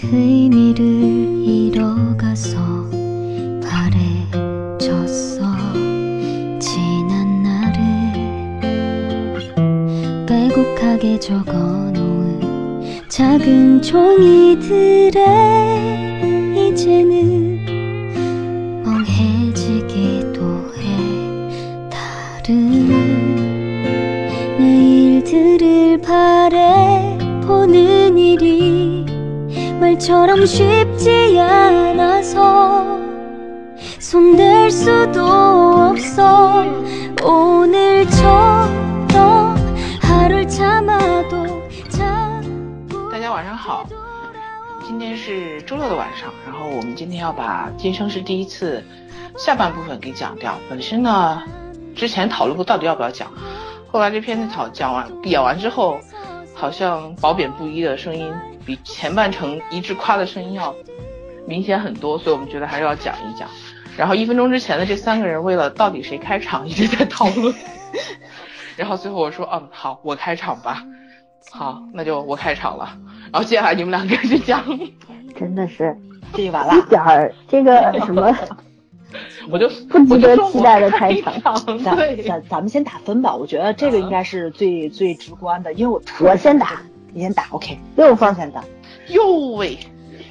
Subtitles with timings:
[0.00, 0.84] 그 의미를
[1.44, 2.88] 잃어가서
[3.60, 5.42] 바래졌어.
[6.60, 8.14] 지난 날을
[10.24, 15.37] 빼곡하게 적어놓은 작은 종이들에
[30.37, 32.85] 말처럼 쉽지 않아서
[33.99, 36.63] 손댈 수도 없어
[37.23, 38.67] 오늘처럼
[40.03, 43.87] 하루를 참아도 자꾸 大家晚上好，
[44.85, 48.83] 今天是周六的晚上，然后我们今天要把《今生是第一次》
[49.43, 50.55] 下半部分给讲掉。
[50.69, 51.41] 本身呢，
[51.95, 53.31] 之前讨论过到底要不要讲，
[53.91, 55.99] 后来这片子讨讲完演完之后，
[56.53, 58.31] 好像褒贬不一的声音
[58.68, 60.74] 比前半程一致夸的声音要
[61.46, 63.48] 明显很多，所以我们觉得还是要讲一讲。
[63.96, 67.54] 然后一分钟之前的这三个人为了到底谁开场一直在讨论，
[68.76, 70.84] 然后最后我说嗯好，我开场吧。
[71.50, 72.90] 好，那就我开场了，
[73.32, 74.62] 然后接下来你们俩开始讲。
[75.34, 75.96] 真的是
[76.34, 76.74] 这就完了。
[76.74, 78.36] 一点儿这个什么
[79.48, 86.82] 我就不值得期待的开开场，咱咱们先打分吧，我觉得这个应该是最最直观的，因为我我先打，
[87.18, 88.62] 你先打，OK，六分先打。
[89.08, 89.76] 哟喂，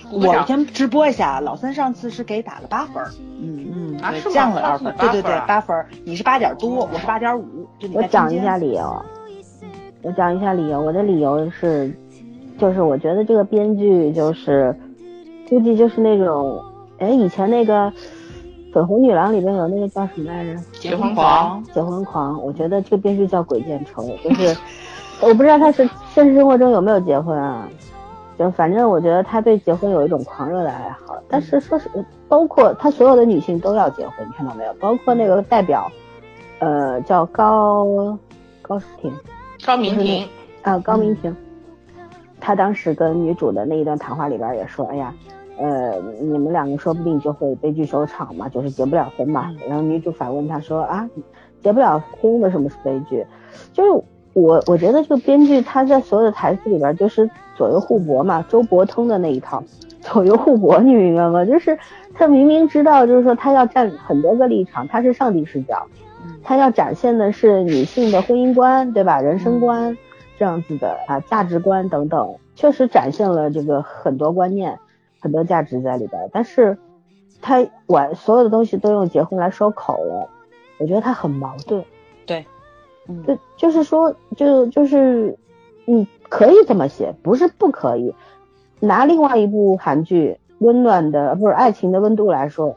[0.10, 9.04] 我先直播一下，老三上次是给打了八分儿，嗯嗯，对啊降了二分，对对对八分你是八点多，我是八点五，我讲一下理由，
[10.02, 10.80] 我讲一下理由。
[10.80, 11.94] 我的理由是，
[12.58, 14.74] 就是我觉得这个编剧就是，
[15.50, 16.58] 估计就是那种，
[17.00, 17.92] 哎，以前那个
[18.74, 20.56] 《粉红女郎》里边有那个叫什么来着？
[20.80, 22.42] 结婚狂，结婚狂。
[22.42, 24.56] 我觉得这个编剧叫鬼见愁，就是
[25.22, 27.68] 我不知道他是现实生活中有没有结婚啊。
[28.38, 31.90] 就反正我觉得他对结婚有一种狂热的爱好，但是说是
[32.28, 34.74] 包括他所有的女性都要结婚，你看到没有？
[34.76, 35.92] 包括那个代表，
[36.60, 38.16] 呃，叫高
[38.62, 39.12] 高诗婷，
[39.66, 40.28] 高明婷，
[40.62, 41.36] 啊，高明婷，
[42.40, 45.12] 她当时跟女主的那一段谈话里边也说，哎呀，
[45.58, 49.50] 呃，你们两个说不定就会悲剧收场嘛，就是结不了婚嘛。
[49.68, 51.10] 然后女主反问他说啊，
[51.64, 53.26] 结不了婚为什么是悲剧？
[53.74, 54.04] 就是
[54.40, 59.64] 我我觉得这个编剧他在所有的台词里边就是左右互搏嘛，周伯通的那一套
[60.02, 61.44] 左右互搏，你明白吗？
[61.44, 61.78] 就是
[62.14, 65.88] 他明明知道，就是说他要站很多个立场，他是上帝视角，
[66.44, 69.20] 他要展现的是女性的婚姻观，对吧？
[69.20, 69.98] 人生观。
[70.40, 74.78] 这样子的啊价值观等等，确实展现了这个很多观念、
[75.20, 76.30] 很多价值在里边。
[76.32, 76.78] 但是，
[77.42, 80.30] 他完所有的东西都用结婚来收口了，
[80.78, 81.84] 我觉得他很矛盾。
[82.28, 82.46] 对，嗯，
[83.26, 85.38] 就就是说，就就是
[85.86, 88.14] 你可以这么写，不是不可以。
[88.80, 92.76] 拿另外一部韩剧《温暖的不是爱情的温度》来说，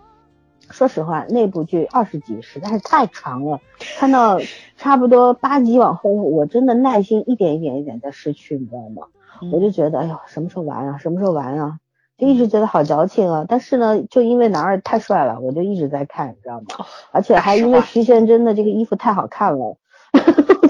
[0.70, 3.60] 说实话，那部剧二十集实在是太长了，
[3.98, 4.38] 看到
[4.76, 9.08] 差不多八集往后，我真的耐心一点一点一点在失去，你知道吗？
[9.42, 10.98] 嗯我就觉得，哎呦，什么时候完啊？
[10.98, 11.78] 什么时候完啊？
[12.18, 13.46] 就一直觉得好矫情啊。
[13.48, 16.66] 但是呢，就因为男二太帅了，我就一直在看，你知道吗？
[17.10, 19.78] 而且还因为徐贤真的这个衣服太好看了，就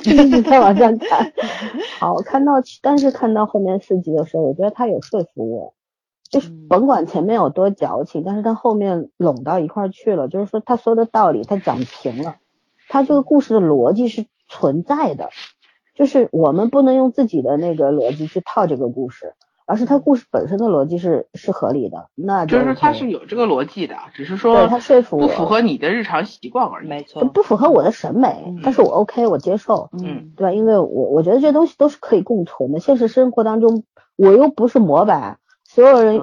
[0.05, 1.33] 一直在往上看。
[1.99, 5.75] 好，看到但是看到后面四集的时候，我觉得他有说服我，
[6.29, 6.67] 就是嗯。
[6.69, 12.37] 甭管前面有多矫情，但是他后面拢到一块儿去了，就是说他所有的道理他讲平了，
[12.89, 15.31] 他这个故事的逻辑是存在的，
[15.95, 19.35] 就是我们不能用自己的那个逻辑去套这个故事，
[19.71, 26.89] 而是他故事本身的逻辑是是合理的，那就是他是有这个逻辑的，只是说他说服我不符合你的日常习惯而已。
[26.89, 30.53] 没错，不符合我的审美嗯，但是我 OK，我接受，嗯对吧？
[30.53, 32.81] 因为我我觉得这些东西都是可以共存的。
[32.81, 33.85] 现实生活当中，
[34.17, 35.39] 我又不是模板，
[35.69, 36.21] 所有人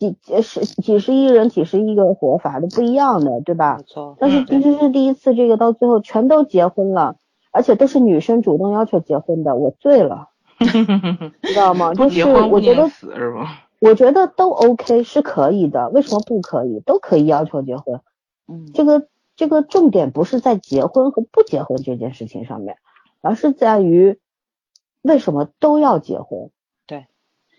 [0.00, 3.84] 几几十几十亿人几十亿个活法都不一样的，对吧没？
[3.84, 7.14] 错，但是嗯其实是第一次，这个到最后全都结婚了，
[7.52, 10.30] 而且都是女生主动要求结婚的，我醉了，
[11.42, 11.94] 知道吗？
[11.94, 13.48] 就是我觉得死是吗？
[13.80, 16.80] 我觉得都 OK 是可以的，为什么不可以？
[16.80, 18.00] 都可以要求结婚。
[18.48, 19.06] 嗯，这个
[19.36, 22.76] 这个重点不是在结婚和不结婚这件事情上面，
[23.20, 24.18] 而是在于
[25.02, 26.50] 为什么都要结婚，
[26.86, 27.06] 对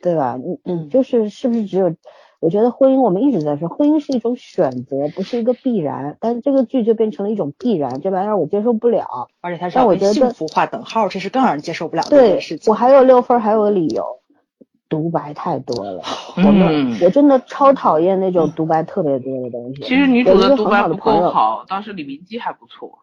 [0.03, 0.35] 对吧？
[0.37, 1.95] 你嗯你就是是不是只有？
[2.39, 6.18] 我觉得婚姻我们一直在说，婚姻是一种选择，不是一个必然。
[6.21, 9.27] 但是这个剧就变成了一种必然，这玩意儿我接受不了。
[9.41, 12.71] 而且他是要跟但我觉得幸福画等号，这是更让人接受不了的一对件事情。
[12.71, 14.19] 我还有六分，还有个理由，
[14.88, 16.01] 独白太多了。
[16.38, 19.81] 我我真的超讨厌那种独白特别多的东西。
[19.81, 23.00] 其实女主的独白不够好，当时李明基还不错。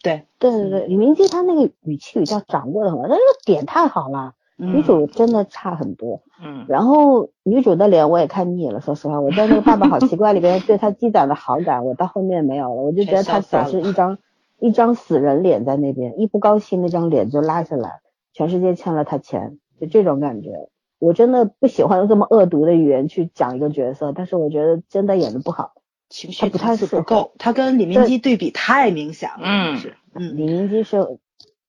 [0.00, 6.22] 对，对对对，李明基他那个语气语调掌握的很好，他这个点太好了，女主真的差很多。
[6.44, 14.18] 嗯，然后女主的脸我也看腻了，说实话，我在那个《爸爸好奇怪》里边对她积攒的好感，我到后面没有了，我就觉得她总是一张
[14.58, 18.00] 一张死人脸在那边，一不高兴那张脸就拉下来，
[18.32, 20.50] 全世界欠了她钱，就这种感觉。
[20.98, 25.74] 我真的不喜欢用这么恶毒的语言去讲一个角色，但是我觉得真的演的不好，
[26.08, 29.42] 情绪不太是不够，他跟李明基对比太明显了。
[29.42, 31.20] 嗯，是，嗯，李明基是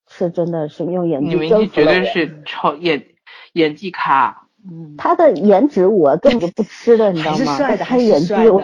[0.09, 3.05] 是真的是用演技李明基绝对是超演
[3.53, 4.47] 演技咖。
[4.69, 7.57] 嗯，他的颜值我根本就不吃的，你知道吗？
[7.57, 8.61] 帅的，他演技我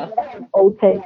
[0.52, 1.02] OK。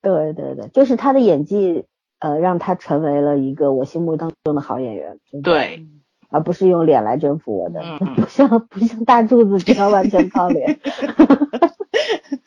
[0.00, 1.84] 对对对，就是他的演技，
[2.20, 5.18] 呃，让他成为了一个我心目当中的好演员。
[5.42, 5.86] 对。
[6.30, 10.78] 而不是用脸来征服我的，嗯、不像不像大柱子这样完全靠脸。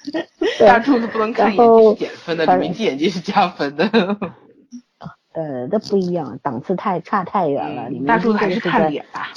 [0.59, 3.89] 大柱子不能看演技是减分的，李明基演技是加分的。
[5.71, 7.89] 呃，那不一样，档次太差太远了。
[7.89, 9.27] 嗯、大柱子还是看脸吧。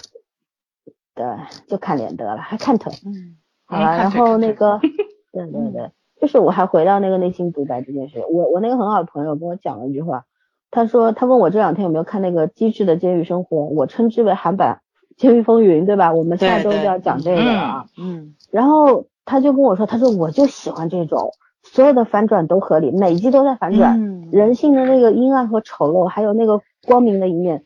[1.14, 1.24] 对，
[1.68, 2.92] 就看脸得了，还看腿。
[3.06, 3.36] 嗯。
[3.66, 4.78] 好了，然后那个，
[5.32, 5.90] 对对对，
[6.20, 10.24] 就是我还回到那个内心独白这件事，我我那个很好的朋友跟我讲了一句话。
[10.70, 14.80] 他说，他问我这两天有没有看那个《机智的监狱生活》，我称之为韩版
[15.16, 16.12] 《监狱风云》，对吧？
[16.12, 17.86] 我们下周就要讲这个了啊。
[17.96, 18.34] 嗯。
[18.50, 21.30] 然后他就跟我说，他说我就喜欢这种
[21.74, 27.64] 所有的反转都合理，每集都在反转，嗯、人性的那个阴暗和丑陋，还有那个光明的一面，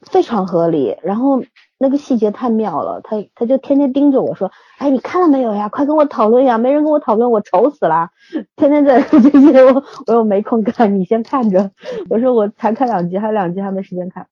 [0.00, 0.96] 非常合理。
[1.02, 1.42] 然后
[1.76, 5.68] 那个细节太妙了，他他就天天盯着我说，哎，你看了没有呀？
[5.68, 6.56] 快跟我讨论呀！
[6.56, 8.10] 没人跟我讨论，我愁死了。
[8.54, 11.72] 天天在说这些，我我又没空看，你先看着。
[12.10, 14.28] 我说我才看两集，还有两集还没时间看。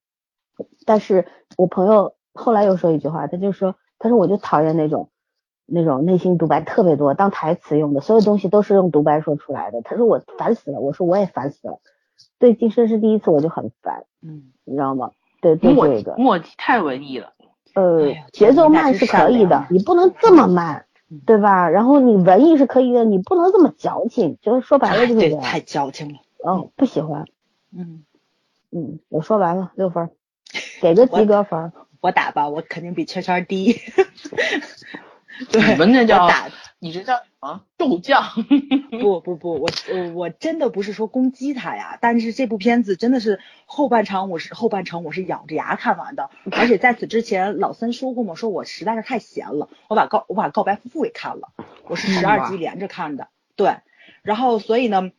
[0.86, 5.08] 但是我朋友后来又说一句话，他就说，他说我就讨厌那种
[5.70, 9.80] 那种内心独白特别多，当台词用的，所有东西都是用独白说出来的。
[9.82, 11.80] 他说我烦死了，我说我也烦死了。
[12.38, 15.12] 对《今生是第一次》我就很烦，嗯，你知道吗？
[15.40, 17.32] 对对这个墨迹太文艺了。
[17.74, 20.86] 呃，节奏慢是可以的，你不能这么慢。
[21.26, 21.68] 对吧？
[21.68, 25.40] 然后你文艺是可以的，你不能这么矫情，就是说白了就是这样。
[25.42, 26.20] 太矫情了。
[26.44, 27.24] 哦，不喜欢。
[27.76, 28.04] 嗯
[28.70, 30.10] 嗯，我说完了，六分，
[30.80, 31.72] 给个及格分。
[32.00, 33.80] 我打吧，我肯定比圈圈低。
[35.50, 36.48] 对，你们那叫打，
[36.78, 37.62] 你这叫什么？
[37.78, 38.22] 骤降？
[39.00, 51.48] 不不不，我我我真的不是说攻击他呀，但是这部片子真的是后半场，我是后半程我是咬着牙看完的， 而且在此之前老森说过嘛，说我实在是太闲了，我把告我把告白夫妇给看了，
[51.84, 53.76] 我是十二集连着看的，对，
[54.22, 55.10] 然后所以呢，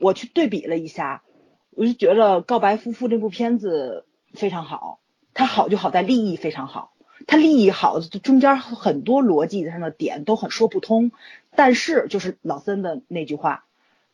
[0.00, 1.22] 我去对比了一下，
[1.70, 5.00] 我就觉得告白夫妇这部片子非常好，
[5.34, 6.92] 它好就好在立意非常好。
[7.28, 11.10] 它利益好，中间很多逻辑上的点都很说不通，
[11.56, 13.64] 但是就是老森的那句话，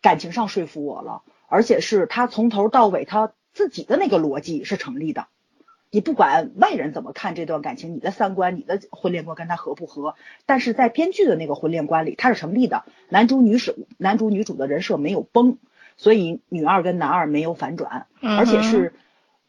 [0.00, 5.26] 感情上说服我了，而且是他从头到尾他自己的那个逻辑是成立的。
[5.90, 10.14] 你不管外人怎么看这段感情，你的三观、你的婚恋观跟他合不合，
[10.46, 12.84] 但是在编剧的那个婚恋观里，他是成立的。
[13.10, 15.58] 男主女主男主女主的人设没有崩，
[15.98, 18.94] 所以女二跟男二没有反转，而且是。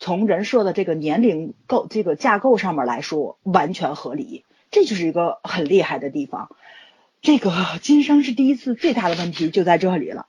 [0.03, 6.49] 从人设的这个年龄构这个架构上面来说，完全合理，这就是一个很厉害的地方。
[7.21, 10.25] 这个今生是第一次，最大的问题就在这里了，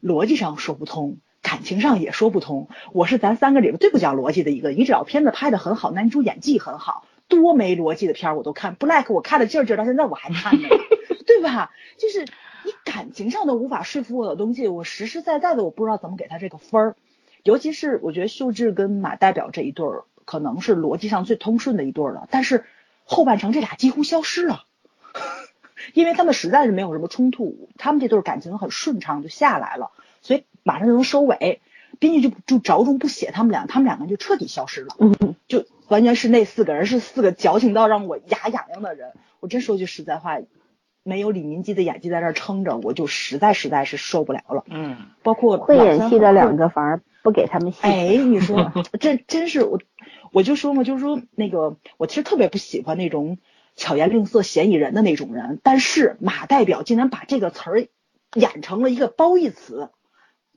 [0.00, 2.68] 逻辑上说不通，感情上也说不通。
[2.92, 8.76] 我是咱三个里边最不讲逻辑的一个，你只要片子拍的很好，男主演技很好，多没逻辑的片我都看。
[8.76, 10.68] Black 我看了劲儿劲儿，到现在我还看呢，
[11.26, 11.72] 对吧？
[11.98, 12.20] 就是
[12.64, 16.96] 你感情上都无法说服我的东西，我实实在在的我不知道怎么给他这个分儿。
[17.48, 22.28] 尤其是我觉得秀智跟马代表这一对儿，可能是逻辑上最通顺的一对儿了。
[22.30, 22.66] 但是
[23.04, 24.64] 后半程这俩几乎消失了，
[25.94, 31.62] 因为他们实在是没有什么冲突，他们这对感情很顺畅就下来了，所以马上就能收尾。
[31.98, 34.94] 编剧就就着重不写他们俩，他们两个就彻底消失了，
[35.48, 39.12] 就完全是那四个人是四个矫情到让我牙痒痒的人。
[39.40, 40.38] 我真说句实在话。
[41.04, 44.64] 没有李明基的演技在这儿撑着，我就实在实在是受不了了。
[44.66, 47.78] 嗯，包括会演戏的两个反而不给他们戏。
[47.82, 49.78] 哎，你说 这真是我，
[50.32, 53.36] 我就说嘛，就是说那个，我其实特别不喜欢那种
[53.76, 55.60] 巧言令色、嫌疑人的那种人。
[55.62, 57.86] 但是马代表竟然把这个词儿
[58.34, 59.90] 演成了一个褒义词，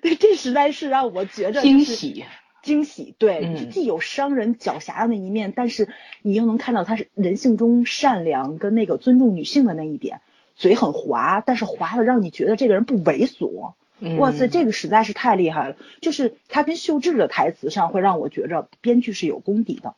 [0.00, 2.24] 对，这实在是让我觉得惊喜。
[2.62, 5.90] 惊喜，对，既有商人狡黠的那一面，但是
[6.22, 10.22] 你又能看到他是人性中善良跟那个尊重女性的那一点，
[10.56, 13.74] 嘴很滑，但是滑的让你觉得这个人不猥琐。
[14.18, 15.76] 哇塞，这个实在是太厉害了！
[16.00, 19.94] 就是他跟秀智的台词上会让我觉着编剧是有功底的，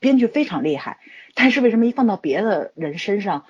[0.00, 0.98] 编剧非常厉害。
[1.34, 3.44] 但是为什么一放到别的人身上，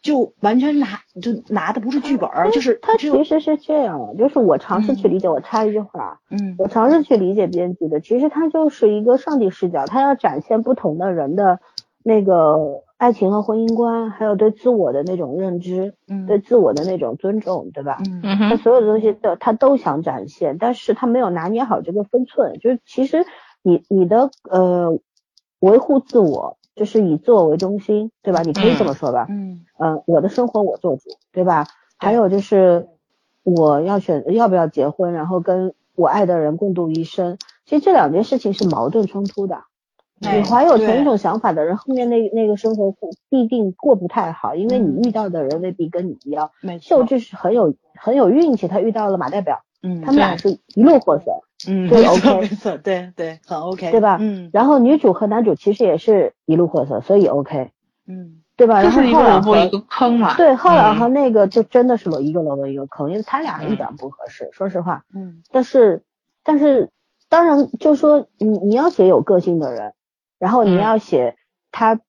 [0.00, 11.60] 就完全拿就拿的不是剧本儿，就是他其实是这样，就是我尝试去理解，我插一句话，嗯我尝试去理解编剧的，其实他就是一个上帝视角，他要展现不同的人的
[12.02, 17.98] 那个爱情和婚姻观，还有对自我的那种认知，嗯对自我的那种尊重，对吧？
[18.06, 23.26] 嗯嗯哼，他所有的东西都他都想展现，但是他没有拿捏好这个分寸，就是其实
[23.62, 24.98] 你你的呃
[25.60, 28.42] 维护自我，就是以自我为中心，对吧？
[28.42, 31.66] 你可以这么说吧，嗯呃，我的生活我做主，对吧？
[31.98, 32.88] 还有就是
[33.42, 37.36] 我要选要不要结婚，然后跟我爱的人共度一生，
[37.66, 39.64] 其实这两件事情是矛盾冲突的。
[40.22, 42.94] 哎你怀有同一种想法的人，后面那那个生活
[43.28, 46.50] 必定过不太好，因为嗯你遇到的人未必跟你一样。
[46.62, 51.42] 没错秀智是很有很有运气，他遇到了马代表，嗯他们俩是一路货色。
[51.64, 57.70] 对嗯没错 OK 没错对对很 OK 对吧嗯然后女主和男主其实也是一路货色，所以 OK，
[58.06, 58.82] 嗯对吧？
[58.82, 60.34] 然后就是一个浩朗和一个坑嘛。
[60.36, 65.04] 对后来和嗯那个就真的是一个萝卜一个坑，因为他俩一点不合适，说实话。
[65.14, 66.02] 嗯但是
[66.44, 66.90] 但是
[67.28, 69.94] 当然就说你你要写有个性的人，
[70.38, 71.36] 然后你嗯要写
[71.70, 72.00] 他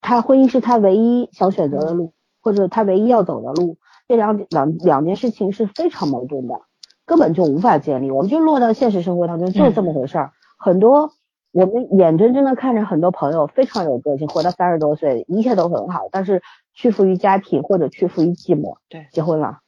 [0.00, 6.60] 他婚姻是他唯一想选择的路，或者他唯一要走的路，这两两两件事情是非常矛盾的，
[7.06, 8.10] 根本就无法建立。
[8.10, 11.12] 我们就落到现实生活当中就是这么回事儿，很多。
[11.50, 16.42] 我们眼睁睁的看着很多朋友非常有个性，活到三十多岁，一切都很好，但是
[16.74, 19.60] 屈服于家庭或者屈服于寂寞，对结婚了，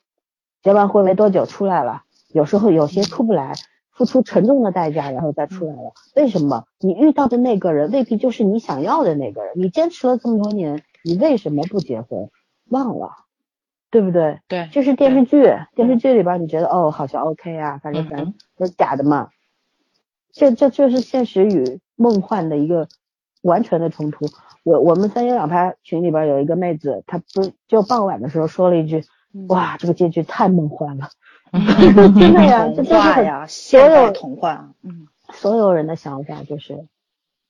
[0.62, 2.02] 结完婚没多久出来了，
[2.34, 3.54] 有时候有些出不来，
[3.92, 5.92] 付出沉重的代价，然后再出来了。
[6.16, 6.64] 为什么？
[6.78, 9.52] 你遇到的那个人未必就是你想要的那个人。
[9.56, 12.30] 你坚持了这么多年，你为什么不结婚？
[12.68, 13.10] 忘了，
[13.90, 14.40] 对不对？
[14.48, 15.42] 对这是电视剧，
[15.74, 19.28] 电视剧里边你觉得哦好像 OK 啊，反正反正嗯都是假的嘛。
[20.32, 22.86] 这这就是现实与梦幻的一个
[23.42, 24.26] 完全的冲突。
[24.62, 29.02] 我我们三言两拍群里边有一个妹子，她不就傍晚的时候说了一句，
[29.34, 31.08] 嗯哇，这个结局太梦幻了。
[31.52, 36.86] 嗯真的呀，这童就是很呀所有童话嗯所有人的想法，就是，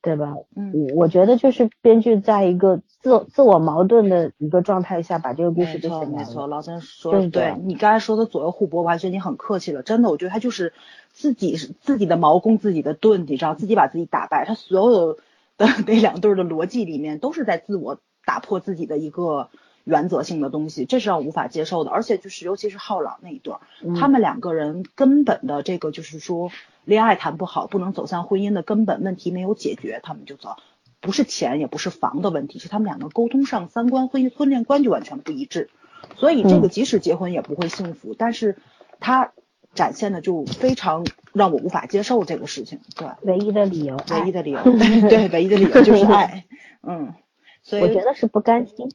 [0.02, 0.34] 对吧？
[0.56, 6.46] 嗯我我觉得就是编剧在一个自自我矛盾的一个状态下，把这个故事没给写没错，了。
[6.48, 9.82] 老曾说的对就是这样你刚才说的左右互搏，我还觉得你很客气了。
[9.82, 10.72] 真的，我觉得他就是
[11.12, 14.44] 自己是自己的矛攻自己的盾，你知道，自己把自己打败。
[14.46, 15.14] 他所有
[15.56, 19.48] 的 那两对儿的逻辑里面，都是在自我打破自己的一个
[19.90, 21.90] 原则性的东西，这是让我无法接受的。
[21.90, 26.50] 而且就是尤其是浩朗那一对儿，嗯他们两个人根本的这个就是说
[26.84, 30.56] 恋爱谈不好，不能走向婚姻的根本问题没有解决，他们就走。
[31.00, 35.70] 不是钱，也不是房的问题，是他们两个沟通上三观、婚婚恋观就完全不一致，
[36.16, 38.14] 所以这个嗯即使结婚也不会幸福。
[38.16, 38.56] 但是
[39.00, 39.32] 他
[39.74, 46.44] 展现的就非常让我无法接受这个事情，对，唯一的理由，唯一的，理由，对 对，唯一的理由就是爱，
[46.86, 47.14] 嗯，
[47.62, 48.90] 所以我觉得是不甘心。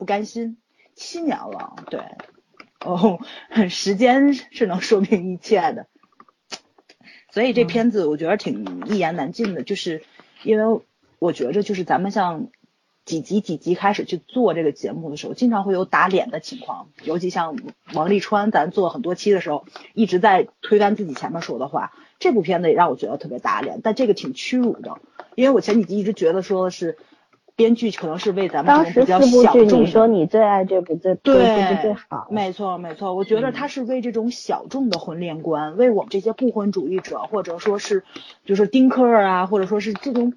[0.00, 0.56] 对不甘心，
[0.94, 2.00] 七年了，对，
[2.82, 3.20] 哦，
[3.68, 5.88] 时间是能说明一切的。
[7.30, 10.02] 所以这片子我觉得挺一言难尽的，就是
[10.42, 10.80] 因为
[11.18, 12.48] 我觉着就是咱们像
[13.04, 17.58] 几集几集开始去做这个节目的时候，经常会有打脸的情况，尤其像
[17.92, 21.92] 王沥川，咱做很多期的时候，一直在推翻自己前面说的话。
[22.18, 24.98] 这部片子也让我觉得特别打脸，但这个挺屈辱的，
[25.34, 26.96] 因为我前几集一直觉得说的是
[27.60, 38.02] 编剧可能是为咱们当时比较四部剧，小众的你说你最爱这部最这对，部最好，没错没错，我觉得嗯他是为这种小众的婚恋观，为我们这些不婚主义者，或者说是
[38.46, 40.32] 就是丁克啊，或者说是这种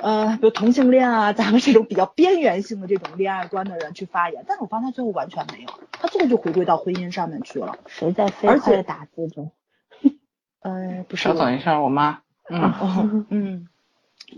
[0.00, 4.44] 呃，比如同性恋啊，咱们这种比较边缘性的这种恋爱观的人去发言。
[4.46, 7.76] 但是我发现他最后完全没有，他最后就回归到婚姻上面去了。
[7.88, 9.50] 谁在飞而且快的打字中？
[10.60, 13.66] 呃，不是稍等一下，我妈，嗯，哦，嗯，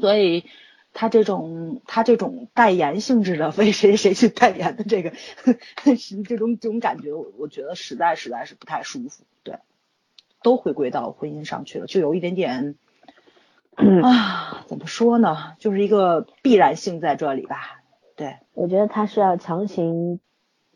[0.00, 0.44] 所以
[0.94, 5.12] 他这种他这种代言性质的为谁谁去代言的这个
[5.96, 9.24] 是这种这种感觉，我我觉得实在实在是不太舒服。
[9.42, 9.58] 对，
[10.42, 12.76] 都回归到婚姻上去了，就有一点点
[14.02, 17.82] 啊，怎么说呢，就是一个必然性在这里吧。
[18.16, 20.20] 对，我觉得他是要强行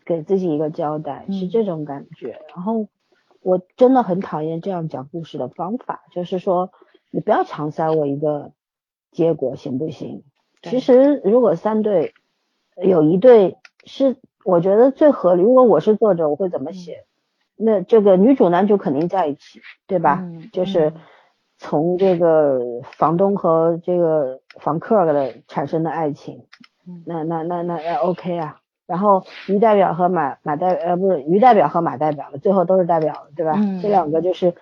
[0.04, 2.40] 给自己一个交代，是嗯这种感觉。
[2.52, 2.88] 然后
[3.40, 6.72] 我真的很讨厌这样讲故事的方法，就是说
[7.12, 8.50] 你不要强塞我一个
[9.10, 10.22] 结果，行不行？
[10.62, 12.14] 其实如果三对
[12.82, 17.04] 有一对是我觉得最合理，如果我是作者，我会怎么写？
[17.56, 20.20] 那这个女主男主肯定在一起，对吧？
[20.22, 20.94] 嗯就是嗯
[21.58, 22.60] 从这个
[22.92, 26.44] 房东和这个房客的产生的爱情，
[26.86, 28.60] 嗯那那那那那 OK 啊。
[28.86, 33.52] 然后于代表和马马代呃不是于代表和马代表的，最后都是代表的，对吧？
[33.56, 34.54] 嗯这两个就是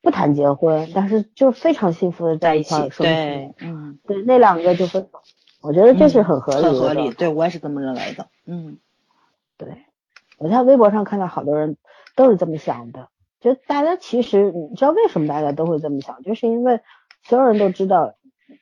[0.00, 5.20] 不谈结婚，但是就非常幸福的在一块儿生对。，嗯，对，那两个就分手，
[5.60, 6.68] 我觉得这是很合理的。
[6.70, 8.28] 很合理，对我也是这么认为的。
[8.46, 8.78] 嗯
[9.56, 9.84] 对，
[10.38, 11.76] 我在微博上看到好多人
[12.14, 13.08] 都是这么想的，
[13.40, 16.80] 就大家其实你知道为什么大家都会这么想，就是因为
[17.24, 18.14] 所有人都知道，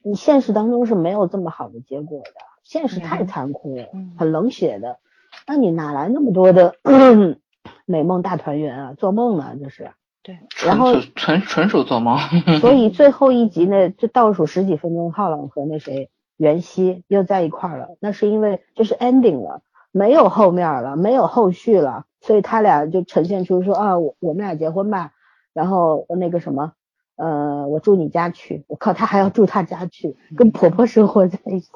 [0.02, 2.30] 你现实当中是没有这么好的结果的，
[2.64, 4.98] 现实太残酷了，嗯很冷血的，
[5.46, 6.76] 那你哪来那么多的
[7.84, 8.94] 美梦大团圆啊？
[8.94, 9.90] 做梦呢，这是。
[10.26, 12.18] 对，然后纯属纯纯属做梦。
[12.60, 17.96] 所以最后一集呢，就倒数十几分钟，浩朗和那谁袁熙又在一块儿了。
[18.00, 25.12] 那是因为这是 ending 了，没有后面了，没有后续了，所以他俩就呈现出说啊，我我们俩结婚吧，
[25.52, 26.72] 然后那个什么，
[27.14, 31.70] 呃，我住你家去，我靠，他还要住他家去，跟婆婆生活在一起，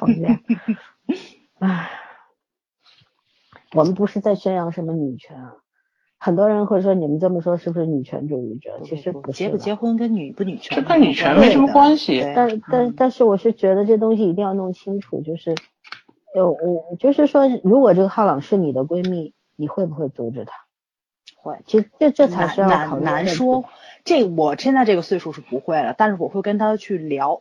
[0.00, 0.40] 讨厌，
[1.60, 1.90] 唉，
[3.74, 5.56] 我们不是在宣扬什么女权啊。
[6.26, 8.80] 很多人会说你们这么说是不是女权主义者？
[8.82, 15.54] 其实不是结不结婚跟女不女权这跟女权没什么关系但但但是我是觉得这东西一定要弄清楚，就是，
[16.34, 20.52] 呃，我就是说，如果这个浩朗是你的闺蜜，你会不会阻止她？
[21.36, 21.58] 会。
[21.64, 23.64] 其实这这才是要难难说，
[24.04, 27.38] 这我现在这个岁数是不会了，但是我会跟他去聊，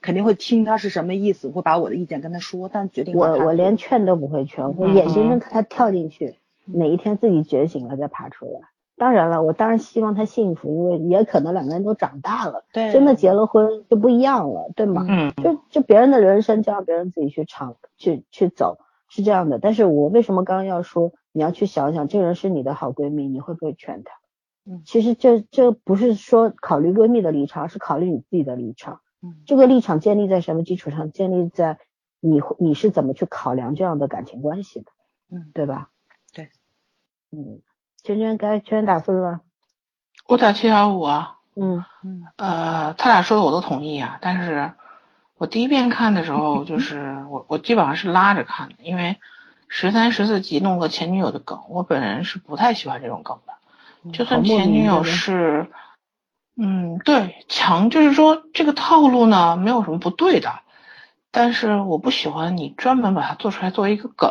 [0.00, 6.36] 肯定会听他是什么意思，会把我的意见跟他说，但决定我我连劝都不会劝，我嗯眼睁睁看他跳进去，
[6.74, 8.60] 哪一天自己觉醒了再爬出来。
[8.96, 15.06] 当然了，我当然希望他幸福，因为也可能两个人都长大了，对真的结了婚就不一样了，对吗？
[15.08, 19.60] 嗯，就就别人的人生就让别人自己去尝去去走，是这样的。
[19.60, 24.12] 但是我为什么刚刚要说你要去想想，这个人是你的好闺蜜，你会不会劝她？
[24.70, 29.00] 嗯其实这这不是说考虑闺蜜的立场，是考虑你自己的立场。
[29.22, 31.12] 嗯这个立场建立在什么基础上？
[31.12, 31.78] 建立在
[32.18, 34.90] 你会你是怎么去考量这样的感情关系的，
[35.30, 35.90] 嗯对吧？
[37.30, 37.60] 对，嗯，
[38.02, 39.40] 圈圈该圈打分了。
[40.26, 41.36] 我打七点五啊。
[41.60, 44.72] 嗯嗯呃，他俩说的我都同意啊，但是
[45.36, 49.18] 我第一遍看的时候， 就是我我基本上是拉着看的，因为
[49.66, 53.54] 十三十四集弄个前女友的梗，我本人是不太喜欢这种梗的。
[54.12, 55.68] 就算前女友是，
[56.56, 60.60] 嗯，对，强就是说这个套路呢没有什么不对的，
[61.32, 64.30] 但是我不喜欢你专门把它做出来作为一个梗，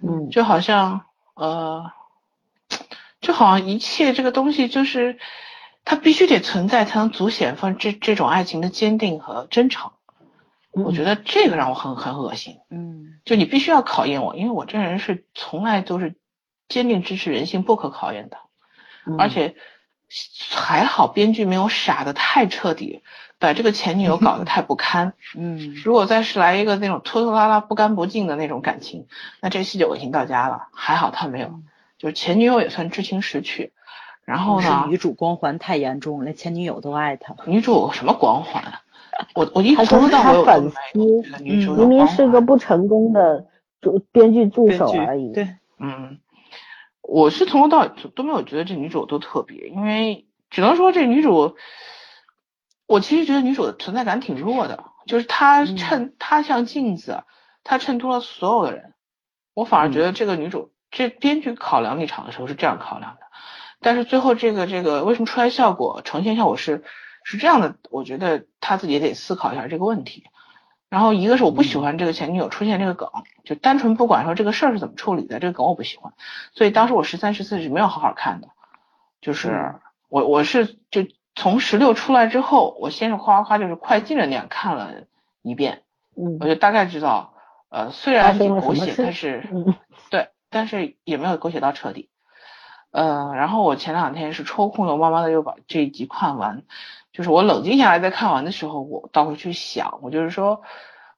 [0.00, 1.00] 嗯就好像
[1.34, 1.90] 呃，
[3.24, 5.18] 就好像一切这个东西就是
[5.84, 9.90] 它必须得存在才能足显放这这种爱情的坚定和真诚。
[10.70, 12.58] 我觉得得这个让我很很恶心。
[12.70, 16.16] 嗯就你必须要考验我，因为我这人是从来都是
[16.68, 18.36] 坚定支持人性不可考验的，
[19.06, 19.56] 嗯而且
[20.50, 23.02] 还好编剧没有傻的太彻底，
[23.38, 25.14] 把这个前女友搞得太不堪。
[25.36, 29.06] 嗯如果再是来一个那种拖拖拉拉、不干不净的那种感情，
[29.40, 30.68] 那这戏就恶心到家了。
[30.72, 31.60] 还好他没有，
[32.04, 33.72] 就是前女友也算知情识趣。
[34.26, 37.34] 然后是呢，女主光环太严重了，连前女友都爱他。
[37.46, 38.62] 女主什么光环？
[38.62, 38.80] 啊
[39.34, 43.46] 我我一直从头到尾粉没丝明明是个不成功的
[43.80, 45.32] 主编剧助手而已。
[45.32, 46.18] 对，嗯，
[47.00, 51.54] 我是从头到尾都都没有觉得这女主有多特别，因为只能说这女主，
[52.86, 57.22] 我其实觉得女主的存在感挺弱的，就是她嗯衬、她像镜子，
[57.62, 58.94] 她衬托了所有的人。
[59.54, 63.26] 我反而觉得这个女主，这编剧考量立场的时候是这样考量的，
[63.80, 66.84] 但是最后这个这个为什么出来效果呈现效果是
[67.24, 67.74] 是这样的？
[67.90, 70.24] 我觉得他自己也得思考一下这个问题。
[70.88, 73.10] 然后一个是我不喜欢这个前女友出现这个梗，
[73.42, 76.12] 就单纯不管说这个事儿是怎么处理的，这个梗我不喜欢，
[76.52, 78.48] 所以当时我十三十四是没有好好看的，
[79.20, 79.80] 就是嗯。
[80.08, 81.04] 我我是就
[81.34, 84.92] 从十六出来之后，我先是夸夸夸就是快进了那样看了
[85.42, 85.82] 一遍，
[86.16, 86.38] 嗯。
[86.38, 87.34] 我就大概知道，
[87.70, 89.42] 呃虽然发生挺狗血，但是
[90.54, 92.08] 但是也没有狗血到彻底。
[92.92, 96.62] 呃，然后我前两天是抽空了，慢慢的又把这一集看完。
[97.12, 100.62] 就是我冷静下来再看完的时候，我倒回去想，我就是说，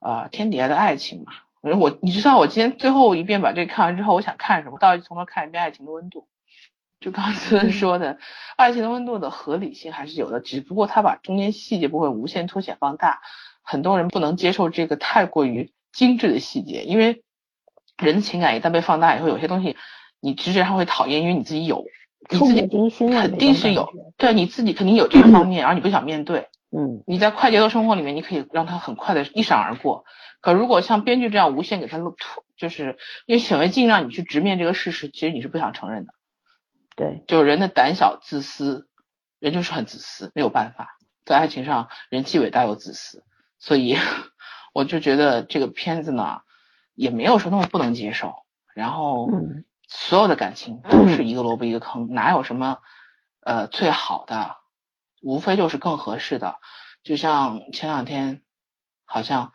[0.00, 1.32] 呃，天底下的爱情嘛。
[1.60, 4.78] 我你知道，我今天最后一遍把这个看完之后，我想看什么？
[4.78, 6.20] 到底从头看一遍《爱情的温度》。
[6.98, 8.18] 就刚才说的，
[8.56, 13.20] 爱情的温度的合理性还是有的，只不过他把中间细节部分无限凸显放大，
[13.62, 17.22] 很多人不能接受这个太过于精致的细节，因为
[17.98, 19.76] 人的情感一旦被放大以后，有些东西
[20.20, 21.84] 你直觉上会讨厌，因为你自己有，
[22.30, 26.48] 你自己肯定是有对你自己肯定有这个方面，然后你不想面对。
[26.76, 30.04] 嗯你在快节奏生活里面，你可以让它很快的一闪而过。
[30.40, 36.12] 可如果像编剧这样无限给它露出，就是因为显微镜让你去直面这个事实，其实你是不想承认的。
[36.96, 38.88] 对，就是人的胆小、自私，
[39.38, 43.22] 人就是很自私，没有办法，在爱情上人既伟大又自私，
[43.58, 43.96] 所以
[44.74, 46.40] 我就觉得这个片子呢，
[46.96, 48.34] 也没有说那么不能接受。
[48.74, 52.78] 然后嗯所有的感情都是一个萝卜一个坑，哪有什么
[53.40, 54.56] 呃最好的，
[55.22, 56.56] 无非就是更合适的。
[57.04, 58.42] 就像前两天，
[59.04, 59.52] 好像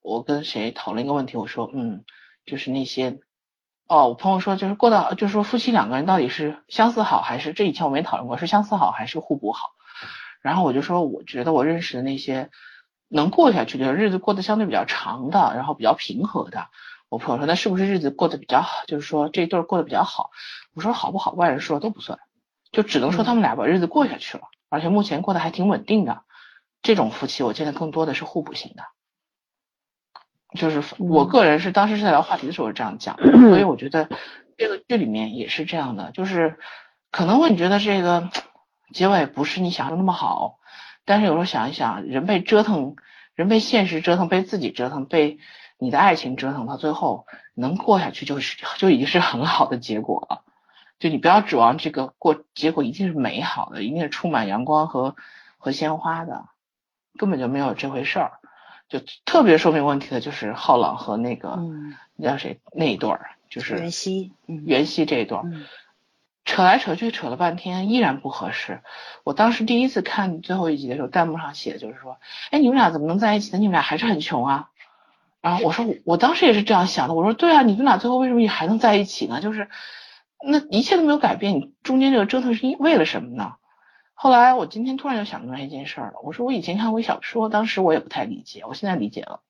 [0.00, 2.06] 我跟谁讨论一个问题，我说嗯，
[2.46, 3.20] 就是那些
[3.86, 9.72] 哦，我朋友说就是过到，就是说夫妻两个人到底是相似好还是这以前我没讨论过是相似好还是互补好。
[10.40, 12.50] 然后我就说，我觉得我认识的那些
[13.08, 16.68] 能过下去的日子过得相对比较长的，然后比较平和的。
[17.08, 18.84] 我朋友说，那是不是日子过得比较好？
[18.86, 20.30] 就是说这一对过得比较好。
[20.74, 22.18] 我说好不好，外人说都不算，
[22.72, 26.22] 就只能说他们俩把日子过下去了，而且目前过得还挺稳定的。
[26.82, 28.82] 这种夫妻，我见的更多的是互补型的。
[30.58, 34.08] 就是我个人是当时是在聊话题的时候这样讲，所以我觉得
[34.56, 36.58] 这个剧里面也是这样的，就是
[37.10, 38.28] 可能会你觉得这个
[38.92, 40.58] 结尾不是你想的那么好，
[41.04, 42.96] 但是有时候想一想，人被折腾，
[43.34, 45.38] 人被现实折腾，被自己折腾，被
[45.78, 50.42] 你的爱情折腾，到最后能过下去就是就已经是很好的结果了。
[50.98, 55.16] 就你不要指望这个过结果一定是美好的，一定是充满阳光和
[55.58, 56.46] 和鲜花的，
[57.18, 58.32] 根本就没有这回事儿。
[58.88, 61.58] 就特别说明问题的就是浩朗和那个，
[62.16, 65.44] 那叫谁那一对儿，就是袁熙，袁熙这一对儿，
[66.54, 68.80] 扯来扯去扯了半天依然不合适。
[69.24, 72.20] 我当时第一次看最后一集的时候，弹幕上写的就是说，
[72.52, 73.58] 哎，你们俩怎么能在一起呢？
[73.58, 74.68] 你们俩还是很穷啊。
[75.40, 77.14] 然后我说，我当时也是这样想的。
[77.14, 79.40] 我说，对啊，你们俩最后为什么还能在一起呢？
[79.40, 79.68] 就是
[80.46, 83.54] 那一切都没有改变，你中间这个折腾是为了什么呢？
[84.14, 86.20] 后来我今天突然就想明白一件事儿了。
[86.22, 89.40] 我说我以前看过小说，当时我也不太理解，我现在理解了。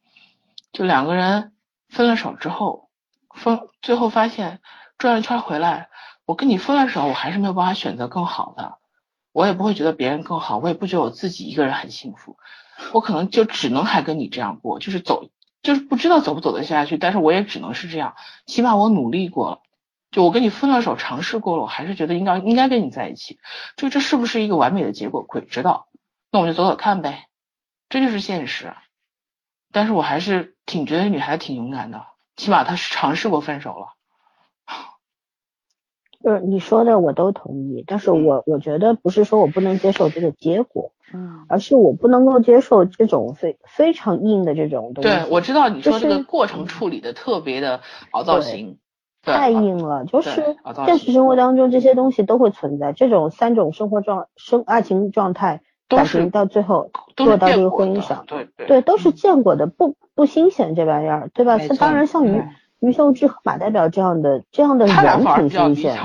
[0.72, 1.52] 就两个人
[1.90, 2.88] 分了手之后，
[3.34, 4.60] 分最后发现
[4.96, 5.90] 转了一圈回来，
[6.26, 8.78] 我跟你分了手，我还是没有办法选择更好的，
[9.32, 12.38] 我也不会觉得别人更好，我也不觉得我自己一个人很幸福，
[12.92, 15.28] 我可能就只能还跟你这样过，就是走，
[15.62, 18.14] 就是不知道走不走得下去，但是我也只能是这样，
[18.46, 19.60] 起码我努力过了。
[20.10, 23.40] 就我跟你分了手，尝试过了，我还是觉得应该应该跟你在一起。
[23.76, 25.88] 就这是不是一个完美的结果，鬼知道。
[26.30, 27.26] 那我就走走看呗，
[27.88, 28.72] 这就是现实。
[29.72, 32.06] 但是我还是挺觉得女孩子挺勇敢的，
[32.36, 33.93] 起码她是尝试过分手了。
[36.24, 45.10] 就是你说的我都同意，但是我我觉得不是说我不能接受这个结果，嗯，而是我不能够接受这种非非常硬的这种东西。
[45.10, 47.80] 对，我知道你说这个过程处理的特别的
[48.12, 48.78] 凹造型。
[49.26, 61.56] 太硬了，就是现实生活当中这些东西都会存在，这种三种生活状生爱情状态，感情到最后落到这个婚姻上，对对，都是见过的，不不新鲜这玩意儿，对吧？
[61.78, 62.42] 当然像于
[62.80, 65.96] 于秀智和马代表这样的这样的人很新鲜，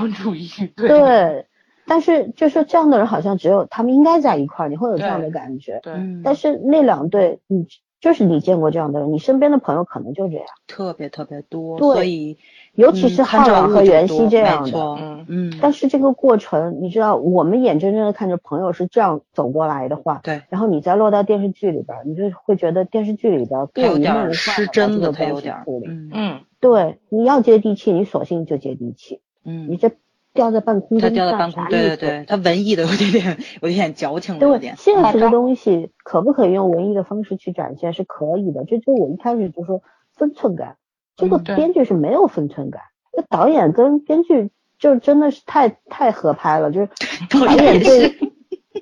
[0.76, 1.46] 对，
[1.86, 7.66] 但是就是这样的人好像只有他们应该在一块儿，你会有这样的感觉，对，但是那两对你。
[8.00, 11.78] 就是你见过这样的人，你身边的朋友可能就这样，特别特别多。
[11.78, 12.38] 对，所以
[12.74, 15.58] 尤其是浩然和袁熙这样的，嗯嗯。
[15.60, 20.42] 但是这个过程，你知道，我们眼睁睁的看着朋友是这样走过来的话，对。
[20.48, 26.40] 然后你再落到电视剧里边，你就会觉得电视剧里边有点失真的，他有点嗯嗯。
[26.60, 29.20] 对，你要接地气，你索性就接地气。
[29.44, 29.68] 嗯。
[29.70, 29.90] 你这。
[30.32, 34.76] 吊在半空中，他吊在半空，对对对，他文艺的有点点，有点矫情了，有点。
[34.76, 37.92] 现实的东西可不可以用文艺的方式去展现？
[37.92, 38.64] 是可以的。
[38.64, 39.82] 这就我一开始就说
[40.14, 40.76] 分寸感，
[41.20, 42.82] 这个编剧是没有分寸感。
[43.12, 46.88] 那导演跟编剧就真的是太太合拍了，就是
[47.30, 48.32] 导演对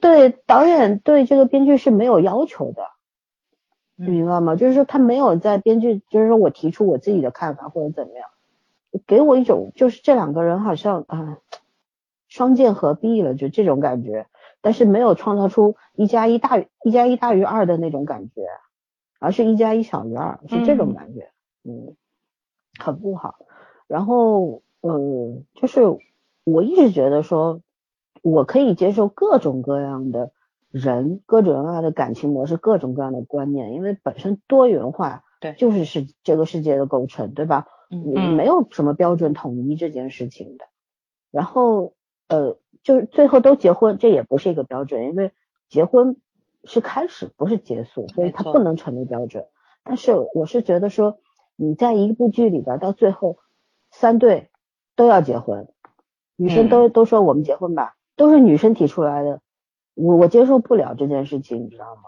[0.00, 2.82] 对导演对这个编剧是没有要求的，
[3.96, 4.54] 你明白吗？
[4.54, 8.28] 就是说他没有在编剧，就是说我提出我自己的看法或者怎么样。
[9.06, 11.38] 给我一种就是这两个人好像啊
[12.26, 14.26] 双剑合璧了，就这种感觉，
[14.60, 18.46] 但是没有创造出一加一大于一加一大于二的那种感觉，
[19.18, 21.30] 而是一加一小于二，是这种感觉，
[21.64, 21.96] 嗯，
[22.78, 23.36] 很不好。
[23.86, 25.80] 然后嗯，就是
[26.44, 27.60] 我一直觉得说，
[28.22, 30.32] 我可以接受各种各样的
[30.70, 37.66] 人，各种各样的感情模式，各种各样的观念，因为本身多元化，对，就是是这个世界的构成，对吧？
[37.90, 40.66] 嗯，没有什么标准统一这件事情的。
[41.30, 41.94] 然后，
[42.28, 45.32] 呃，就是最后都结婚，这也不是一个标准，因为
[45.68, 46.16] 结婚
[46.64, 49.46] 是开始，不是结束，所以它不能成为标准。
[49.84, 51.18] 但是我是觉得说，
[51.58, 53.36] 你在一部剧里边到最后
[53.90, 54.48] 三对
[54.96, 55.68] 都要结婚，
[56.36, 59.40] 女生都都说我们结婚吧，都是女生提出来的，
[59.94, 62.02] 我我接受不了这件事情，你知道吗？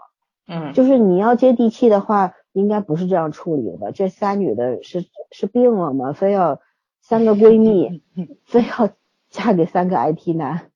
[0.47, 2.33] 嗯，就是你要接地气的话。
[2.53, 3.93] 应该不是这样处理的。
[3.93, 6.11] 这仨女的是是病了吗？
[6.11, 6.59] 非要
[7.01, 8.03] 三个闺蜜，
[8.43, 8.89] 非要
[9.29, 10.69] 嫁给三个 IT 男，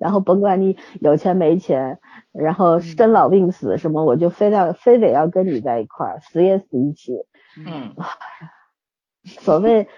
[0.00, 1.98] 然后甭管你有钱没钱，
[2.32, 7.12] 然后生老病死什么，我就非要非得要跟你在一块儿，死也死一起。
[7.56, 7.94] 嗯，
[9.24, 9.88] 所谓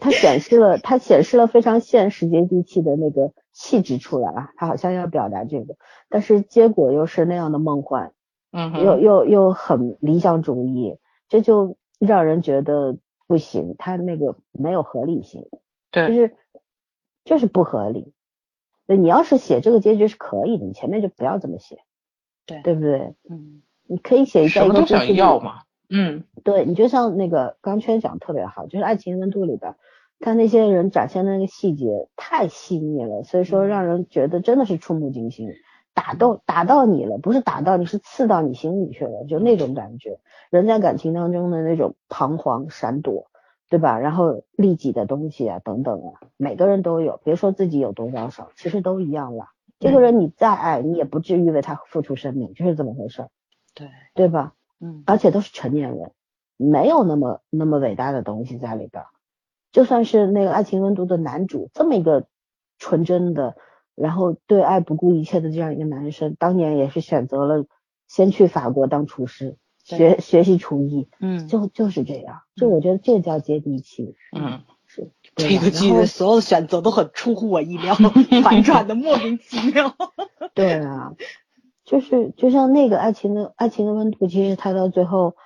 [0.00, 5.76] 他显示了他显示了非常现实接地气的那个气质出来了，他好像要表达这个，
[6.08, 8.12] 但是结果又是那样的梦幻。
[8.50, 10.96] 嗯，又又又很理想主义，
[11.28, 12.96] 这就让人觉得
[13.26, 15.46] 不行，他那个没有合理性，
[15.90, 16.36] 对就，是
[17.24, 18.14] 就是不合理。
[18.86, 21.84] 那你要是写这个结局是可以的，你前面就不要这么写，
[22.46, 23.14] 对对不对？
[23.28, 25.64] 嗯你可以写在什么都想要嘛。
[25.90, 29.74] 嗯对你就像那个钢圈讲得特别好，就是《爱情温度》里边，
[30.20, 35.48] 他那些人展现的那个细节太细腻了，所以说让人觉得真的是触目惊心，
[35.94, 40.18] 打动打到你了，不是打到你是刺到你心里去了，就那种感觉，
[40.50, 43.30] 人在感情当中的那种彷徨闪躲，
[43.70, 43.98] 对吧？
[43.98, 49.46] 然后利己的东西啊等等啊，每个人都有，别说自己有多高少，其实都一样了。
[49.80, 53.28] 这个人你再爱，你也不至于为他付出生命，就是这么回事儿，
[53.74, 54.52] 对，对吧？
[54.80, 56.12] 嗯而且都是成年人，
[56.56, 59.08] 没有那么那么伟大的东西在里边儿。
[59.70, 62.26] 就算是那个《爱情温度》的男主这么一个
[62.78, 63.56] 纯真的，
[63.94, 67.66] 然后对爱不顾一切的这样一个男生，当年也是选择了
[68.06, 72.40] 先去法国当厨师，学学习厨艺，嗯，就就是这样。
[72.56, 77.94] 就我觉得这叫接地气，嗯，是这个剧的所有的选择都很出乎我意料，
[78.42, 79.94] 反转的莫名其妙。
[80.54, 81.14] 对啊，
[81.88, 85.36] 就是就像那个爱情的爱情的温度，其实它到最后，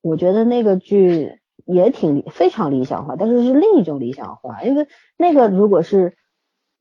[0.00, 6.16] 我觉得那个剧也挺非常理想化，但是是另一种理想化，因为那个如果是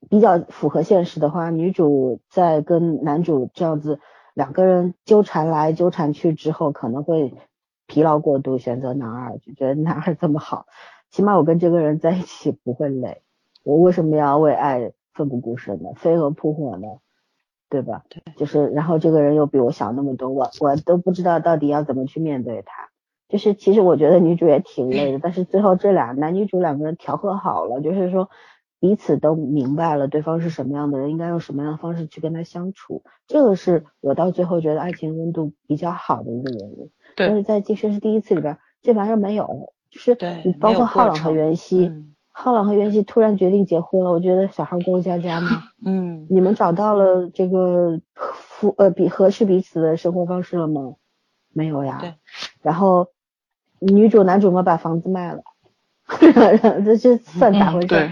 [0.10, 4.00] 比较符合现实的话，女主在跟男主这样子
[4.34, 7.34] 两个人纠缠来纠缠去之后，可能会
[7.88, 10.68] 疲劳过度，选择男二，就觉得男二这么好，
[11.12, 13.24] 起码我跟这个人在一起不会累，
[13.66, 15.90] 我为什么要为爱奋不顾身呢？
[15.98, 16.88] 飞蛾扑火呢？
[17.70, 18.04] 对吧？
[18.10, 22.90] 对，就是然后这个人又比我小那么多，我我都不知道到底要怎么去面对他。
[23.28, 28.30] 就是其实我觉得女主也挺累的，但是最后这俩男女主两个人调和好了，就是说
[28.80, 33.04] 彼此都明白了对方是什么样的人，应该用什么样的方式去跟他相处。
[33.28, 36.92] 这个是我到最后觉得爱情温度比较好的一个原因。
[37.16, 45.64] 对但，是在《今生是第一次》里边，这玩意儿没有，就是你包括浩朗和袁熙，嗯浩朗和袁熙突然决定结婚了，我觉得小孩过家家嘛？
[45.86, 50.96] 嗯，你们找到了这个符呃比合适彼此的生活方式了吗？
[51.54, 51.98] 没有呀。
[52.02, 52.16] 对。
[52.62, 53.08] 然后
[53.80, 55.44] 女主男主们把房子卖了，
[56.84, 57.88] 这这算咋回事？
[57.88, 58.12] 嗯对，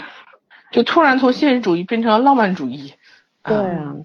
[0.72, 2.94] 就突然从现实主义变成了浪漫主义。
[3.44, 3.98] 对啊，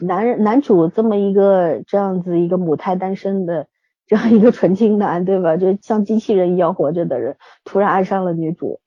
[0.00, 3.66] 男人男主这么一个这样子一个母胎单身的
[4.06, 5.56] 这样一个纯情男，对吧？
[5.56, 8.79] 就像机器人一样活着的人，突然爱上了女主，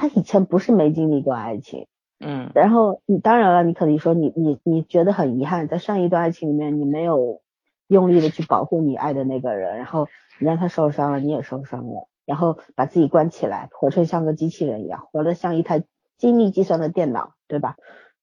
[0.00, 1.86] 他以前不是没经历过爱情。
[2.22, 7.42] 嗯然后你当然了，你可能说你你你觉得很遗憾，在上一段爱情里面你没有
[7.86, 10.08] 用力的去保护你爱的那个人，然后
[10.38, 15.84] 你让他受伤了，你也受伤了，然后把自己关起来，活成像个机器人一样，活得像一台
[16.16, 17.76] 精密计算的电脑，对吧？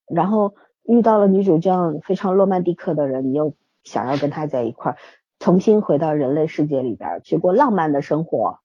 [0.07, 4.97] 然后遇到了女主这样非常罗曼蒂克的人，你又想要跟他在一块儿，
[5.39, 8.59] 重新回到人类世界里边儿去过浪漫的生活，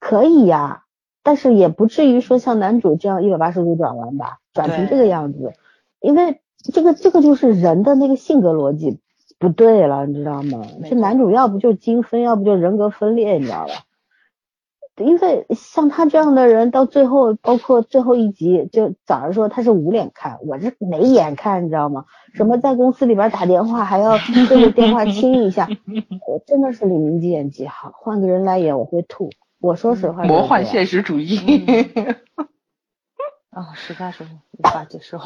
[0.00, 0.84] 可以呀，
[1.22, 5.52] 但是也不至于说像男主这样一百八十度转弯吧，转成这个样子，
[6.00, 6.40] 因为
[6.72, 9.00] 这个这个就是人的那个性格逻辑
[9.38, 10.62] 不对了，你知道吗？
[10.88, 13.72] 这男主要不就精分，要不就人格分裂，你知道吧？
[14.96, 22.04] 因为像他这样的人，到最后，包括最后一集，就早上说他是捂脸看，我是没眼看，你知道吗？
[22.34, 25.66] 什么在公司里边打电话还要对着电话亲一下，
[26.28, 29.30] 我真的是李明基演技好，换个人来演我会吐。
[29.62, 31.38] 我说实话，魔幻现实主义。
[33.50, 35.20] 啊，实在是无法接受。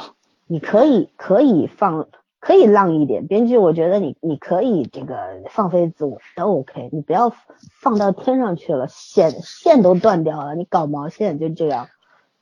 [0.47, 5.17] 你可以可以放可以浪一点，编剧我觉得你你可以这个
[5.51, 7.33] 放飞自我都 OK，你不要
[7.81, 11.89] 放到天上去了，线线都断掉了，你搞毛线就这样。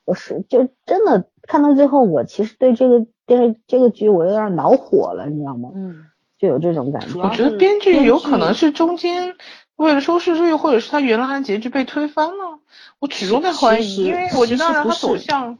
[0.03, 5.71] 我是就真的看到最后，我其实对这个电视这个剧我有点恼火了，你知道吗？
[5.73, 7.19] 嗯，就有这种感觉。
[7.19, 9.35] 我觉得编剧有可能是中间
[9.75, 12.59] 为了收视率，或者是他原来的结局被推翻了。
[12.99, 15.59] 我始终在怀疑，因为我觉得他走向，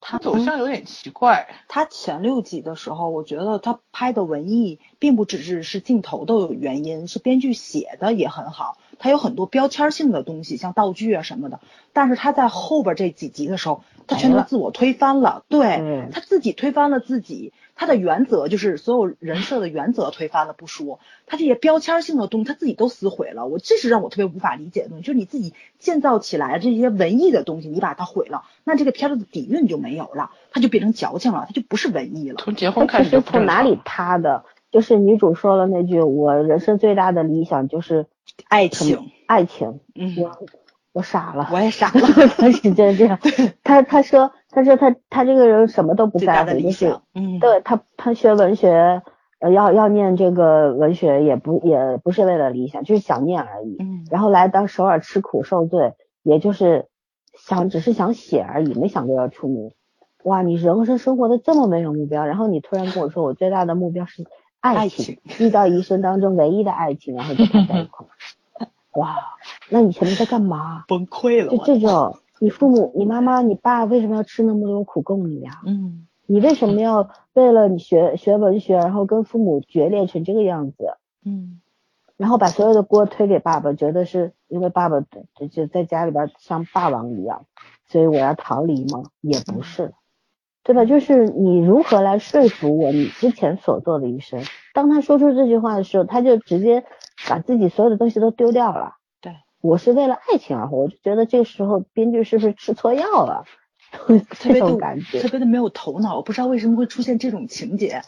[0.00, 1.48] 他走向有点奇怪。
[1.68, 8.78] 他前六集的时候，我觉得他拍的文艺并不只是是镜头的原因，是编剧写的也很好。
[9.00, 11.58] 他有很多标签性的东西，像道具啊什么的。
[11.92, 15.42] 但是他在后边这几集的时候，他全都自我推翻了。
[15.48, 23.46] 对嗯他自己推翻了自己，他的原则就是所有人设的原则推翻了不说，他这些标签性的东西他自己都撕毁了。
[23.46, 32.36] 我这是让我特别无法理解的东西，就是你自己建造起来这些文艺的东西，你把它毁了，那这个片子的底蕴就没有了，它就变成矫情了，它就不是文艺了。
[32.38, 34.44] 从结婚开始从哪里塌的？
[34.70, 38.06] 就是女主说了那句：“我人生最大的理想就是
[38.48, 40.30] 爱情，爱情。”嗯，我
[40.92, 42.00] 我傻了，我也傻了。
[42.38, 43.18] 他是真这样。
[43.62, 49.02] 他他说他说他他这个人什么都不在乎，就是理想，嗯，对他他学文学，
[49.38, 53.76] 呃要要念这个文学也不也不是为了理想，就是想念而已。
[53.78, 56.86] 嗯，然后来到首尔吃苦受罪，也就是
[57.38, 59.72] 想只是想写而已，没想过要出名。
[60.24, 64.24] 哇，你人生生活的这么没有目标，然后你突然跟我说我最大的目标是
[64.60, 68.68] 爱爱情，遇到一生当中唯一的爱情，然后就跟他在一块儿。
[69.00, 69.16] 哇，
[69.70, 70.84] 那你前面在干嘛？
[70.88, 75.60] 崩溃了就这种，你父母、你妈妈、你爸为什么要吃那么多苦供你呀？
[75.66, 80.96] 嗯你为什么要为了你学学文学，然后跟父母决裂成这个样子？
[81.24, 81.60] 嗯
[82.16, 87.46] 然后把所有的锅推给爸爸，觉得是因为爸爸就就在家里边像霸王一样，
[87.88, 89.04] 所以我要逃离吗？
[89.22, 89.92] 也不是，
[90.62, 90.84] 对吧？
[90.84, 94.42] 就是你如何来说服我你之前所做的一生？
[94.74, 96.84] 当他说出这句话的时候，他就直接
[97.28, 98.94] 把自己所有的东西都丢掉了。
[99.20, 103.44] 对，我是为了爱情而活，我就觉得这个时候编剧是不是吃错药了？
[104.06, 105.28] 这 特别的种感觉特。
[105.28, 108.02] 别的没有头脑，我不知道为什么会出现这种情节。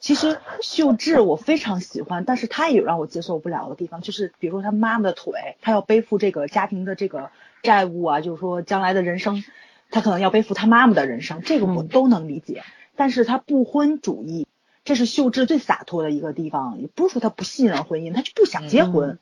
[0.00, 7.30] 其实秀智我非常喜欢，但是她也有让我接受不了的地方，就是比如说她妈妈的腿，她要背负这个家庭的这个
[7.62, 9.42] 债务啊，就是说将来的人生，
[9.90, 12.62] 她可能要背负他妈妈的人生，这个我嗯都能理解。
[12.96, 14.46] 但是他不婚主义，
[14.84, 19.10] 这是秀智最洒脱的一个地方，也不是说他不信任婚姻，他就不想结婚。
[19.10, 19.18] 嗯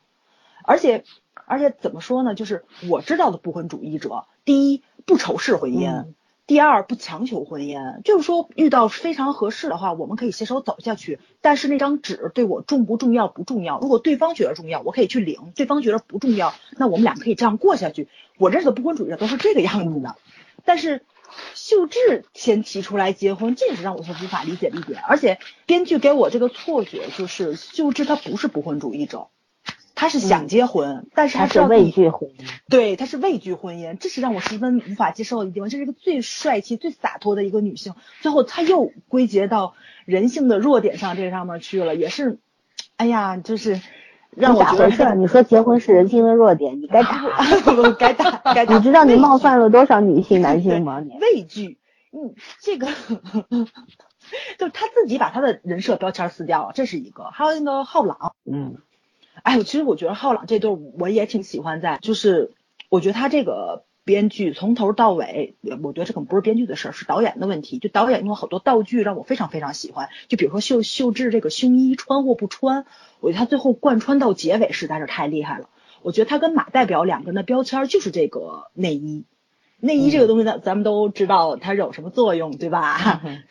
[0.68, 1.04] 而且
[1.46, 2.34] 而且怎么说呢？
[2.34, 8.02] 就是我知道的不婚主义者，第一不仇视婚姻，嗯第二不强求婚姻。
[8.02, 11.20] 就是说遇到非常合适的话，我们可以携手走下去。
[11.40, 13.78] 但是那张纸对我重不重要不重要。
[13.78, 18.08] 如果对方觉得重要，我可以去领；对方觉得不重要，那我们俩可以这样过下去。
[18.36, 20.16] 我认识的不婚主义者都是这个样子的。
[20.66, 21.00] 但是
[21.54, 25.00] 秀智先提出来结婚，这也是让我所无法理解的一点。
[25.08, 29.28] 而且编剧给我这个错觉，就是秀智她不是不婚主义者。
[29.98, 32.46] 她是想结婚，但是她知道自己畏惧婚姻。
[32.68, 35.70] 对，她是畏惧婚姻，这是让我十分无法接受的地方。
[35.70, 39.74] 这是一个最帅气、最洒脱的一个女性，最后她又归结到
[40.04, 42.38] 人性的弱点上这上面去了，也是，
[42.96, 43.80] 哎呀，就是
[44.36, 45.14] 让我觉得咋回事？
[45.16, 47.24] 你说结婚是人性的弱点，你该打。
[47.76, 48.76] 我该打该 打。
[48.76, 51.00] 你知道你冒犯了多少女性、男性吗？
[51.00, 51.78] 你 畏惧，
[52.12, 52.86] 嗯，这个
[54.58, 57.24] 就是他自己把他的人设标签撕掉了，这是一个。
[57.32, 58.76] 还有那个浩朗，嗯
[59.42, 62.52] 哎，我其实我觉得浩朗这对儿我也挺喜欢在，就是
[62.90, 67.78] 我觉得他这个编剧从头到尾，我觉得这可能不是编剧的事儿，是导演的问题。
[67.80, 72.86] 就导演用了好多道具让我非常非常喜欢，就比如说秀秀智这个胸衣穿或不穿，
[73.18, 75.68] 我觉得他最后贯穿到结尾实在是太厉害了。
[76.02, 79.24] 我觉得他跟马代表两个人的标签就是这个内衣。
[79.80, 83.20] 内衣这个东西呢，咱们都知道它有什么作用，对吧？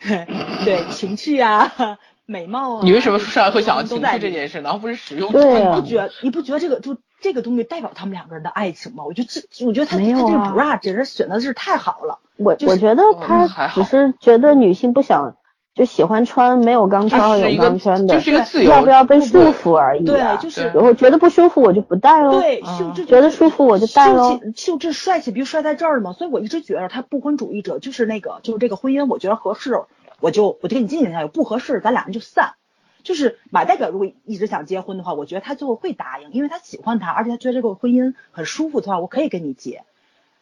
[0.64, 2.80] 对，情趣啊，美貌啊。
[2.84, 5.32] 你为什么说上来会想到情都在里绪这件事然后不是使用？
[5.32, 9.04] 对啊你不觉得你不觉得这个就这个东西代表他们两个人的爱情吗？
[9.06, 12.18] 我觉得这，我觉得他没有他这个啊 bra 简直选的是太好了。
[12.36, 15.36] 我就是我觉得哦他只是觉得女性不想
[15.74, 20.36] 就喜欢穿没有钢圈和有钢圈的就，是一个自由，要不要被束缚而已啊。
[20.36, 22.40] 对，就是对我觉得不舒服我就不戴喽。
[22.40, 26.14] 对嗯秀智觉得舒服我就戴喽秀智帅气，不就帅在这儿吗。
[26.14, 29.74] 所以我一直觉得他不婚主义者就是那个就是这个婚姻，我觉得合适，
[30.20, 32.54] 我就我就跟你进行下去；不合适，咱俩人就散。
[33.02, 39.84] 就是马代表如果一直想结婚的话，我觉得他最后会答应，因为他喜欢他，而且他觉得这个婚姻很舒服的话，我可以跟你结，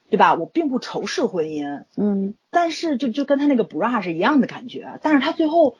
[0.08, 0.32] 对吧？
[0.34, 5.76] 我并不仇视婚姻，嗯，但是就就跟他那个 bra 是一样的感觉，但是他最后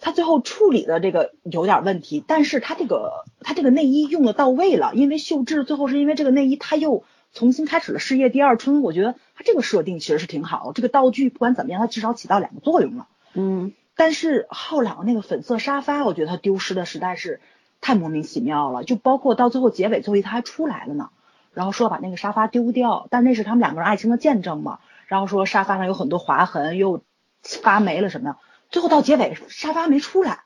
[0.00, 13.08] 他最后处理的这个有点问题，但是他这个他这个内衣用的到位了，因为秀智最后是因为这个内衣他又重新开始了事业第二春，我觉得他这个设定其实是挺好的，这个道具不管怎么样，它至少起到两个作用了。
[13.34, 17.40] 嗯，但是浩朗那个粉色沙发，我觉得他丢失的实在是
[17.80, 21.10] 太莫名其妙了，就包括到最后结尾，最后一他还出来了呢，
[21.52, 27.02] 然后说把那个沙发丢掉，但那是他们两个人爱情的见证嘛，然后说沙发上有很多划痕，又
[27.42, 28.38] 发霉了什么的，
[28.70, 30.40] 最后到结尾沙发没出来，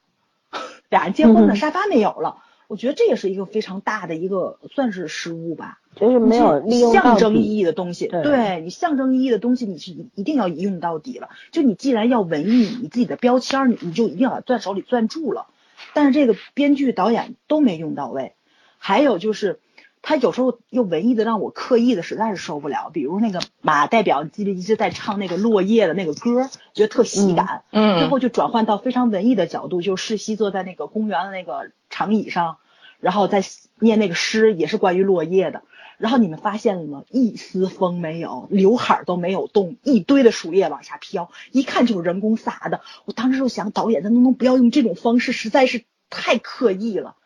[0.88, 1.56] 俩人结婚了，嗯。
[1.56, 5.78] 沙发没有了，我觉得这也是一个非常大的一个算是失误吧。
[5.94, 11.30] 就是没有利用象征意义的东西，对对你象征意义的东西，你是一一定要用到底了。
[11.52, 15.46] 就你既然要文艺，你自己的标签儿，你你就一定要攥手里攥住了。
[15.94, 18.34] 但是这个编剧导演都没用到位，
[18.78, 19.58] 还有就是
[20.02, 32.58] 他有时候又文艺的让我刻意的实在是受不了，比如那个马代表记得一直在唱那个落叶的那个歌，觉得特喜感，嗯最后就转换到非常文艺的角度，就世熙坐在那个公园的那个长椅上，
[33.00, 33.42] 然后再
[33.78, 35.62] 念那个诗，也是关于落叶的。
[35.98, 37.04] 然后你们发现了吗？
[37.10, 42.82] 一丝风没有，刘海都没有动，一堆的树叶往下飘，一看就是人工撒的。
[43.06, 47.16] 我当时就想，导演咱能不能不要用这种方式，实在是太刻意了。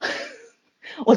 [1.06, 1.16] 我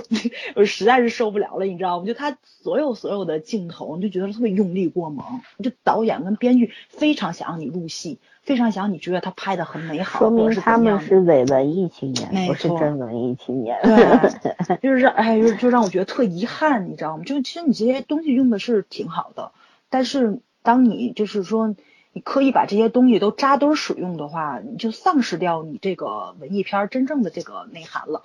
[0.55, 2.05] 我实在是受不了了，你知道吗？
[2.05, 5.41] 就他所有所有的镜头，你就觉得特别用力过猛。
[5.63, 13.79] 就导演跟编剧非常想让你入戏，非常想你觉得他拍的很美好，说明他们是伪文艺青年，不是真文艺青年。
[13.83, 17.23] 对，就是让哎，就就让我觉得特遗憾，你知道吗？
[17.23, 19.51] 就其实你这些东西用的是挺好的，
[19.89, 21.73] 但是当你就是说
[22.11, 28.23] 你刻意把这些东西都扎堆儿使用的话，你就丧失掉你这个文艺片儿真正的这个内涵了，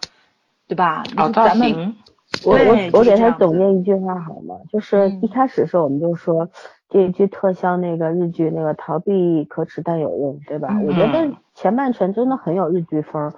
[0.67, 1.05] 对吧？
[1.17, 1.97] 哦，就是咱们，
[2.45, 4.57] 我我我给他总结一句话好吗？
[4.73, 6.51] 就是嗯一开始的时候我们就说
[6.89, 10.79] 这一句特像那个日剧那个逃避可耻但有用，对吧？
[10.85, 11.37] 我觉得嗯。
[11.55, 13.33] 前半程真的很有日剧风，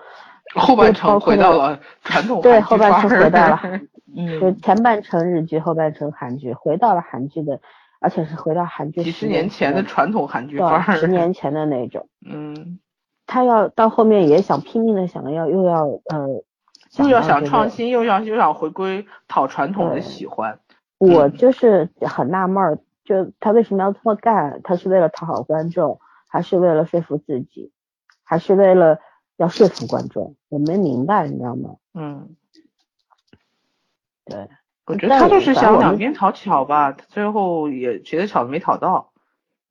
[0.55, 3.61] 后半程回到了传统对后半程回到了
[4.15, 4.41] 嗯。
[4.41, 7.61] 就嗯，前半程日剧，后半程韩剧，回到了韩剧的，
[8.01, 12.09] 而且是回到韩剧几十十年前的的传统韩剧范，儿，十年前的那种。
[12.25, 12.79] 嗯，
[13.27, 16.43] 他要到后面也想拼命的想要又要呃，
[16.99, 20.59] 又要想创新，又要又想回归讨传统的喜欢，
[20.99, 21.33] 我嗯。
[21.37, 24.61] 就是很纳闷儿，就他为什么要这么干？
[24.63, 27.73] 他是为了讨好观众，还是为了说服自己，
[28.25, 28.99] 还是为了
[29.37, 30.37] 要说服观众？
[30.49, 31.77] 我没明白，你知道吗？
[31.95, 32.37] 嗯。
[34.27, 34.49] 对，
[34.87, 39.11] 我觉得他就是想两边讨巧吧，最后也觉得巧的没讨到。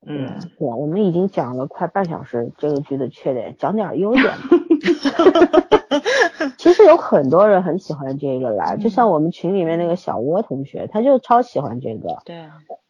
[0.05, 4.33] 嗯，对，我们已经讲了快半小时这个剧的缺点，讲点儿优点吧。
[6.57, 12.17] 其实有很多人很喜欢这个啦，就像我们群里面那个小窝同学，他就超喜欢这个。
[12.25, 12.37] 对，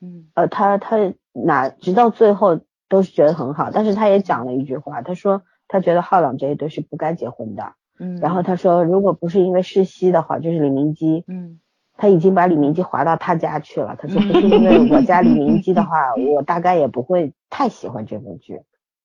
[0.01, 0.97] 嗯呃，他他
[1.33, 7.73] 哪直到最后都是觉得很好，但是他也讲了一句话，他说他觉得浩朗这一对是不该结婚的。
[7.99, 11.59] 嗯，然后他说，如果不是因为世熙的话，就是李明基，嗯
[12.01, 13.97] 他已经把李明基划到他家去了。
[13.99, 18.61] 他说不是因为我家李明基的话， 我大概也不会太喜欢这部剧。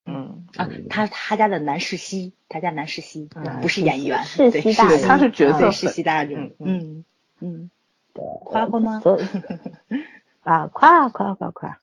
[0.06, 7.04] 嗯，啊，他他家的男世熙，他家男世熙嗯不是演员，世对熙大人，他是角色世熙大人嗯，
[7.40, 7.70] 嗯
[8.14, 9.02] 夸过吗？
[10.44, 11.78] 啊，夸夸夸夸，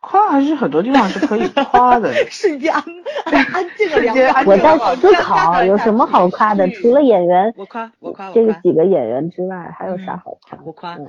[0.00, 2.12] 夸还是很多地方是可以夸的。
[2.30, 2.84] 瞬间安
[3.52, 7.90] 安静了两秒安静我在思考有什么好夸的，除了演员我夸。
[8.00, 10.18] 我夸我这个几个演员之外，还有啥嗯。
[10.18, 10.58] 好夸？
[10.64, 11.06] 我夸嗯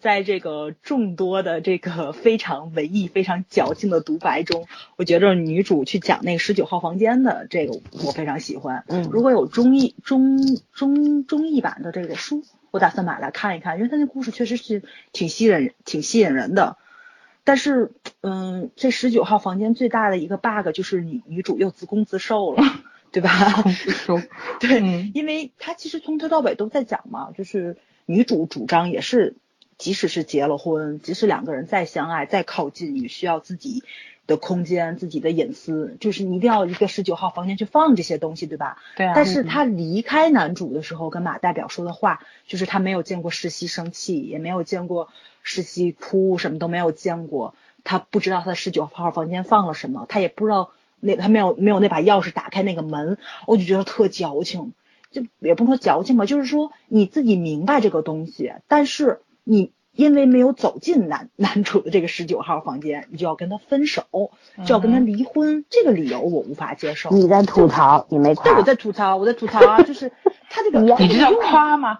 [0.00, 8.84] 在这个众多的这个非常文艺、非常矫情的独白中，我觉得女主去讲那个十九号房间的这个，我非常喜欢。
[8.88, 14.82] 嗯如果有中译中中中译版的这个书，我打算买来看一看，因为它那故事确实是
[15.12, 16.76] 挺吸引人、挺吸引人的。
[17.42, 17.90] 但是，
[18.20, 22.62] 嗯，这十九号房间最大的一个 bug 就是女女主又自攻自受了，
[23.12, 23.28] 对吧？
[23.68, 24.22] 说，
[24.60, 27.76] 对，嗯因为他其实从头到尾都在讲嘛，就是
[28.06, 29.34] 女主主张也是，
[29.80, 33.82] 即使是结了婚，即使两个人再相爱、再靠近，也需要自己
[34.26, 38.76] 的空间、自己的隐私，就是你一定要一个十九号房间去放这些东西，对吧？
[38.96, 45.08] 对啊但是他离开男主的时候，跟马代表说的话，就是他没有见过世熙生气，也没有见过
[45.42, 47.54] 世熙哭，什么都没有见过。
[47.82, 53.16] 他不知道他的十九号房间放了什么，他也不知道那他没有没有那把钥匙打开那个门，
[53.46, 54.74] 我就觉得特矫情。
[55.10, 64.04] 就也不能说矫情吧，就是说你自己明白这个东西，但是你因为没有走进男 男主的这个十九号房间，你就要跟他分手，
[64.64, 67.10] 就要跟他离婚，这个理由我无法接受。
[67.10, 68.62] 你在吐槽，你没夸对，我。
[68.62, 70.12] 在吐槽，我在吐槽啊，就是
[70.48, 71.98] 他这个，你你这叫夸吗？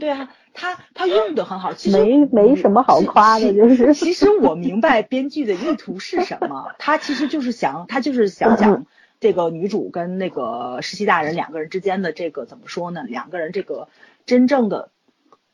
[0.00, 8.86] 对啊，他他用的很好，其实没没什么好夸的，就是其实我明白编剧的意图是什么，他其实就是想，他就是想讲
[9.20, 13.04] 这个女主跟那个实习大人两个人之间的这个怎么说呢？
[13.04, 13.88] 两个人这个
[14.26, 14.90] 真正的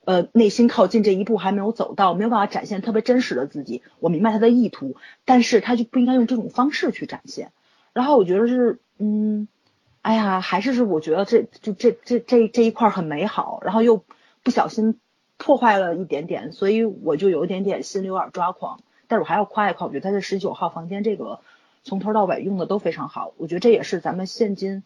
[0.04, 3.82] 呃内心靠近这一步还没有走到，没有办法展现特别真实的自己。
[4.00, 7.52] 我明白他的意图，但是他就不应该用这种方式去展现。
[7.92, 9.48] 然后我觉得是，嗯，
[10.02, 14.04] 哎呀，还是是我觉得这就这这这这一块很美好，然后又
[14.42, 14.98] 不小心
[15.36, 18.80] 破坏了一点点，所以我就有一点点心里有点抓狂。
[19.06, 21.40] 但是我还要夸一夸，我觉得他这十九号房间这个
[21.82, 24.82] 从头到尾用的都非常好，我觉得这也是咱们现今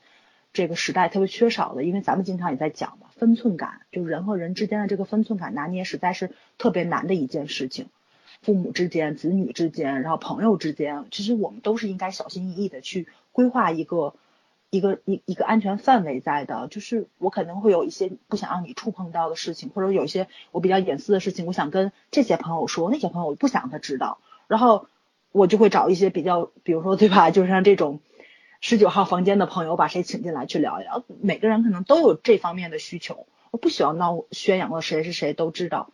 [0.52, 7.88] 这个时代特别缺少的，因为咱们经常也在讲嘛，分寸感，就是人和人之间的这个分寸感拿捏实在是特别难的一件事情。
[8.40, 14.14] 父母之间、子女之间，然后朋友之间，其实我们都是应该小心翼翼的去规划一个
[14.70, 16.68] 一个一一个安全范围在的。
[16.68, 24.86] 就是我可能会有一些不想让你触碰到的事情，或者有一些我比较隐私的事情，我想跟这些朋友说，那些朋友我不想让他知道，然后
[25.32, 28.00] 我就会找一些比较，比如说对吧，就是像这种。
[28.60, 35.90] 十九号房间的朋友把谁请进来去聊一聊，每个人可能都有这方面的需求，我不喜欢闹宣扬的谁是谁都知道，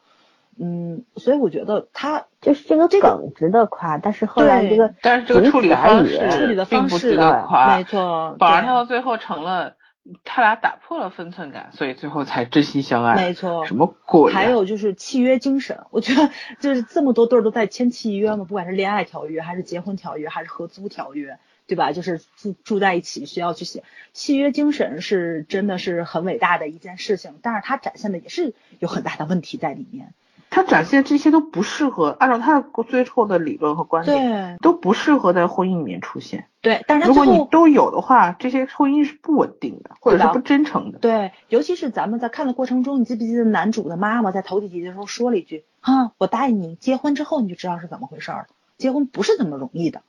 [0.59, 9.77] 嗯，所以我觉得他就是这个这个梗值得夸，但是后来这个但是这个处理方式处理的并不值方式得夸，没错，反而他到最后成了
[10.23, 13.15] 他俩打破了分寸感，所以最后才真心相爱。
[13.15, 14.39] 没错什么鬼呀？
[14.39, 21.93] 还有就是契约精神，我觉得就是这么多对儿都在签契约嘛，不管是恋爱条约，还是结婚条约，还是合租条约，对吧？
[21.93, 30.13] 就是住住在一起需要去写契约精神，是真的是很伟大的一件事情，但是它展现的也是有很大的问题在里面。
[30.51, 36.47] 他展现这些都不适合，按照他的最后的理论和观点，都不适合在婚姻里面出现。
[36.61, 41.01] 对，但是如果你都有的话，这些婚姻是不稳定的，或者是不真诚的。
[41.01, 48.47] 对，尤其是咱们在看的过程中，你记不记得男主的妈妈在头几集的时候说了一句：“啊，我答应你，结婚之后你就知道是怎么回事儿了。
[48.79, 50.03] 结婚不是这么容易的，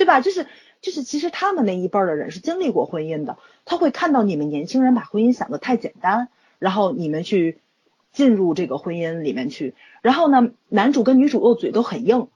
[0.00, 0.22] 对吧？
[0.22, 0.46] 就是
[0.80, 3.36] 就是，其实他们那一辈儿的人是经历过婚姻的，
[3.66, 6.28] 他会看到你们年轻人把婚姻想得太简单，
[6.58, 7.58] 然后你们去
[8.12, 12.28] 进入这个婚姻里面去，然后呢，男主跟女主又嘴都很硬。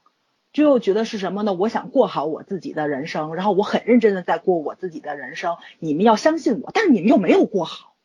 [0.53, 1.53] 就又觉得是什么呢？
[1.53, 7.95] 我想过好我自己的人生，然后我很认真的在过我自己的人生，你们要相信我，但是你们又没有过好，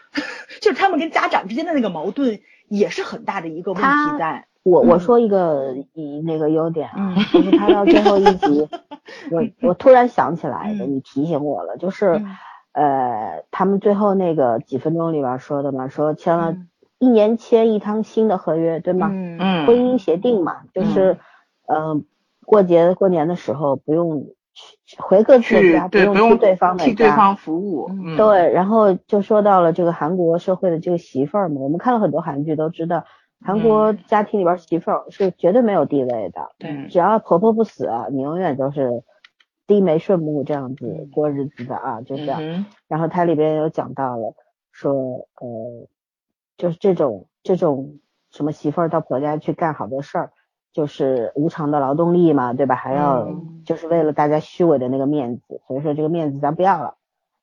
[0.60, 4.48] 就是他们跟家长之间的那个矛盾也是很大的一个问题在。
[4.62, 5.00] 我我嗯。
[5.00, 7.24] 说一个一那个优点啊，嗯。
[7.32, 8.68] 就是他到最后一集，
[9.30, 10.94] 我我突然想起来的，嗯。
[10.96, 12.36] 你提醒我了，就是、嗯
[12.72, 16.68] 呃，他们最后那个几分钟里边说的嘛，说签了嗯。
[16.98, 19.08] 一年签一趟新的合约，对吗？
[19.12, 19.38] 嗯。
[19.40, 21.18] 嗯，婚姻协定嘛，就是
[21.66, 22.00] 嗯、呃
[22.46, 26.90] 过节过年的时候不用去回各自的家，不用用去对方的家。
[26.90, 27.88] 替对方服务。
[27.90, 28.14] 嗯。
[28.14, 33.04] 嗯，对，然后就说到了这个韩国社会的这个媳妇儿嘛，我们看了很多韩剧都知道，
[33.42, 39.02] 韩国家庭里边媳妇儿是绝对没有地位的，对只要婆婆不死啊，你永远都是
[39.66, 42.40] 低眉顺目这样子嗯过日子的啊，就这样。
[42.42, 44.34] 嗯然后它里边有讲到了，
[44.72, 44.92] 说
[45.40, 45.88] 呃，
[46.56, 50.32] 就是这种这种什么媳妇儿到婆家去干好多事儿，
[50.72, 52.74] 就是无偿的劳动力嘛，对吧？
[52.74, 56.96] 还要嗯就是为了大家虚伪的那个面子，所以说这个面子咱不要了。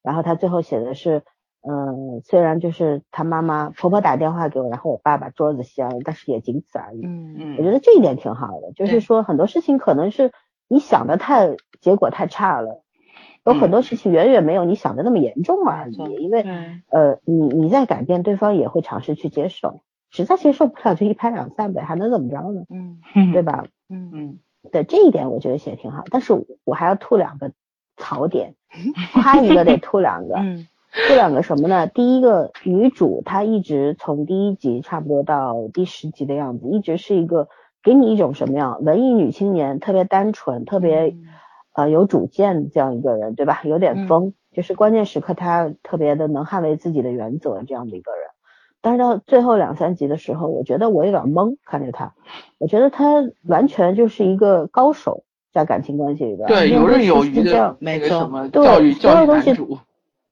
[0.04, 1.24] 然后他最后写的是，
[1.70, 7.02] 嗯、虽然就是他妈妈婆婆打电话给我，然后我爸把桌子掀了，但是也仅此而已。
[7.04, 10.32] 嗯嗯我觉得这一点挺好的，就是说很多事情可能是
[10.68, 12.84] 你想的太结果太差了，
[13.46, 15.96] 有很多事情远远没有你想的那么严重而已。
[15.96, 22.64] 因为对，呃，你你在改变，对方也会尝试去接受，实在接受不了就一拍两散呗，还能怎么着呢？
[22.70, 23.00] 嗯
[23.34, 23.66] 对吧？
[23.90, 24.40] 嗯嗯
[24.72, 26.34] 对这一点我觉得写得挺好，但是
[26.66, 27.52] 我还要吐两个
[27.96, 28.56] 槽点，
[29.14, 30.36] 夸一个得吐两个。
[30.36, 30.68] 嗯
[31.08, 31.86] 这两个什么呢？
[31.88, 37.50] 第一个女主她一直从第一集差不多到第十集的样子，一直是一个
[37.84, 41.24] 给你一种什么样文艺女青年，特别单纯，特别嗯
[41.74, 43.62] 呃有主见的这样一个人，对吧？
[43.64, 48.22] 有点嗯疯，就是关键时刻她特别的能捍卫自己的原则这样的一个人。
[48.82, 52.14] 但是到最后两三集的时候，我觉得我有点懵，看着她，
[52.58, 53.06] 我觉得她
[53.46, 55.24] 完全就是一个高手，
[55.54, 59.78] 在感情关系里边，对，游刃有余的那个什么对教育教育主。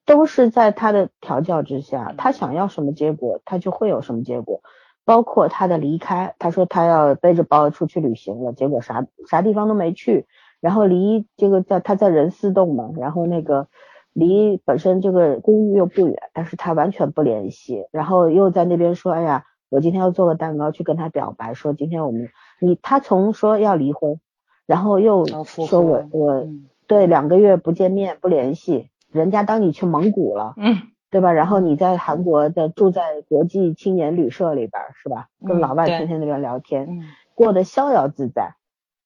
[0.06, 4.62] 都是在他的调教之下，他想要什么结果，他就会有什么结果。
[5.04, 10.26] 包括他的离开，他说他要背着包出去旅行了，结果啥啥地方都没去，
[10.62, 13.68] 然后离这个在他在仁寺洞嘛，然后那个
[14.14, 22.30] 离本身这个公寓又不远，但是他完全不联系，然后又在那边说，哎呀，我今天要做个蛋糕去跟他表白，说今天我们
[22.60, 24.20] 你他从说要离婚，
[24.66, 26.66] 然后又说我我嗯。
[26.88, 30.54] 对两个月不见面不联系，人家当你去蒙古了。
[30.58, 31.32] 嗯对吧？
[31.32, 35.30] 然后你在韩国的住在国际青年旅社里边儿是吧？
[35.48, 37.04] 跟老外天天那边聊天，嗯
[37.34, 38.56] 过得逍遥自在。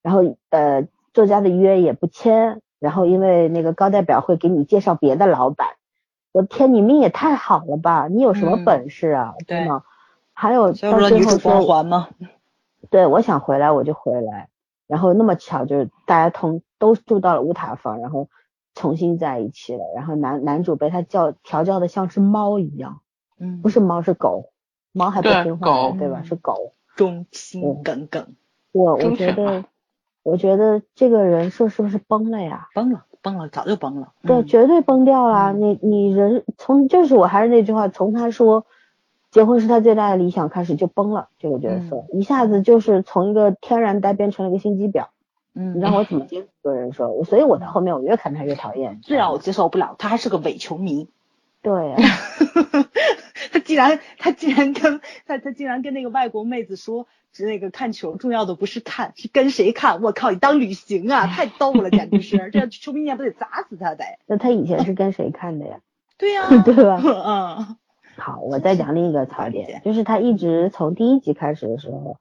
[0.01, 5.67] 然后呃，作家的约也不签，然后因为那个高代表会给你介绍别的老板。
[6.31, 8.07] 我的天，你命也太好了吧！
[8.07, 9.35] 你有什么嗯本事啊？
[9.45, 9.83] 对吗？
[10.33, 12.07] 还有所以说到最后说，环嘛，
[12.89, 14.47] 对，我想回来我就回来。
[14.87, 18.29] 然后那么巧，就是大家同都住到了乌塔房，然后
[18.79, 19.83] 重新在一起了。
[19.93, 23.01] 然后男男主被他教调教的像只猫一样。
[23.37, 24.51] 嗯，不是猫是狗，
[24.93, 26.21] 猫还不听话狗对吧？
[26.21, 26.73] 嗯是狗。
[26.95, 28.35] 忠心耿耿，
[28.73, 29.63] 我我觉得，
[30.23, 32.67] 我觉得这个人设是不是崩了呀？
[32.73, 34.13] 崩了崩了，早就崩了。
[34.23, 35.53] 对，嗯绝对崩掉了。
[35.53, 38.65] 嗯你你人从就是我还是那句话，从他说
[39.31, 45.05] 结婚是他最大的理想开始就崩了这个角色，一下子就是从一个天然呆变成了一个心机婊。
[45.59, 47.09] 嗯，你让我怎么接受这个人说？
[47.09, 49.01] 我所以我到后面我越看他越讨厌。
[49.01, 51.09] 最让我接受不了，他还是个伪球迷。
[51.61, 51.97] 对 呀，
[53.51, 60.01] 他竟然他竟然跟他他竟然跟那个外国妹子说，是那个看球重要的不是看，是跟谁看。
[60.01, 62.49] 我靠，你当旅行啊，太逗了，简直是！
[62.53, 64.05] 这球迷也不得砸死他得。
[64.27, 65.79] 那他以前是跟谁看的呀？
[66.17, 67.01] 对呀、对吧？
[67.03, 67.75] 嗯
[68.17, 72.17] 好，我再讲另一个槽点，就是他一直从第一集开始的时候，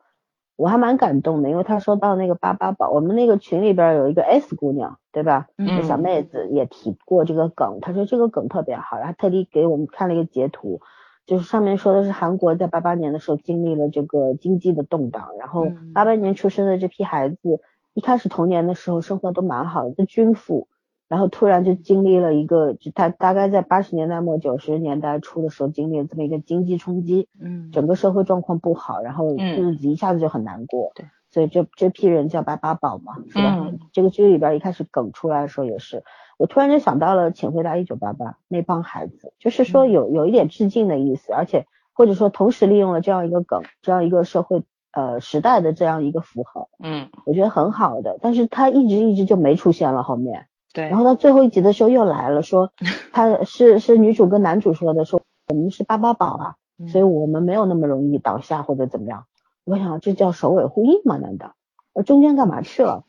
[0.59, 5.47] 我还蛮感动的，因为他说到那个八八宝，我们那个群里边有一个 S 姑娘，对吧？
[5.57, 10.81] 嗯小妹子也提过这个梗，她说这个梗特别好，然后特地给我们看了一个截图，
[11.27, 17.61] 就是上面说的是韩国在八八年的时候经历了这个经济的动荡，然后嗯八八年出生的这批孩子，
[17.95, 20.67] 一开始童年的时候生活都蛮好的，就均富，
[21.09, 30.93] 然后突然就经历了一个，就他大概在八十年代末九十年代初的时候经历了这么一个经济冲击，嗯整个社会状况不好，然后嗯日子一下子就很难过。
[30.95, 33.57] 对，所以这这批人叫八八宝嘛，是吧？
[33.59, 36.05] 嗯这个剧里边一开始梗出来的时候也是，
[36.37, 48.19] 我突然就想到了《请回答一九八八》那帮孩子，就是说嗯有有一点致敬的意思，而且或者说同时利用了这样一个梗，这样一个社会呃时代的这样一个符号，嗯我觉得很好的。
[48.21, 50.47] 但是他一直一直就没出现了后面。
[50.79, 52.73] 对然后到最后一集的时候又来了，说
[53.13, 59.25] 他是是女主跟男主说的，说我们是八八宝啊，嗯所以我们没有那么容易倒下或者怎么样。
[59.65, 61.17] 我想这叫首尾呼应吗？
[61.19, 61.55] 难道？
[61.95, 63.05] 呃，中间干嘛去了？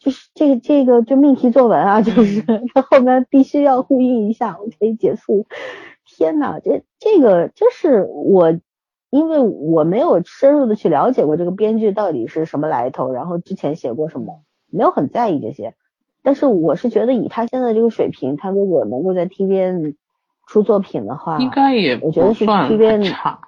[0.00, 2.42] 就是这个这个就命题作文啊，就是
[2.74, 5.46] 它 后面必须要呼应一下，我可以结束。
[6.04, 8.58] 天呐，这这个就是我，
[9.10, 15.74] 因为我没有深入的去了解过这个编剧到底是什么来头，然后之前写过什么，没有很在意这些。
[16.22, 19.96] 但是我是觉得以他现在这个水平，他如果能够在 TVN
[20.46, 23.40] 出作品的话，应该也我觉得是不算 TVN 很差。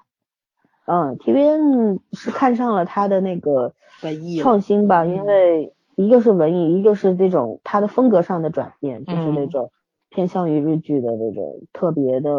[0.86, 3.72] 嗯，TVN 是看上了他的那个
[4.02, 9.70] 文艺创新吧，因嗯为一个是文艺，一个是这种他的风格上的转变，就是那嗯种
[10.10, 12.30] 偏向于日剧的那种特别的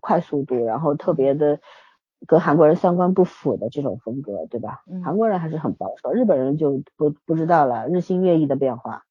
[0.00, 1.60] 快速度，然后特别的
[2.26, 4.82] 跟韩国人三观不符的这种风格，对吧？
[4.90, 9.04] 嗯韩国人还是很保守，日本人就不不知道了，日新月异的变化。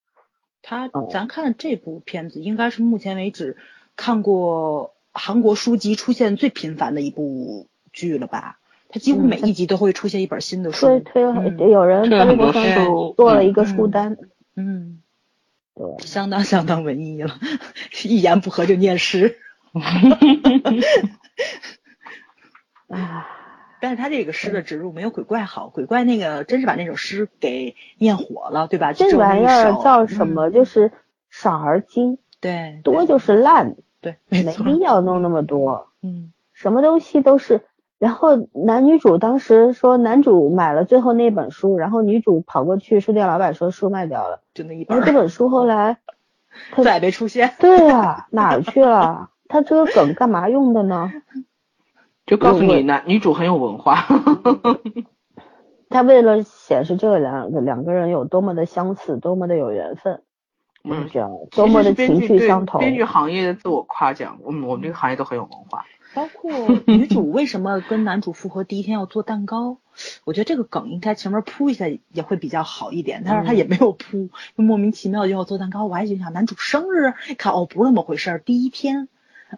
[0.63, 3.57] 他哦咱看这部片子，应该是目前为止
[3.95, 8.57] 看过韩国书籍出现最频繁的一部剧了吧？
[8.89, 10.99] 他几乎嗯每一集都会出现一本新的书。
[10.99, 14.17] 推推有人微博上书做了一个嗯书单，
[14.55, 15.01] 嗯，
[15.73, 15.85] 对。
[16.05, 17.39] 相当相当文艺了，
[18.03, 19.37] 一言不合就念诗。
[22.89, 23.25] 唉，
[23.83, 28.93] 但是他这个诗的植入没有鬼怪好，鬼怪那个真是把那首诗给念火了，对吧？
[28.93, 30.23] 这玩意儿叫什？
[30.23, 30.49] 嗯么？
[30.51, 30.93] 就是
[31.29, 35.89] 少而精，对，多就是烂，对，没必要弄那么多。
[36.01, 37.59] 嗯什么东西都是。
[37.99, 44.39] 然后男女主当时说，男主买了最后那本书，然后女主跑过去，书店老板说书卖掉了。
[44.53, 45.97] 就那一本这本书后来，
[46.71, 47.53] 他再也没出现。
[47.59, 49.29] 对呀、哪儿去了？
[49.49, 51.11] 他这个梗干嘛用的呢？
[52.25, 54.05] 就告诉你男女主很有文化。
[55.89, 60.23] 他为了显示这两个两个人有多么的相似，多么的有缘分，
[60.83, 62.79] 就是嗯这样，多么的情绪相投。
[62.79, 65.85] 编剧行业的自我夸奖，我们我们这个行业都很有文化。
[66.15, 66.51] 包括
[66.85, 69.77] 女主为什么跟男主复合第一天要做蛋糕，
[70.25, 75.85] 我觉得这个梗应该前面铺一下也会比较好一点，但是他也没有铺，就莫名其妙就要做蛋糕。
[75.85, 79.09] 我还心想男主生日，看哦不是那么回事儿，第一天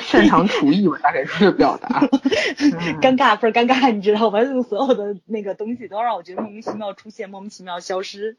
[0.00, 2.00] 擅长厨艺，我大概是这个表达。
[2.60, 4.42] 嗯尴尬不是尴尬，你知道吗？
[4.44, 8.36] 就所有的那个东西都让我觉得莫名其妙出现，莫名其妙消失。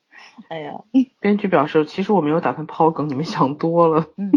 [0.50, 0.74] 哎呀，
[1.20, 4.08] 编剧表示，其实我没有打算抛梗，你们想多了。
[4.18, 4.32] 嗯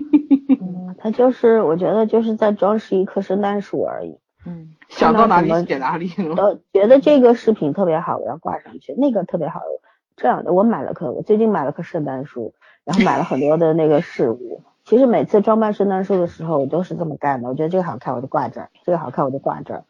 [0.61, 4.19] 嗯，他就是我觉得就是在装饰一棵圣诞树而已。
[4.47, 6.35] 嗯想到哪里看到什么写哪里了。
[6.37, 9.61] 呃，觉得这个视频特别好，我要挂上去；那个特别好，
[10.17, 12.55] 这样的我买了棵，我最近买了棵圣诞树，
[12.85, 14.63] 然后买了很多的那个饰物。
[14.91, 17.49] 其实每次装扮圣诞树的时候，我都是这么干的。
[17.49, 19.85] 我觉得这个好看，我就挂这儿；这个好看，我就挂这儿。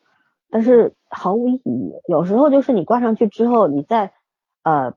[0.50, 1.94] 但是毫无意义。
[2.06, 4.12] 有时候就是你挂上去之后，你再
[4.62, 4.92] 呃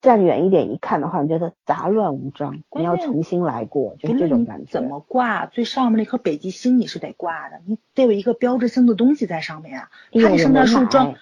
[0.00, 4.72] 站远一点一看的话，你觉得杂乱无章，你要重新来过，就是这种感觉。
[4.72, 9.90] 怎么挂，最上面那颗北极星你是得挂的，你得有一个标志性的东西在上面啊。
[10.12, 11.18] 哎呦它这圣诞树装买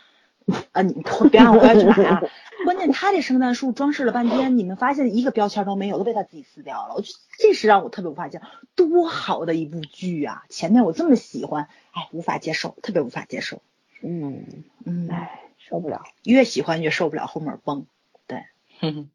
[0.72, 0.92] 啊，你
[1.30, 2.22] 别让我回来去买啊！
[2.64, 6.94] 关键他这圣诞树装饰了半天，你们发现一个标签都没有，都被他自己撕掉了。
[6.94, 10.44] 我觉得这是让我特别无法接受，多好的一部剧啊！
[10.48, 13.62] 前面我这么喜欢，哎，无法接受，特别无法接受。
[14.02, 14.46] 嗯，
[14.84, 16.02] 嗯，唉，受不了。
[16.24, 17.86] 越喜欢越受不了后面崩，
[18.26, 18.44] 对，
[18.80, 19.10] 哼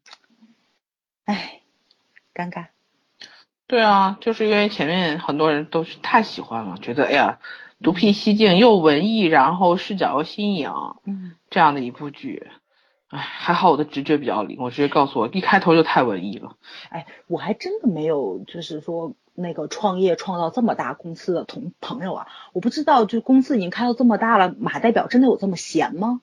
[1.24, 1.60] 唉，
[2.34, 2.66] 尴尬。
[3.66, 7.38] 对啊，就是因为前面很多人都是太喜欢了，觉得哎呀，
[7.82, 10.70] 独辟蹊径又文艺，然后视角又新颖，
[11.04, 12.48] 嗯，这样的一部剧。
[13.10, 16.52] 哎，还好我的直觉比较灵，我直接告诉我，一开头就太文艺了。
[16.90, 26.20] 哎，我还真的没有，就是说那个创业创造这么大公司的同朋友啊，我不知道，就公司已经开到这么大了，马代表真的有这么闲吗？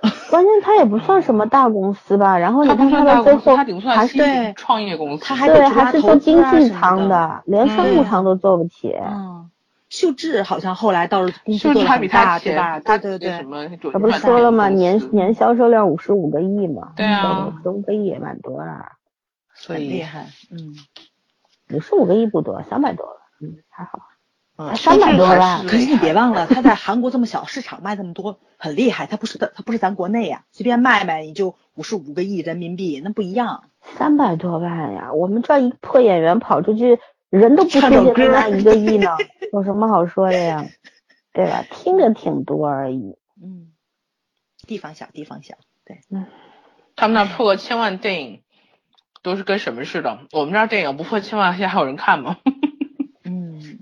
[0.30, 5.24] 关键他也不算什么大公司吧，然后你看他的最后他顶算是还是对创业公司。
[5.24, 8.94] 他还对，还是说投资经济舱的，连商务嗯舱都做不起。
[8.94, 9.50] 嗯，
[9.88, 12.80] 秀智好像后来倒是公司做的秀智还比他很大，对钱吧？
[12.80, 14.68] 他对对对，什么九他不是说了吗？
[14.68, 18.96] 年年销售量五十五个亿嘛，对啊五十五个亿也蛮多啦，
[19.54, 20.74] 所以很厉害，嗯。
[21.74, 24.00] 五十五个亿不多，三百多了，嗯，还好。
[24.56, 29.06] 啊三百多万可是你别忘了， 他在韩国这么小市场卖这么多，很厉害。
[29.06, 33.64] 他不是他他不是咱国内呀，随便卖卖你就五十五个亿人民币，那不一样。
[33.82, 35.12] 三百多万呀！
[35.12, 36.98] 我们这一个破演员跑出去，
[37.30, 39.10] 人都不唱首歌推荐他拿一个 亿呢，
[39.52, 40.64] 有什么好说的呀？
[41.32, 41.62] 对吧？
[41.70, 43.16] 听着挺多而已。
[43.42, 43.72] 嗯，
[44.66, 46.26] 地方小，地方小，对，嗯
[46.96, 48.42] 他们那破个千万电影
[49.22, 50.18] 都是跟什么似的？
[50.32, 52.38] 我们这儿电影不破千万，现在还有人看吗？
[53.24, 53.78] 嗯，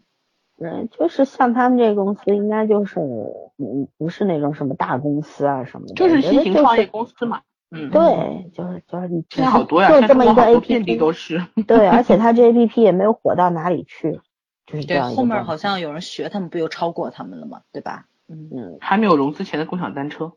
[0.58, 7.42] 对，就是像他们这公司，应该就是嗯，不是那种什么大公司啊什么的，就是新型创业公司嘛。
[7.70, 11.44] 嗯，对，就是就是你现在好多呀，就这么一个中国好多遍地 APP，都是。
[11.66, 14.20] 对，而且它这 APP 也没有火到哪里去，
[14.66, 17.62] 就是这对，样一个后面好像有人学他们，不又超过他们了吗？
[17.72, 18.06] 对吧？
[18.28, 20.32] 嗯，嗯，还没有融资前的共享单车。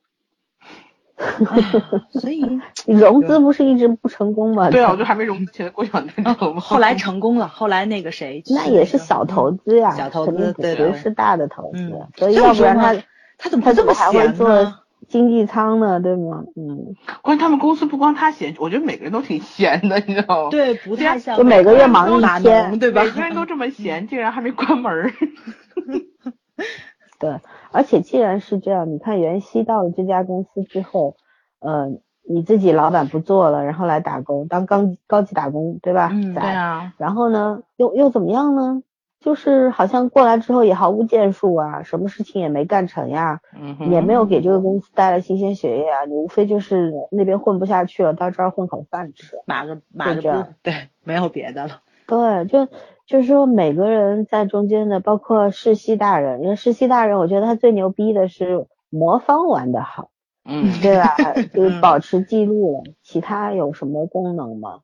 [2.12, 2.42] 所以
[2.88, 4.70] 融资不是一直不成功吗？
[4.72, 6.62] 对啊，我就还没融资前的共享单车吗？
[6.62, 12.96] 后来成功了，后来那个谁， 那也是小投资呀，小投资不对对不是大的投资嗯，所以要不然他
[13.38, 14.80] 他怎么这么闲还会做呢？
[15.10, 16.00] 经济舱呢？
[16.00, 16.44] 对吗？
[16.56, 20.50] 嗯，关键他们公司不光他闲，我觉得每个人都挺闲的，你知道吗？
[20.52, 23.04] 对，不太像就每个月忙一码天，对吧？
[23.04, 25.12] 每个人都这么闲，竟然还没关门儿。
[27.20, 27.40] 对，
[27.72, 31.18] 而且既然是这样，你看袁熙到了这家公司之后，
[31.60, 31.90] 呃，
[32.30, 36.10] 你自己老板不做了，然后来打工当高高级打工，对吧？
[36.14, 38.84] 嗯对啊，然后呢，又又怎么样呢？
[39.20, 49.38] 就是好像过来之后也毫无建树啊，什么事情也没干成呀，嗯，也没有给这个公司带来新鲜血液啊，你无非就是那边混不下去了，到这儿混口饭吃。
[49.46, 51.82] 码个码个就这样布，对，没有别的了。
[52.08, 52.66] 对，就
[53.06, 60.10] 就是说每个人在中间的，包括世熙大人，因为世熙大人，我觉得他最牛逼的是魔方玩得好，
[60.46, 61.16] 嗯，对吧？
[61.54, 64.80] 就是保持记录了，其他有什么功能吗？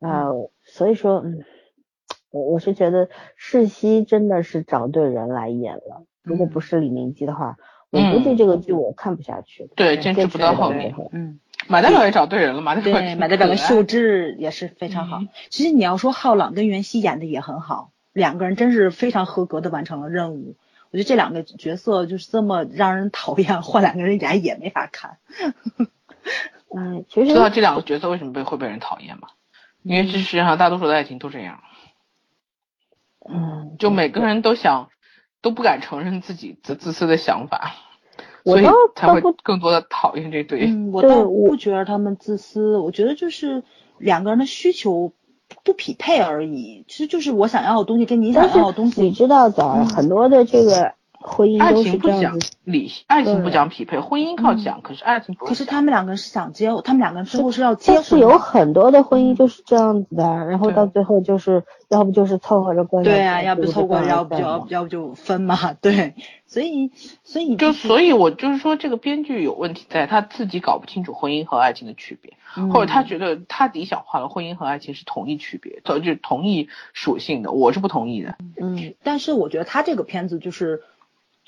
[0.00, 1.44] 呃，所以说，嗯，
[2.30, 7.56] 我我是觉得世熙真的是找对人来演了，如果不是李明基的话，
[7.90, 9.68] 我估计这个剧我看不下去。
[9.74, 10.94] 对，坚持不到后面。
[11.12, 15.28] 嗯，马代表也找对人了，马代表对，马代表的秀秀智也是非常好嗯。
[15.48, 20.56] 其实你要说浩朗跟袁熙演的也很好，两个人真是非常合格的完成了任务。
[20.92, 25.18] 我觉得这两个角色就是这么让人讨厌，换两个人演也没法看。
[26.72, 29.28] 嗯，其实知道这两个角色为什么被会被人讨厌吗？
[29.82, 31.60] 因为这世界上大多数的爱情都这样，
[33.28, 34.88] 嗯，就每个人都想
[35.42, 37.72] 都不敢承认自己的自私的想法，
[38.44, 38.64] 所以
[38.94, 40.66] 才会更多的讨厌这对。
[40.66, 43.62] 嗯，我对倒我不觉得他们自私，我觉得就是
[43.98, 45.12] 两个人的需求
[45.64, 46.84] 不匹配而已。
[46.88, 52.50] 其实就是我想要的东西跟你想要的东西，你知道的，很多的这个婚姻爱都是情不讲这样子。
[52.64, 58.40] 理，爱情不讲匹配，婚姻靠讲，可是爱情不可是他们两个人是想结，他们两个人最后是要结但是有。
[58.40, 66.14] 很多的婚姻就是这样子的，然后到最后就是要不就是凑合着过，对啊，要不凑合，要不就就要要不就分嘛，对，
[66.46, 66.90] 所以
[67.22, 78.36] 所以就是所以，我就是说，这个编剧有问题在，他自己搞不清楚婚姻和爱情的区别，嗯或者他觉得他理想化了婚姻和爱情是同一区别，就是同一属性的，我是不同意的。
[78.60, 80.82] 嗯，但是我觉得他这个片子就是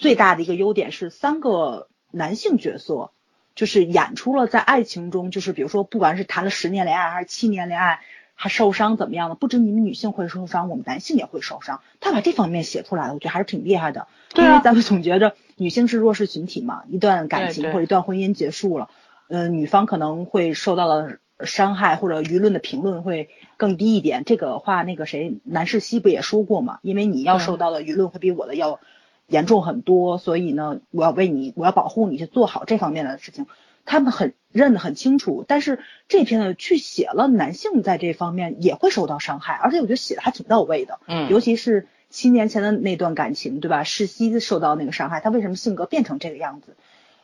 [0.03, 3.13] 最大的一个优点是三个男性角色，
[3.55, 8.01] 就是演出了在爱情中，就是比如说不管是谈了十年恋爱还是七年恋爱，
[8.35, 11.81] 还受伤怎么样的，不止你们女性会受伤，我们男性也会受伤。
[12.01, 14.09] 他把这方面写出来了，我觉得还是挺厉害的。
[14.35, 18.91] 对啊因为咱们总觉着女性是弱势群体嘛，一段感情或者一段婚姻结束了，
[19.29, 24.25] 呃，女方可能会受到的伤害或者舆论的评论会更低一点。
[24.25, 26.81] 这个话，那个谁，南世熙不也说过嘛？
[26.83, 28.81] 因为你要受到的舆论会比我的要
[29.27, 33.47] 严重很多，所以呢，我要为你，我要保护你，去做好这方面的事情。
[33.85, 41.01] 他们很认得很清楚，但是这篇呢，去写了男性在这方面也会受到伤害，而且我觉得写的还挺到位的。
[41.09, 43.83] 嗯，尤其是七年前的那段感情，对吧？
[43.83, 46.77] 世熙受到那个伤害，他为什么性格变成这个样子？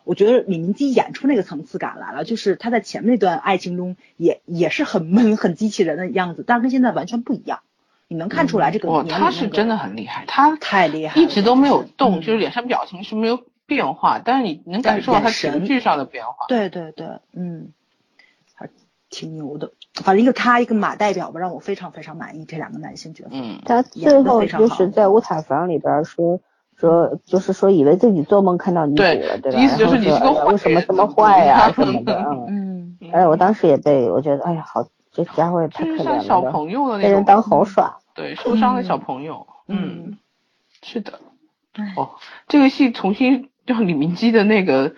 [0.03, 7.61] 我觉得李明基演出那个层次感来了，就是他在前面那段爱情中也也是很闷、很机器人的样子，但是跟现在完全不一样。
[8.09, 16.47] 你能看出来这个哇，年龄、他是真的很厉害，他太厉害，一直都没有动，嗯就是脸上表情是没有变化，但是你能感受到他神情绪上的变化。
[16.49, 17.73] 对对对，嗯，
[18.55, 18.69] 还
[19.11, 19.73] 挺牛的。
[19.95, 23.31] 反正一个他，一个马代表吧，让我非常非常满意这两个男性角色。
[23.33, 26.41] 嗯，他最后就是在乌塔房里边说
[26.77, 29.59] 说，就是说以为自己做梦看到女主了，对吧？
[29.59, 32.17] 意思就是你是个然后说哎为什么这么坏呀、 什么的，
[32.49, 32.97] 嗯。
[33.01, 34.87] 嗯，哎，我当时也被我觉得，哎呀，好，
[35.25, 37.99] 这家伙也太就是可怜像小了，朋友的那种，被人当猴耍。
[38.15, 39.47] 对受伤的小朋友。
[39.67, 40.19] 嗯，嗯，
[40.83, 41.21] 是的，
[41.75, 42.11] 唉哦，
[42.47, 44.95] 这个戏重新让李明基的那个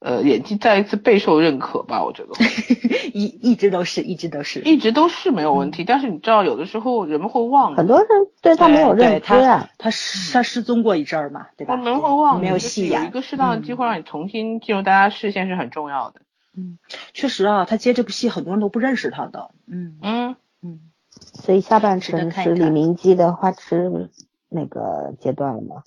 [0.00, 2.30] 呃演技再一次备受认可吧，我觉得
[3.12, 4.60] 一一直都是，一直都是。
[4.60, 8.08] 一直都是没有问题，但是你知道有的时候人们会忘，很多人
[8.42, 9.68] 对他没有认对他知啊。
[9.78, 11.74] 他失他失踪过一阵儿嘛，对吧？
[11.74, 13.10] 人们会忘，没有戏呀有一。
[13.10, 16.20] 个适当的机会让你重新进入大家视线是很重要的。
[16.56, 16.78] 嗯，
[17.12, 19.50] 确实啊，他接这部戏很多人都不认识他的。
[19.66, 20.80] 嗯嗯，嗯，
[21.10, 24.10] 所以下半程是李明基的花痴
[24.48, 25.82] 那个阶段了吗？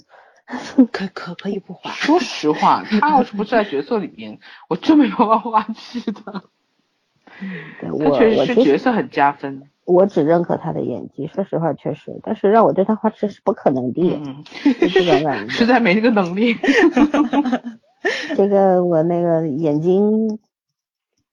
[0.92, 1.92] 可可可以不花。
[1.92, 4.40] 说实话， 他要是不是在角色里面，
[4.70, 6.44] 我真没办法花痴的。
[7.82, 9.70] 对我确我是角色很加分。
[9.86, 14.44] 我只认可他的演技，说实话确实，但是让我对他花痴是不可能的，嗯，
[14.82, 15.66] 就这种感实。
[15.66, 16.58] 在没这个能力。
[18.36, 20.40] 这个我那个眼睛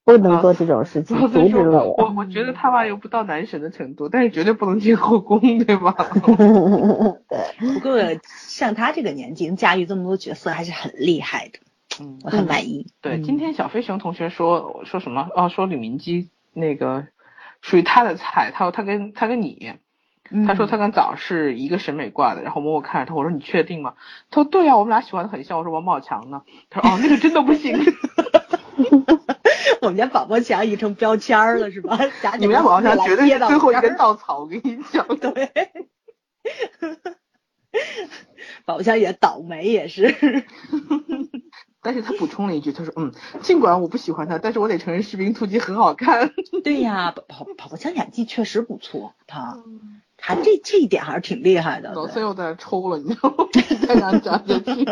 [0.05, 5.95] 不能做这种事情， 老阻止了我，我觉得他吧又不到男神的程度，但是绝对不能进后宫，对吧？
[7.29, 11.59] 对，不过像他这个年纪，能驾驭这么多角色，还是很厉害的，
[12.01, 12.87] 嗯，我很满意。
[13.01, 15.29] 对，嗯今天小飞熊同学说说什么？
[15.35, 17.07] 哦，说李明基那个
[17.63, 19.73] 属于他的菜，他说他跟他跟你，
[20.31, 23.95] 嗯他说他跟枣是一个审美挂的，然后默默看着他，我说你确定吗？
[24.31, 25.57] 他说对啊，我们俩喜欢的很像。
[25.57, 26.43] 我说王宝强呢？
[26.69, 27.75] 他说哦，那个真的不行。
[29.83, 31.99] 我们家宝宝强已经成标签了，是吧？
[32.39, 33.97] 你们家宝宝强绝对是最后一根。
[33.97, 35.07] 稻草，我跟你讲。
[35.19, 35.51] 对，
[38.65, 40.45] 宝宝强也倒霉，也是。
[41.83, 43.13] 但是他补充了一句，他说嗯，
[43.43, 46.33] 尽管我不喜欢他，但是我得承认《士兵突击》很好看。
[46.63, 49.63] 对呀，宝宝宝宝强演技确实不错，他
[50.17, 51.93] 他这这一点还是挺厉害的。
[51.93, 53.47] 对老孙又在那抽了，你知道吗？
[53.87, 54.87] 太难讲下去。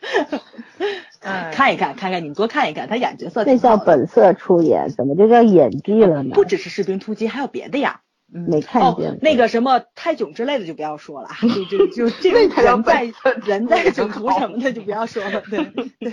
[1.20, 6.34] 哎看一看，看看，你们多看一看，他演角色这叫本色出演，怎么就叫演技了呢？
[6.34, 8.00] 不只是士兵突击，还有别的呀。
[8.30, 13.12] 嗯没看哦见，那个什么泰囧之类的就不要说了， 就就就这种那才叫人在
[13.46, 15.64] 人在囧途什么的就不要说了，对
[15.98, 16.12] 对，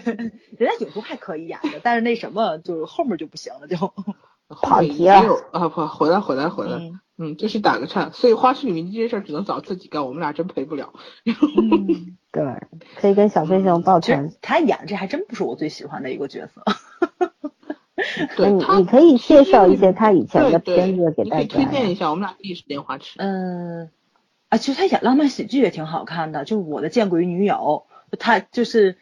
[0.57, 3.75] 人在囧途还可以演的，但是那什么就是后面就不行了，就
[4.47, 6.77] 跑题也了啊，不，回来，回来，回来。
[6.77, 10.93] 嗯嗯，就是打个岔，所以花絮里面这些事儿只能找自己干，我们俩真陪不了。
[13.05, 14.33] 可以跟小飞熊抱拳。
[14.41, 16.63] 他演这还真不是我最喜欢的一个角色。
[18.35, 21.71] 对，你你可以介绍一些他以前的对对片子给大你可以推。
[21.71, 23.13] 荐一下，我们俩可以是莲花池。
[23.17, 23.91] 嗯，
[24.49, 27.85] 啊，其实他演浪漫喜剧也挺好看的，就是我的见鬼女友，
[28.17, 28.97] 他就是，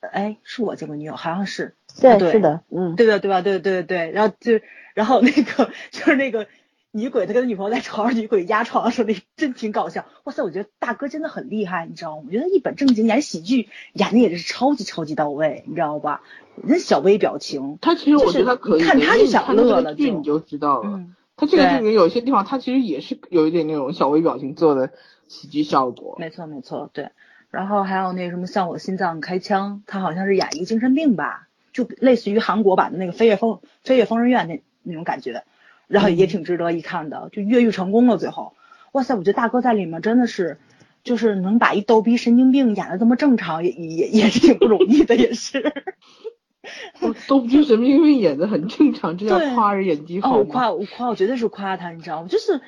[0.00, 3.18] 哎，是我见鬼女友，好像是，对，对是的，嗯，对吧？
[3.18, 3.42] 对吧？
[3.42, 4.60] 对对对，然后就
[4.94, 6.46] 然后那个 就是那个
[6.92, 10.04] 女鬼，他跟他女朋友在床上，女鬼压床的时候，那真挺搞笑。
[10.24, 12.24] 哇塞，我觉得大哥真的很厉害，你知道吗？
[12.26, 16.22] 我觉得一本正经演喜剧，演的也是超级超级到位，你知道吧？
[16.62, 20.90] 那小微表情，他其实我觉得他可以，就是看他就想乐了就个剧你就知道了。
[20.90, 24.90] 嗯，他这个对剧里面有些地方，他其实也是有一点那种小微表情做的
[25.28, 26.16] 喜剧效果。
[26.18, 27.10] 没错没错，对。
[27.50, 35.44] 然后还有那什么，像我心脏开枪，他好像是演一个精神病吧，就类似于韩国版的那个《飞越疯飞越疯人院》那那种感觉，
[35.90, 38.16] 然后也挺值得一看的，就越狱成功了。
[38.16, 38.54] 最后，
[38.92, 40.58] 哇塞，我觉得大哥在里面真的是，
[41.02, 45.60] 就是能把一逗逼神经病演的这么正常，也也也是挺不容易的，也是。
[47.00, 50.38] 我都不觉得神经病演的很正常，这叫夸人演技哦，好哦？
[50.38, 52.28] 我夸我夸，我绝对是夸他，你知道吗？
[52.28, 52.60] 就是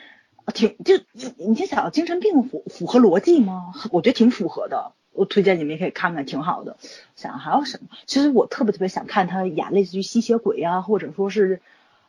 [0.52, 3.72] 挺就你你先想，精神病符符合逻辑吗？
[3.92, 4.92] 我觉得挺符合的。
[5.12, 6.78] 我推荐你们也可以看看，挺好的。
[7.14, 7.88] 想还有什么？
[8.06, 11.60] 其实我特别特别想看他演类似于吸血鬼啊，或者说是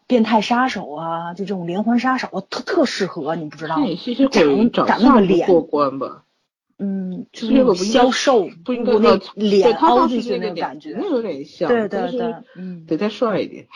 [0.08, 3.86] 变态杀手啊，就这种连环杀手，特特适合，你不知道吗？
[3.88, 6.24] 那吸血鬼长长长那个脸过关吧？
[6.80, 8.93] 嗯，就是不应该消瘦，不应该
[9.36, 11.10] 脸凹进去那个感觉那。
[11.10, 12.86] 有点像，对对对，嗯。
[12.86, 13.68] 得再帅一点。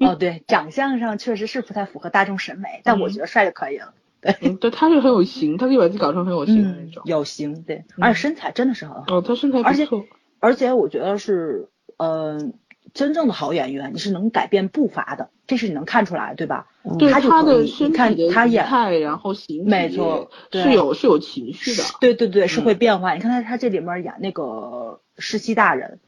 [0.00, 3.94] 哦， 对，长相上确实是不太符合大众审美，但我嗯觉得帅就可以了。
[4.20, 7.02] 对，对，他是很有型，他可以把自己搞成很有型的那嗯种，。
[7.06, 10.06] 有型，对，嗯而且身材真的是很好，哦，他身材而且不错。
[10.38, 12.54] 而且我觉得是，嗯，
[12.92, 16.66] 真正的好演员，你是能改变步伐的，这是你能看出来，对吧？
[17.10, 21.82] 他就体的他演仪态，然后形体没错对是有是有情绪的。
[22.00, 23.14] 对对对，是会嗯变化。
[23.14, 25.98] 你看他他这里面演那个世袭大人，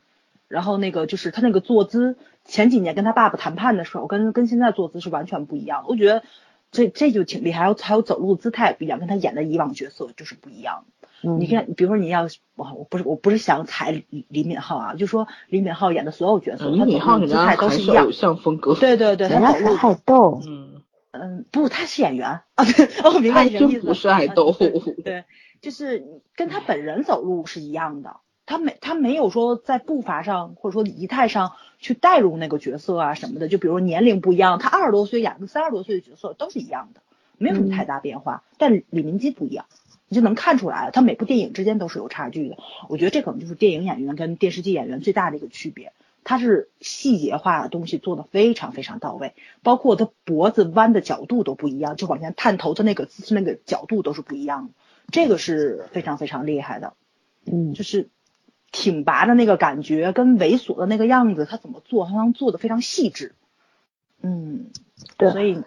[0.48, 5.88] 然后那个就是他那个坐姿，前几年跟他爸爸谈判的时候，跟跟现在坐姿是完全不一样的。
[5.88, 6.22] 我觉得
[6.70, 10.92] 这这就挺厉害，还有还有走路姿态不一样，跟他演的以往角色就是不一样的。
[11.26, 18.12] 嗯你看，比如说你要，我我不是我不是想踩李李敏镐啊，就说李敏镐演的所有角色，李他敏镐姿态家还是偶都是一样。
[18.12, 18.74] 像风格。
[18.74, 22.86] 对对对，人家是他走路，爱豆，嗯，嗯，不，他是演员啊，对，
[23.20, 23.86] 明白你什么意思。
[23.86, 24.70] 不是爱豆啊对
[25.02, 25.24] 对，
[25.60, 26.04] 就是
[26.34, 28.16] 跟他本人走路是一样的，
[28.46, 37.00] 他没他没有说在步伐上或者说仪态上去带入那个角色啊什么的，就比如年龄不一样，他二十多岁演个三十多岁的角色都是一样的，
[37.38, 38.42] 没有什么太大变化。
[38.58, 39.66] 但李明基不一样，
[40.08, 42.56] 你就能看出来，他每部电影之间都是有差距的。
[42.88, 45.92] 我觉得这可能就是电影演员跟电视剧演员最大的一个区别，
[46.22, 54.72] 他是细节化的东西做的非常非常到位，包括他脖子弯的角度都不一样，就往前探头的那个姿势那个角度都是不一样的，
[55.10, 56.92] 这个是非常非常厉害的。
[57.44, 58.08] 嗯，就是
[58.72, 63.34] 挺拔的那个感觉跟猥琐的那个样子，他怎么做，他能做的非常细致。
[64.22, 64.70] 嗯，
[65.16, 65.62] 对所以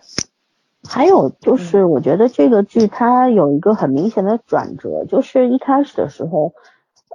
[0.89, 6.53] 还有嗯就是，我觉得这个剧它有一个很明显的转折，就是一开始的时候，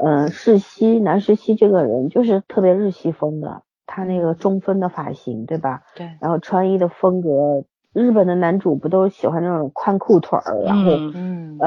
[0.01, 5.83] 嗯、世熙南世熙这个人就是特别日系风的，他那个中分的发型，对吧？
[5.95, 11.59] 对，然后穿衣的风格，日本的男主不都喜欢那种宽裤腿儿，然后、嗯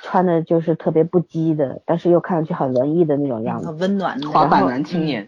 [0.00, 3.66] 穿的就是特别不羁的，但是又看上去很文艺的那种样子。
[3.66, 5.26] 很温暖的滑板男青年，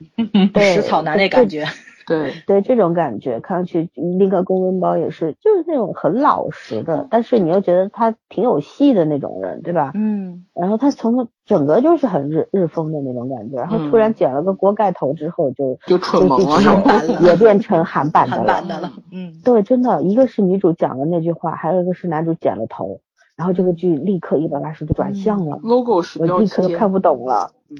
[0.54, 1.66] 对食草男那感觉。
[2.10, 3.88] 对，对这种感觉，看上去
[4.18, 9.92] 那个公文包也是，就是那种很老实的，但是你又觉得他挺有戏的那种人，对吧？
[9.94, 18.42] 嗯，然后他从整个就是很日日风的那种感觉，然后突然剪了个锅盖头之后就，就蠢萌了了 也变成韩版的了。
[18.54, 18.92] 韩版的了。
[19.12, 23.00] 嗯，对，真的，一个是女主讲了那句话，还有一个是男主剪了头，
[23.36, 27.52] 然后这个剧立刻一百八十度转向了，logo 是标我立刻就，看不懂了。
[27.70, 27.76] 嗯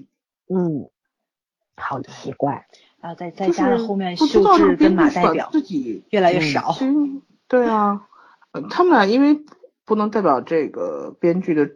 [0.53, 0.89] 嗯，
[1.77, 2.67] 好奇怪。
[3.01, 6.77] 然后再再加上后面不知秀智编剧是把马代表自己越来越少。
[7.49, 8.07] 对啊，
[8.53, 9.45] 呃他们俩因为
[9.85, 11.71] 不能代表这个编剧的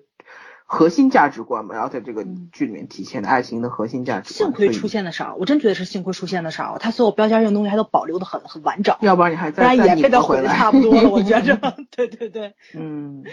[0.66, 4.50] 核心价值观嘛，然后在这个嗯剧里面体现的爱情的核心价值观。
[4.50, 10.56] 幸亏出现的少，我真觉得是幸亏出现的少，他所有标签性的东西还都保留的很很完整，要不然你还不然也再再拧被他毁的回来。
[10.56, 11.56] 差不多了，我觉着。
[11.94, 13.24] 对对对，嗯，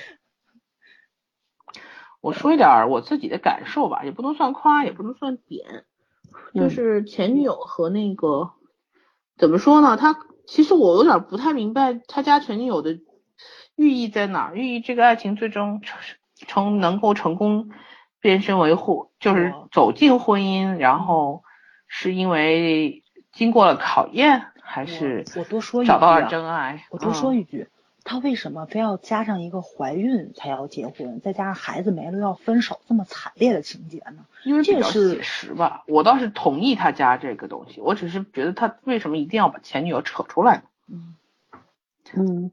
[2.21, 5.85] 我说一点我自己的感受吧，也不能算夸，也不能算贬，
[6.53, 8.51] 就嗯是前女友和那个
[9.37, 9.97] 怎么说呢？
[9.97, 12.99] 他其实我有点不太明白他家前女友的
[13.75, 15.99] 寓意在哪儿，寓意这个爱情最终成
[16.35, 17.69] 成能够成功
[18.19, 21.43] 变身为婚，就是走进婚姻，然后
[21.87, 26.85] 是因为经过了考验，还是我我多说一句找到了真爱？
[26.91, 27.67] 我多说嗯一句，
[28.03, 34.25] 他为什么非要加上一个怀孕才要结婚，再加上孩子没了要分手这么惨烈的情节呢？
[34.43, 40.63] 因为这是写实吧，我倒是同意他加这个东西，我只是觉得他为什么一定要把前女友扯出来呢？
[40.87, 41.15] 嗯，
[42.15, 42.51] 嗯，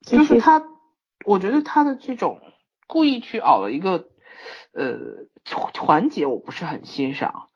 [0.00, 0.62] 就是他，
[1.24, 2.40] 我觉得他的这种
[2.86, 4.08] 故意去熬了一个
[4.72, 4.98] 呃
[5.78, 7.48] 环节，我不是很欣赏。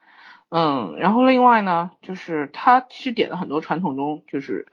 [0.51, 4.69] 嗯，然后另外呢，就是他其实点了很多传统中就是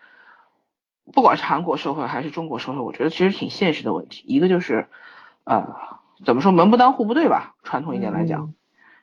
[1.14, 4.24] 不管是韩国社会还是中国社会，我觉得其实挺现实的问题。
[4.28, 4.88] 一个就是
[5.44, 5.76] 呃
[6.26, 8.42] 怎么说门不当户不对吧，传统一点来讲。
[8.42, 8.54] 嗯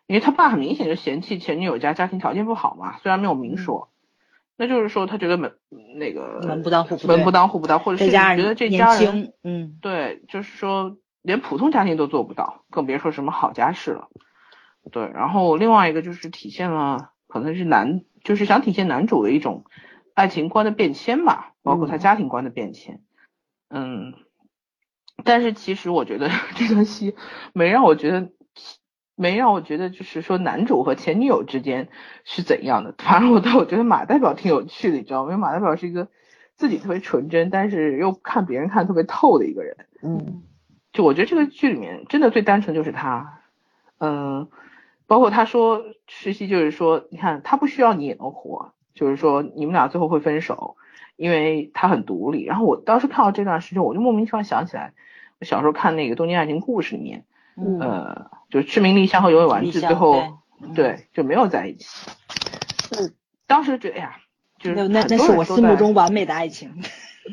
[0.08, 3.90] 因为他爸很明显就嫌弃前女友家家庭条件不好嘛，虽然没有明说，
[4.56, 5.52] 那就是说他觉得门
[5.98, 14.08] 那个门不当户不对门不当户不当，或者是再加觉得这家人轻，嗯，对，就是说连普通家庭都做不到，更别说什么好家世了。
[14.90, 19.66] 对，然后另外一个就是体现了可能是男，就是想体现男主的一种
[20.18, 23.00] 爱情观的变迁吧，包括他嗯家庭观的变迁。
[23.70, 24.14] 嗯，
[25.24, 27.14] 但是其实我觉得 这段戏
[27.52, 28.30] 没让我觉得。
[29.20, 31.88] 没让我觉得就是说男主和前女友之间
[32.22, 35.32] 是怎样的，反而我倒我觉得马代表挺有趣的，你知道吗？
[35.32, 36.06] 因为马代表是一个
[36.54, 39.76] 自己特别纯真，但是又看别人看特别透的一个人。
[40.04, 40.44] 嗯
[40.92, 43.40] 就我觉得这个剧里面真的最单纯就是他，
[43.98, 44.48] 嗯，
[45.08, 50.76] 包括他说实习就是说，你看他不需要你也能活，就是说你们俩最后会分手，
[51.14, 52.44] 因为他很独立。
[52.44, 54.92] 然后我当时看到这段时间，我就莫名其妙想起来，
[55.38, 57.24] 我小时候看那个《东京爱情故事》里面，
[57.56, 60.40] 嗯呃，就是赤名莉香和有尾丸莉香治最后
[60.74, 62.10] 对对就没有在一起。
[62.98, 63.14] 嗯，
[63.46, 64.16] 当时觉得哎呀，
[64.58, 66.74] 就是那那是我心目中完美的爱情。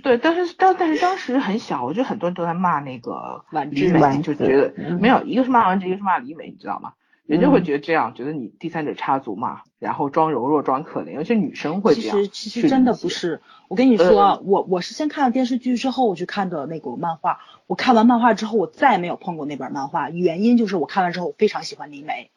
[0.03, 6.93] 对，但是当但是当时很小，我觉得很多人都在骂那个婉之李美，就觉得嗯没有，一个是骂完这，一个是骂李美，你知道吗？
[7.25, 17.39] 人家会嗯觉得这样，觉得你第三者插足嘛，然后装柔弱装可怜，尤其女生会其这样其实其实真的不是，我跟你说啊，我我是先看了电视剧之后，我去看的那个漫画。
[17.67, 22.29] 我看完漫画之后，我再也没有碰过那本漫画，原因就是我看完之后，我非常喜欢李梅。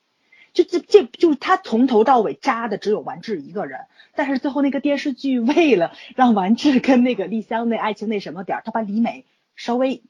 [0.55, 3.81] 就这这就是他从头到尾扎的只有完治一个人，
[4.17, 10.03] 但是最后那个电视剧为了让完治跟那个丽香那爱情那什么点儿，他把李美稍微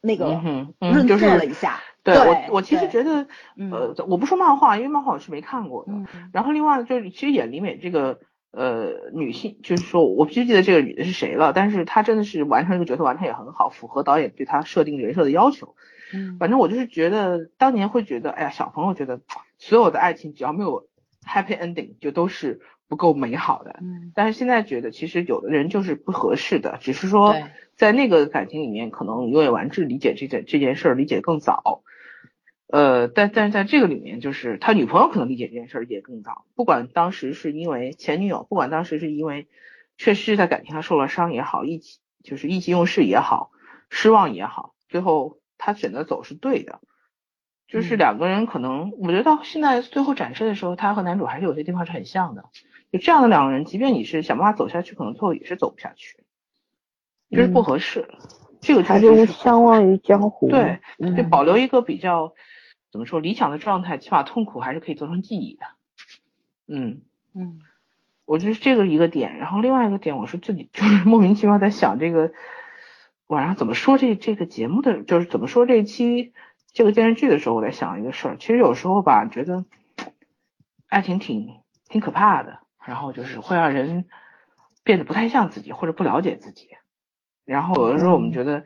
[0.00, 0.40] 那个
[0.80, 1.80] 润就是色了一下。
[2.02, 3.26] 对对我我其实觉得，
[3.56, 5.92] 嗯呃，我不说漫画，因为漫画我是没看过的。
[5.92, 8.20] 嗯然后另外就是，其实演李美这个
[8.52, 15.74] 呃女性，就是说我不记得这个女的是谁了，但是她真的是完成这个角色完成也很好，符合导演对她设定人设的要求。
[16.14, 19.20] 嗯反正我就是觉得当年会觉得，哎呀，小朋友觉得
[19.58, 20.86] 所有的爱情只要没有
[21.26, 23.80] happy ending 就都是不够美好的。
[23.82, 27.42] 嗯，但是现在觉得，其实有的人就是不合适的，只是说对
[27.76, 31.82] 在那个感情里面，可能永野完治理解这件这件事儿理解更早。
[32.68, 36.46] 呃，但但是在这个里面，就是他女朋友可能理解这件事儿理解更早。
[36.54, 39.46] 不管当时是因为前女友，不管当时是因为
[39.96, 43.52] 确实是在感情上受了伤也好，意气就是意气用事也好，
[43.88, 46.80] 失望也好，最后他选择走是对的。
[47.68, 52.46] 就是嗯两个人可能，我觉得到现在最后展示的时候，他和男主还是有些地方是很像的。
[52.90, 56.16] 就这样的两个人，即便你是想办法走下去，可能最后也是走不下去，
[57.30, 58.08] 就是不嗯合适。
[58.60, 60.48] 这个他确实就是相忘于江湖。
[60.48, 62.34] 对，嗯就保留一个比较
[62.90, 65.66] 怎么说理想的状态，起码痛苦还是可以做成记忆的。
[66.66, 67.02] 嗯，
[67.34, 67.60] 嗯
[68.24, 72.32] 我觉得这个一个点，然后另外一个点，我是自己 就是莫名其妙在想这个
[73.28, 76.32] 晚上怎么说这这个节目的，就是怎么说这期
[76.72, 78.36] 这个电视剧的时候，我在想一个事儿。
[78.36, 79.64] 其实有时候吧，觉得
[80.88, 84.06] 爱情挺挺可怕的，然后就是会让人
[84.82, 86.68] 变得不太像自己，或者不了解自己。
[87.46, 88.64] 然后有的时候我们觉得，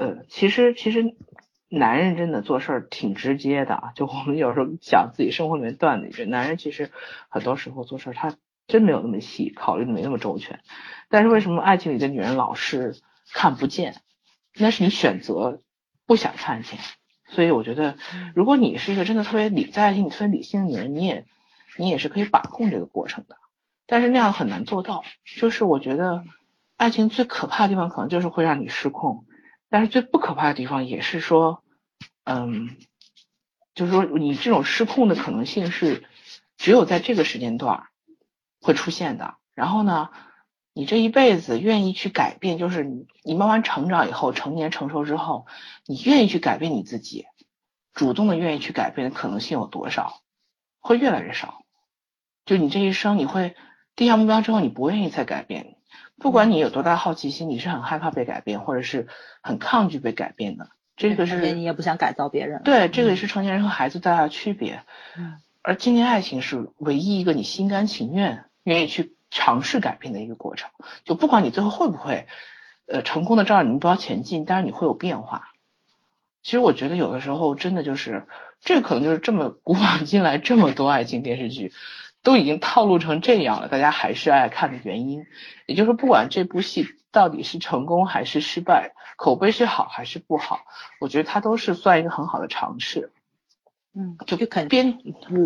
[0.00, 1.16] 呃，其实其实
[1.68, 3.92] 男人真的做事儿挺直接的啊。
[3.94, 6.90] 就我们有时候想自己生活里面段子，觉得男人其实
[7.28, 8.34] 很多时候做事儿他
[8.66, 10.60] 真没有那么细，考虑的没那么周全。
[11.10, 12.94] 但是为什么爱情里的女人老是
[13.32, 13.96] 看不见？
[14.58, 15.60] 那是你选择
[16.06, 16.78] 不想看见。
[17.28, 17.96] 所以我觉得，
[18.36, 21.24] 如果你是一个真的特别理在爱情里特别理性的女人，你也
[21.76, 23.36] 你也是可以把控这个过程的。
[23.86, 25.02] 但是那样很难做到。
[25.38, 26.24] 就是我觉得，
[26.76, 29.24] 爱情最可怕的地方可能就是会让你失控，
[29.70, 31.62] 但是最不可怕的地方也是说，
[32.24, 32.76] 嗯，
[33.74, 36.04] 就是说你这种失控的可能性是
[36.56, 37.84] 只有在这个时间段
[38.60, 39.36] 会出现的。
[39.54, 40.10] 然后呢，
[40.74, 45.46] 你这一辈子愿意去改变，就是你你慢慢成长以后，成年成熟之后，
[45.86, 47.24] 你愿意去改变你自己，
[47.94, 50.20] 主动的愿意去改变的可能性有多少？
[50.78, 51.62] 会越来越少。
[52.44, 53.56] 就你这一生，你会
[53.94, 55.75] 定下目标之后，你不愿意再改变。
[56.18, 59.08] 不管你有多大好奇心，你是很害怕被改变，或者是
[59.42, 60.70] 很抗拒被改变的。
[60.96, 62.62] 这个是你也不想改造别人。
[62.64, 64.82] 对，这个也是成年人和孩子最大的区别。
[65.16, 65.36] 嗯
[65.68, 70.70] 而今天爱情是唯一一个你心甘情愿愿意去尝试改变的一个过程。
[71.04, 72.28] 就不管你最后会不会，
[72.86, 75.50] 呃，成功的照着你目标前进，但是你会有变化。
[76.44, 78.28] 其实我觉得有的时候真的就是，
[78.60, 81.72] 这可能就是这么古往今来这么多爱情电视剧，
[82.26, 85.26] 都已经套路成这样了，大家还是爱看的原因。
[85.64, 90.62] 也就是，不管这部戏到底是成功还是失败，口碑是好还是不好，
[91.00, 93.12] 我觉得它都是算一个很好的尝试。
[93.94, 94.98] 嗯，就就肯编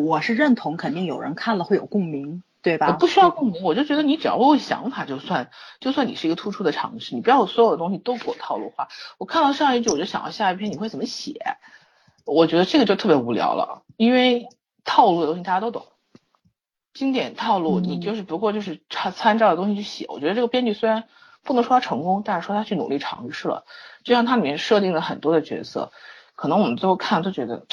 [0.07, 2.87] 我是认同，肯定有人看了会有共鸣，对吧？
[2.87, 5.51] 我不需要共鸣，我就觉得你只要我有想法就算，
[5.81, 8.89] 就算你是一个突出的尝试，你不要所有的东西都给我套路化。
[9.18, 11.35] 我看到上一句我就想到下一篇你会怎么写，
[12.24, 14.49] 我觉得这个就特别无聊了，因为
[14.83, 15.85] 套路的东西大家都懂，
[16.93, 20.07] 经典套路你就是不过就是参参照的东西去写。
[20.09, 21.05] 我觉得这个编剧虽然
[21.43, 23.64] 不能说他成功，但是说他去努力尝试了，
[24.05, 25.93] 就像它里面设定了很多的角色，
[26.34, 27.66] 可能我们最后看都觉得。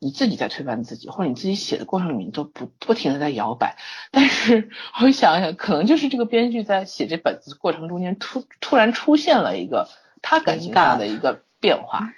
[0.00, 3.76] 你自己在推翻自己，或者你自己写的过程里面都不不停的在摇摆，
[4.12, 4.70] 但是
[5.02, 9.88] 我想一想，可能就是这个编剧在写这本子过程中间突突然出现了一个
[10.22, 12.12] 他感情上的一个变化，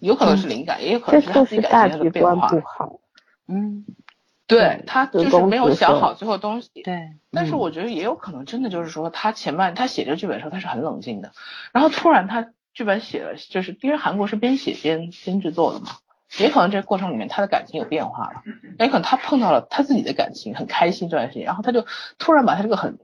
[0.00, 2.50] 有可能是灵感，也有可能是他自己感情上的变化。
[3.46, 3.84] 嗯，
[4.48, 6.82] 对他就是没有想好最后东西。
[6.82, 7.10] 对。
[7.30, 11.30] 但是我觉得也有可能真的就是说，他前半他写这个剧本的时候他是很冷静的，
[11.72, 15.92] 然后突然他剧本写了，就是因为韩国是边写边边制作的嘛。
[16.38, 18.42] 也可能这个过程里面他的感情有变化了，
[18.78, 21.86] 也可能他碰到了他自己的感情，很开心这段时间，然后他就
[22.18, 22.98] 突然把他这个很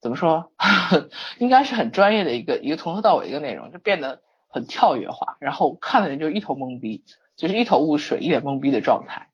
[0.00, 0.52] 怎么说，
[1.38, 7.02] 应该是很专业的一个一个从头到尾一个内容，就变得很跳跃化，然后看的人就一头懵逼，
[7.36, 9.26] 就是一头雾水、一脸懵逼的状态。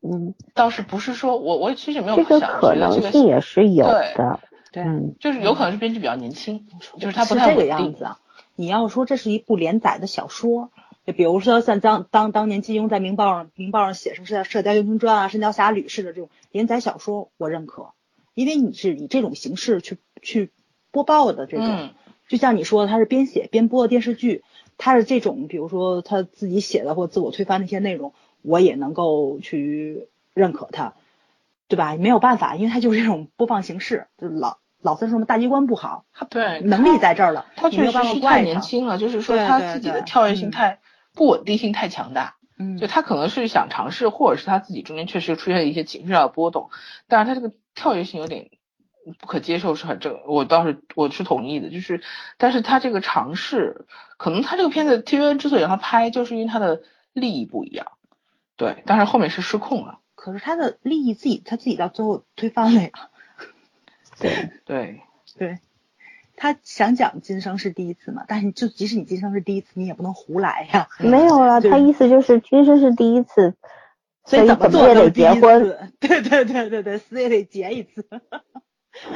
[0.00, 4.40] 嗯，倒是不是说我我其实没有这个可能性也是有的。
[4.72, 6.66] 对，嗯，就是有可能是编剧比较年轻，
[6.98, 7.68] 就是他不是这个太稳定。
[7.68, 8.18] 样子啊。
[8.54, 10.70] 你要说这是一部连载的小说，
[11.06, 17.90] 就比如说像当当当年金庸在《明报》上《明报》上写成《射射雕英雄传》啊、《神雕侠侣》似的这种连载小说，我认可，
[18.34, 20.50] 因为你是以这种形式去去
[20.90, 21.90] 播报的这种，嗯
[22.28, 24.42] 就像你说的，他是边写边播的电视剧，
[24.76, 28.12] 他是这种，比如说他自己写的或自我推翻那些内容，
[28.42, 30.94] 我也能够去认可他，
[31.68, 31.96] 对吧？
[31.96, 40.78] 没有办法，因为他就是这种播放形式，就是老老三说嘛，大局观不好，他对能力在这儿了，他确实是太年轻了，就是说他自己的跳跃性嗯太
[41.14, 42.36] 不稳定性太强大。
[42.60, 46.70] 嗯就他可能是想尝试，或者是他自己中间确实出现了一些情绪上的波动，
[47.06, 48.50] 但是他这个跳跃性有点
[49.20, 52.02] 不可接受，是很正，我倒是我是同意的，就是，
[52.36, 53.86] 但是他这个尝试，
[54.16, 56.82] 可能他这个片子 TVN 之所以让他拍，就是因为他的
[57.12, 57.86] 利益不一样，
[58.58, 62.90] 对，但是后面是失控了，可是他的利益自己他自己到最后推翻了呀。
[64.18, 65.00] 对， 对，
[65.38, 65.58] 对，
[66.36, 70.88] 他想讲今生是第一次嘛，但是就即使你今生是第一次，你也不能胡来呀。
[70.98, 73.54] 没有了，他意思就是今生是第一次，
[74.24, 75.92] 所以怎么做也得结婚。
[76.00, 78.04] 对对对对对，死也得结一次。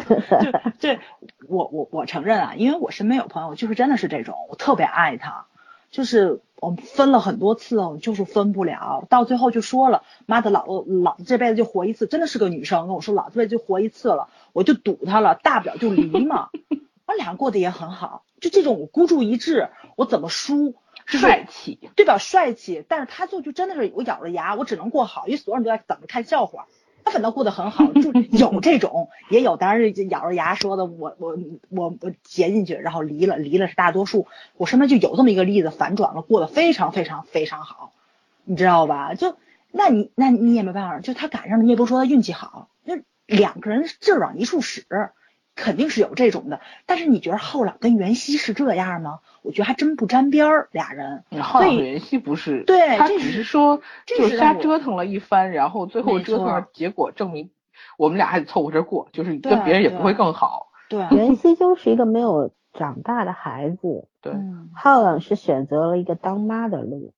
[0.06, 1.00] 就这，
[1.48, 5.46] 我我我承认啊，因为我身边有朋友就是真的是这种，我特别爱他，
[5.90, 16.50] 就是我们分了很多次，我们就是分不了，到最后就说了，妈的老老子这辈子就活一次，真的是个女生跟我说，老子这辈子就活一次了，我就赌她了，大不了就离嘛，
[17.04, 20.76] 我俩过得也很好，就这种我孤注一掷，我怎么输？
[21.04, 21.80] 帅气。
[21.96, 22.16] 对吧？
[22.18, 26.68] 帅气，但是他就就真的是我咬着牙，我只能过好，因为所有人都在等着看笑话。
[27.04, 31.36] 他反倒过得很好，就有这种，也有当然是咬着牙说的，我我
[31.68, 34.26] 我我结进去，然后离了，离了是大多数。
[34.56, 37.92] 我身边就有这么一个例子，反转了，过得非常非常非常好，
[38.44, 39.14] 你知道吧？
[39.14, 39.36] 就
[39.70, 44.84] 那你那你也没办法，就他赶上了，你也不说他运气好，就两个人劲儿往一处使，
[45.54, 46.60] 肯定是有这种的。
[46.86, 49.20] 但是你觉得浩朗跟袁熙是这样吗？
[49.42, 51.24] 我觉得还真不沾边儿，俩人。
[51.40, 57.50] 浩朗袁熙不是，对他只是说就是折腾了一番，然后最后没折腾结果证明
[57.98, 60.68] 我们俩还得凑合着过，就是跟别人也不会更好。
[60.88, 67.12] 对，袁熙就是一个没有长大的孩子，对，嗯，浩朗是选择了一个当妈的路。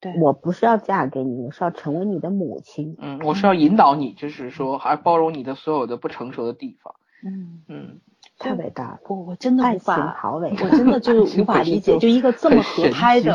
[0.00, 2.96] 对，我不是要嫁给你，我是要成为你的母亲。
[3.00, 6.94] 嗯，我是要引导你，就是说还包容你的所有的不成熟的地方。
[7.24, 8.00] 嗯，嗯，
[8.38, 10.70] 太伟大了，我我真的无法，好伟大我。
[10.70, 13.34] 真的就是无法理解， 就一个这么合拍的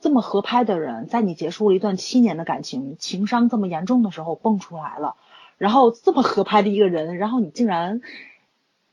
[0.00, 5.16] 这么合拍的人，在你结束了一段七年的感情，情伤这么严重的时候蹦出来了，
[5.58, 8.00] 然后这么合拍的一个人，然后你竟然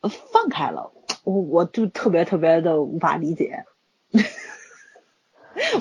[0.02, 0.92] 呃放开了，
[1.24, 3.66] 我我就特别特别的无法理解。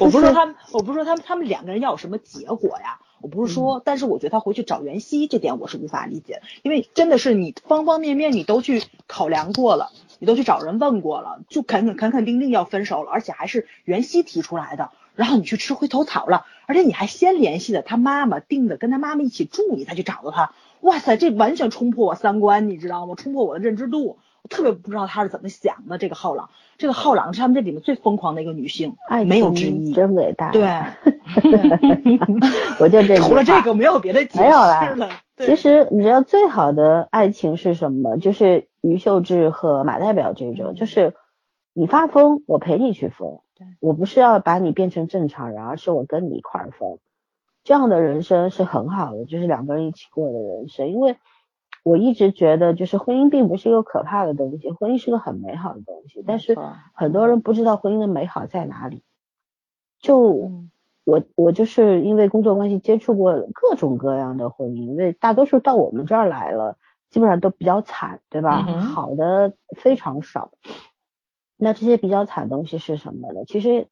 [0.01, 23.15] 我不是说他们，我不是说他们他们两个人要有什么结果呀，我不是说，但是我觉得他回去找袁熙这点我是无法理解，因为真的是你方方面面你都去考量过了，你都去找人问过了，就肯肯肯肯定定要分手了，而且还是袁熙提出来的，然后你去吃回头草了，而且你还先联系的他妈妈，定的跟他妈妈一起住，你才去找的他，哇塞，这完全冲破我三观，你知道吗？
[23.17, 24.19] 冲破我的认知度。
[24.43, 25.99] 我特别不知道他是怎么想的。
[25.99, 29.93] 这个浩朗，这个浩朗是他们这里面最疯狂的一个女性，爱没有之一。
[29.93, 30.53] 真伟大。
[30.53, 30.63] 对，
[32.79, 35.09] 我就这除了这个没有别的解没有啦释了。
[35.39, 38.17] 其实你知道最好的爱情是什么？
[38.17, 41.15] 就是余秀智和马代表这种，就是
[41.73, 46.99] 你发疯，我陪你去疯对，我不是要把你变成正常人，而是我跟你一块儿疯。
[47.69, 50.89] 这样的人生是很好的，就是两个人一起过的人生。
[50.89, 51.19] 因为
[51.83, 56.25] 我一直觉得，就是婚姻并不是一个可怕的东西，婚姻是个很美好的东西。
[56.27, 56.57] 但是
[56.95, 59.03] 很多人不知道婚姻的美好在哪里。
[60.01, 60.71] 就嗯
[61.05, 66.79] 我我就是因为工作关系接触过各种各样的婚姻，因为大多数到我们这儿来了，
[67.11, 68.65] 基本上都比较惨，对吧？
[68.67, 70.53] 嗯好的非常少。
[71.59, 73.45] 那这些比较惨的东西是什么呢？
[73.47, 73.89] 其实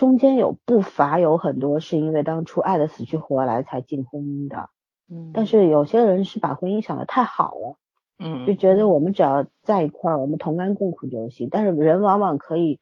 [0.00, 4.70] 中间有不乏有很多是因为当初爱的死去活来才进婚姻的，
[5.10, 7.76] 嗯，但是有些人是把婚姻想的太好了，
[8.18, 11.48] 嗯就嗯，觉得我们只要在一块儿，我们同甘共苦就行。
[11.50, 12.80] 但是人往往可以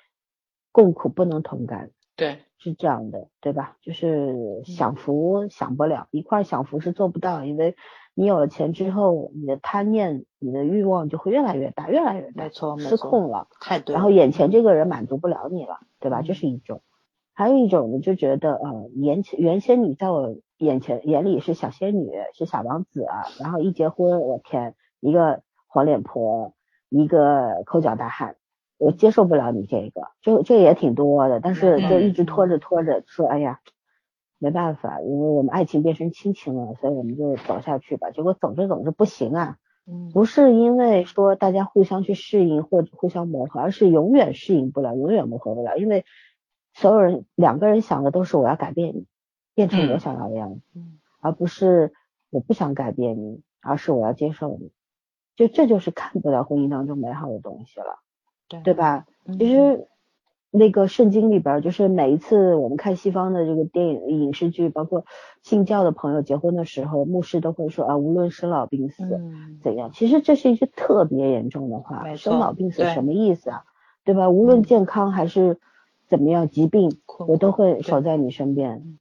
[0.71, 1.91] 共苦，不能同甘。
[2.15, 3.77] 对，是这样的，对吧？
[3.83, 7.75] 就是享福享不了，一块儿享福是做不到，因为
[8.15, 13.49] 你有了钱之后，你的贪念、你的欲望就会越来越大，越来越大，没错没失控了。
[13.59, 13.93] 太对。
[13.93, 16.21] 然后眼前这个人满足不了你了，对吧？
[16.21, 16.81] 嗯这是一种。
[17.39, 26.55] 还有一种呢，就觉得呃，原原先你在我眼前眼里是小仙女，是小王子啊，然后一结婚，我天，一个黄脸婆，
[26.89, 28.35] 一个抠脚大汉，
[28.77, 33.61] 我接受不了你这个，就这也挺多的，但是就一直拖着拖着，说哎呀，
[34.41, 38.11] 没办法，因为我们爱情变成亲情了，所以我们就走下去吧。
[38.11, 40.11] 结果走着走着不行啊，嗯。
[40.13, 46.05] 不是因为说大家互相去适应或者互相磨合，而是永远适应不了，永远磨合不了，因为
[46.81, 49.07] 所有人两个人想的都是我要改变你，
[49.55, 51.93] 变成我嗯想要的样子，嗯而不是
[52.31, 54.71] 我不想改变你，而是我要接受你。
[55.35, 57.99] 就这就是看不到婚姻当中美好的东西了，
[58.49, 59.07] 对对吧？
[59.27, 59.89] 嗯其实
[60.51, 65.05] 那个圣经里边，就是每一次我们看西方的这个电影、影视剧，包括
[65.43, 69.91] 信教的朋友结婚的时候，牧师都会说啊，无论生老病死，嗯怎样？
[69.93, 73.65] 其实这是一句特别严重的话，生老病死什么意思啊？
[74.05, 74.31] 对吧？
[74.31, 75.61] 无论嗯健康还是
[76.09, 78.99] 怎么样疾病，我都会守在你身边嗯。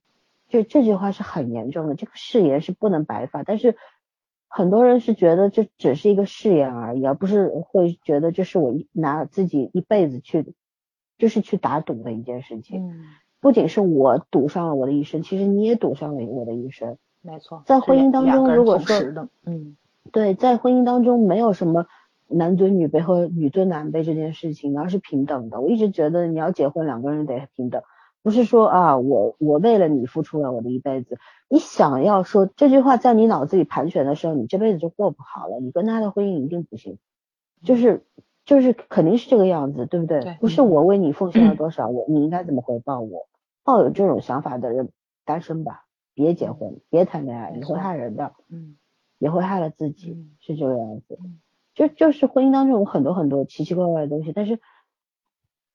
[0.50, 3.44] 就这句话是很严重的，这个誓言是不能白发。
[3.44, 3.76] 但是
[4.48, 10.54] 很多人是觉得这只是一个誓言而已，而不是会觉得这是我拿自己一辈子去，
[11.18, 12.90] 就是去打赌的一件事情。
[12.90, 13.06] 嗯
[13.40, 16.98] 不仅是我赌上了我的一生，其实你也赌上了我的一生。
[17.22, 19.78] 没错，在婚姻当中如果说嗯
[20.12, 21.86] 对，在婚姻当中没有什么
[22.30, 25.62] 男尊女卑和女尊男卑这件事情，而是平等的。
[25.62, 27.82] 我一直觉得你要结婚，两个人得平等，
[28.22, 31.18] 不是说啊，我我为了你付出了我的一辈子。
[31.50, 36.98] 你想要说这句话在你脑子里盘旋的时候，你这辈子就过不好了，你跟他的婚姻一定不行。
[37.64, 38.04] 就是
[38.46, 40.22] 就是肯定是这个样子，对不对？
[40.22, 43.28] 对不是我为你奉献了多少，我你应该怎么回报我？
[43.64, 44.90] 抱有这种想法的人，
[45.26, 48.34] 单身吧，别结婚，别谈恋爱，你会害人的。
[48.50, 48.78] 嗯
[49.20, 51.40] 也会害了自己，嗯是这个样子嗯。
[51.78, 54.60] 就就是婚姻当中有很多很多奇奇怪怪的东西，但是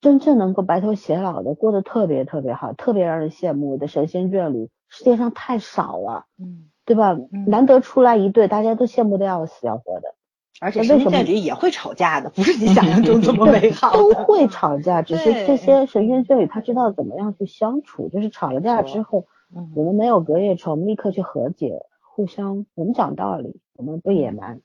[0.00, 7.12] 真正能够白头偕老的，过得特别特别好，特别让人羡慕的神仙眷侣，世界上太少了，嗯，对吧？
[7.12, 10.16] 嗯难得出来一对，大家都羡慕的要死要活的，
[10.60, 14.12] 而且为什么仙眷侣也会吵架的，不是你想象中这么 美好都。
[14.12, 24.60] 会吵架，只是这些神仙眷侣他知道怎么样去相处，就是吵了架之后，嗯我们没有隔夜仇，我们立刻去和解，互相我们讲道理，我们不野蛮，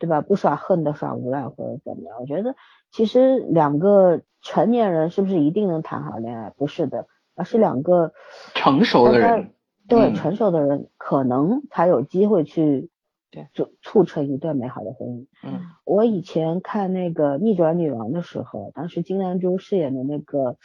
[0.00, 0.22] 对吧？
[0.22, 2.16] 不耍横的耍无赖或者怎么样？
[2.18, 2.56] 我觉得
[2.90, 6.50] 其实两个成年人是不是一定能谈好恋爱？
[6.56, 7.06] 不是的，
[7.36, 8.12] 而是两个
[8.54, 9.54] 成熟的人，嗯
[9.86, 12.88] 对成熟的人可能才有机会去
[13.30, 15.26] 对促促成一段美好的婚姻。
[15.42, 20.56] 嗯我以前看那个《逆转女王》的时候，当时金南珠饰演的那个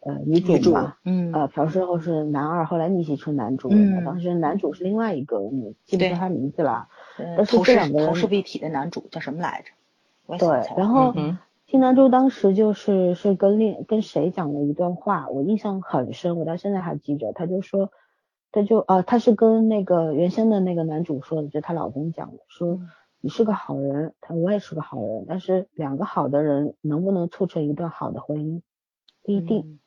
[0.00, 3.68] 呃女主嘛，嗯呃朴世后是男二，后来逆袭成男主
[4.04, 6.72] 当时男主是另外一个，我记不住他名字了。
[6.72, 6.86] 呃
[7.18, 9.72] 但是这两个人头饰一体的男主叫什么来着？
[10.26, 17.32] 我对然后嗯哼金南珠当时就是是跟另跟谁讲了一段话，我印象很深，我到现在还记着。
[17.32, 17.90] 他就说，
[18.50, 22.88] 他就啊，他是跟那个原先的那个男主说的，就她老公讲的，说嗯
[23.20, 28.62] 你是个好人，他我也是个好人，但是两个好的人能不能促成一段好的婚姻，
[29.22, 29.78] 不一定，嗯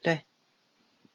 [0.00, 0.20] 对，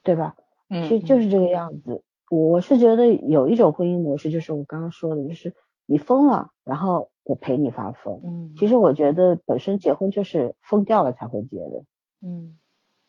[0.04, 0.36] 对吧？
[0.70, 2.04] 嗯其实就是这个样子。
[2.34, 5.54] 我是觉得有一种婚姻模式，就是我刚刚说的，就是
[5.86, 8.22] 你疯了，然后我陪你发疯。
[8.24, 11.84] 嗯其实我觉得本身结婚就是疯掉了才会结的，
[12.22, 12.56] 嗯，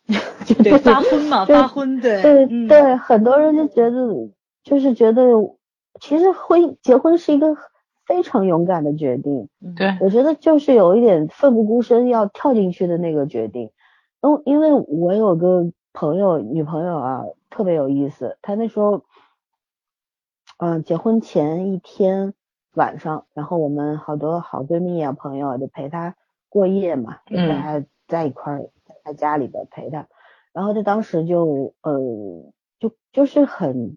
[0.44, 4.30] 就对，发婚嘛，对 发婚，对对嗯对，很多人就觉得
[4.62, 5.22] 就是觉得，
[6.00, 7.56] 其实婚结婚是一个
[8.06, 9.48] 非常勇敢的决定。
[9.60, 13.70] 嗯对，我觉得就是有一点奋不顾身要跳进去的那个决定。
[14.22, 18.38] 因因为我有个朋友，女朋友啊，特别有意思。
[18.40, 19.02] 她那时候，
[20.58, 22.34] 嗯、结婚前一天
[22.74, 26.16] 晚上，然后我们好多好闺蜜啊、朋友啊就陪她
[26.48, 30.06] 过夜嘛，就嗯带她在一块儿，在她家里边陪她。
[30.52, 31.98] 然后她当时就呃，
[32.78, 33.96] 就就是很，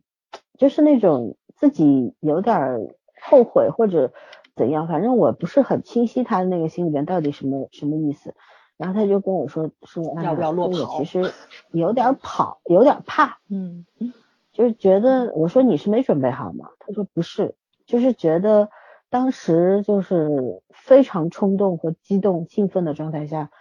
[0.57, 4.11] 就是那种自己有点儿后悔或者
[4.55, 8.33] 怎样，反正我不是很清晰她的那个心里边到底什么什么意思。
[8.77, 11.33] 然后他就跟我说说，哎呀要不要落说我跑其实
[11.71, 13.87] 有点儿跑，有点儿怕，嗯
[14.57, 16.69] 就是觉得我说你是没准备好吗？
[16.79, 17.53] 他说不是，
[17.85, 18.69] 就是觉得
[19.11, 23.51] 当时就是非常冲动和激动、兴奋的状态下，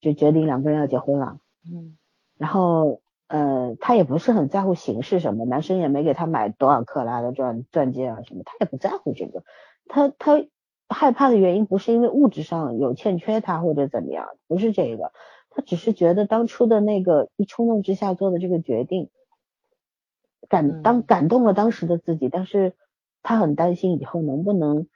[0.00, 1.36] 就决定两个人要结婚了。
[1.70, 1.98] 嗯
[2.38, 9.42] 然后呃，他也不是很在乎形式什么，男生也没给他买多少克拉的钻钻戒啊什么，他也不在乎这个。
[9.86, 10.46] 他他
[10.88, 15.12] 害怕的原因不是因为物质上有欠缺他或者怎么样，不是这个，
[15.50, 19.10] 他只是觉得当初的那个一冲动之下做的这个决定，
[20.48, 22.74] 感当嗯感动了当时的自己，但是
[23.22, 24.86] 他很担心以后能不能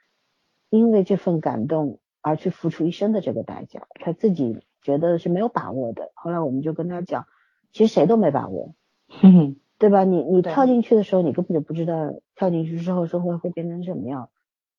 [0.69, 6.11] 因为这份感动而去付出一生的这个代价，他自己觉得是没有把握的。
[6.15, 7.27] 后来我们就跟他讲，
[7.71, 8.73] 其实谁都没把握，
[9.21, 10.03] 嗯对吧？
[10.03, 14.29] 你你跳进去的时候，你根本就不知道跳进去之后生活会变成什么样，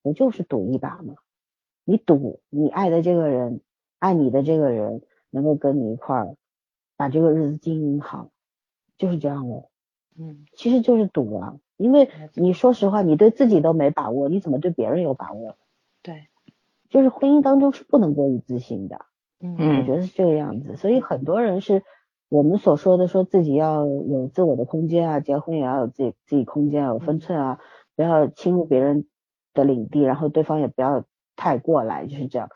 [0.03, 1.15] 不就是赌一把吗？
[1.85, 3.61] 你赌你爱的这个人，
[3.99, 6.37] 爱你的这个人能够跟你一块儿
[6.97, 8.31] 把这个日子经营好，
[8.97, 9.69] 就是这样了。
[10.19, 10.45] 嗯。
[10.55, 15.57] 其实就是赌啊，因为你说实话，你对自己都没把握，你怎么对别人有把握？
[16.03, 16.29] 对，
[16.89, 19.07] 就是婚姻当中是不能过于自信的。
[19.41, 19.57] 嗯。
[19.59, 21.83] 嗯我觉得是这个样子，所以很多人是
[22.29, 27.59] 我们所说的，说自己要有自我的空间啊，结婚也要有自己自己空间啊，有分寸啊，
[27.97, 29.07] 不要侵入别人
[29.53, 31.05] 的领地，然后对方也不要
[31.37, 32.49] 太过来，就是这样，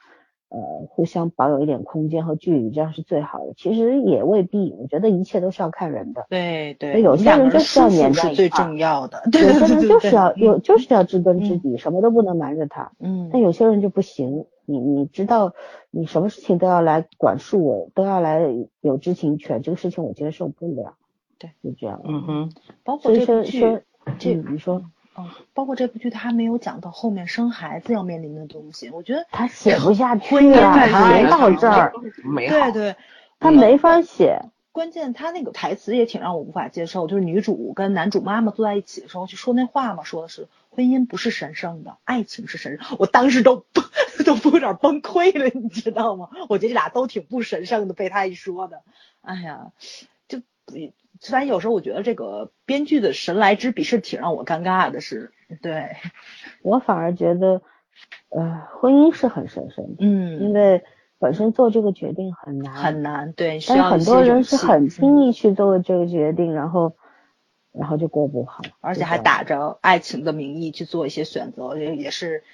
[0.51, 3.53] 呃，互相保有一点空间和距离，这样是最好的。
[3.57, 12.93] 其实也未必，我觉得一切都是要看人的，对对，有些人就是要舒黏服是最在一块儿重要的， 有些人就是要有就是要知根知嗯底，什么都不能瞒着他。
[12.99, 15.53] 嗯但有些人就不行，你你知道，
[15.91, 18.43] 你什么事情都要来管束我，都要来
[18.81, 20.95] 有知情权，这个事情我接受不了。
[21.39, 22.01] 对，就这样。
[22.05, 22.53] 嗯哼，
[22.85, 23.81] 包括这部剧说说，
[24.19, 24.83] 这嗯你说
[25.19, 28.89] 哦，包括这部剧，他没有讲到后面生孩子要面临的东西。
[28.91, 31.93] 我觉得他写不下去婚姻啊，太他没到好这儿，
[32.23, 32.97] 美好对，对，
[33.41, 34.41] 他没法写。
[34.71, 42.97] 关键他那个台词也挺让我无法接受，就是女主跟男主妈妈坐在一起的时候就说那话嘛，说的是婚姻不是神圣的，爱情是神圣。
[43.01, 43.65] 我当时都
[44.25, 46.29] 都有点崩溃了，你知道吗？
[46.49, 48.83] 我觉得这俩都挺不神圣的，被他一说的，
[49.21, 49.73] 哎呀，
[50.29, 50.43] 就
[51.21, 55.33] 虽然有时候我觉得这个编剧的神来之笔是挺让我尴尬的，是
[55.63, 55.97] 对
[56.63, 57.63] 我反而觉得，
[58.31, 60.85] 呃，婚姻是很神圣的，嗯，因为
[61.19, 66.95] 本身做这个决定很难，很难，对，但是很多人是很轻嗯易去做这个决定，然后
[67.73, 72.45] 然后就过不好，而且还打着爱情的名义去做一些选择，也也是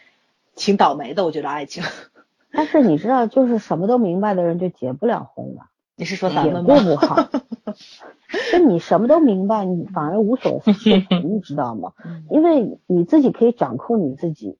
[0.55, 1.25] 挺倒霉的。
[1.25, 1.83] 我觉得爱情，
[2.53, 5.67] 但是你知道，就是什么都明白的人就结不了婚了，
[5.97, 6.63] 你是说咱们吗？
[6.63, 7.29] 过不好。
[8.53, 11.93] 就你什么都明白，你反而无所适从，你知道吗？
[12.05, 14.59] 嗯因为你自己可以掌控你自己，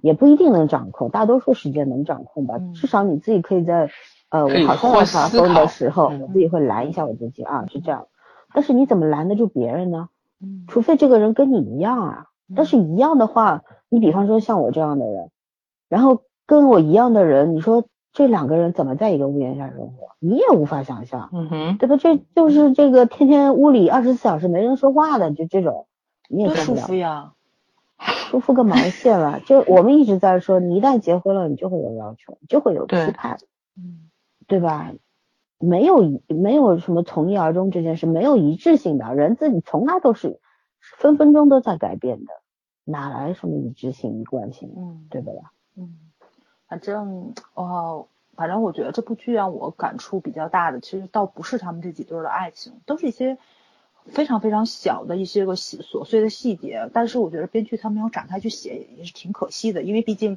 [0.00, 2.56] 也不一定能掌控，大多数时间能掌控吧。
[2.58, 3.90] 嗯至少你自己可以在
[4.30, 8.06] 呃，我好像或要发疯的时候，嗯我自己会拦一下我自己啊，是这样。
[8.52, 10.08] 但是你怎么拦得住别人呢？
[10.42, 12.26] 嗯除非这个人跟你一样啊。
[12.54, 15.30] 但是一样的话，你比方说像我这样的人，
[15.88, 17.84] 然后跟我一样的人，你说
[18.14, 20.14] 这两个人怎么在一个屋檐下生活？
[20.20, 21.28] 你也无法想象。
[21.34, 21.98] 嗯哼，对吧？
[21.98, 25.86] 这就是这个天天屋里二十四小时没人说话的，就这种，
[26.30, 27.32] 你也受不了，服呀！
[27.98, 29.40] 舒服个毛线了！
[29.46, 33.38] 就我们一直在说，你一旦结婚了，你就会有要求，就会有对期盼，
[33.76, 34.08] 嗯
[34.46, 34.92] 对吧？
[35.58, 40.38] 没有一没有什么从一而终这件事，没有一致性的，人自己从来都是
[40.80, 42.32] 分分钟都在改变的，
[42.84, 45.52] 哪来什么一致性、一贯性，嗯对不啦？
[45.76, 45.96] 嗯，
[46.74, 53.38] 反正哦，反正我觉得这部剧让我感触比较大的，其实倒不是他们这几对儿的爱情，都是一些
[54.06, 56.90] 非常非常小的一些个细琐碎的细节。
[56.92, 60.36] 但是我觉得编剧他没有展开去写，也是挺可惜的，因为毕竟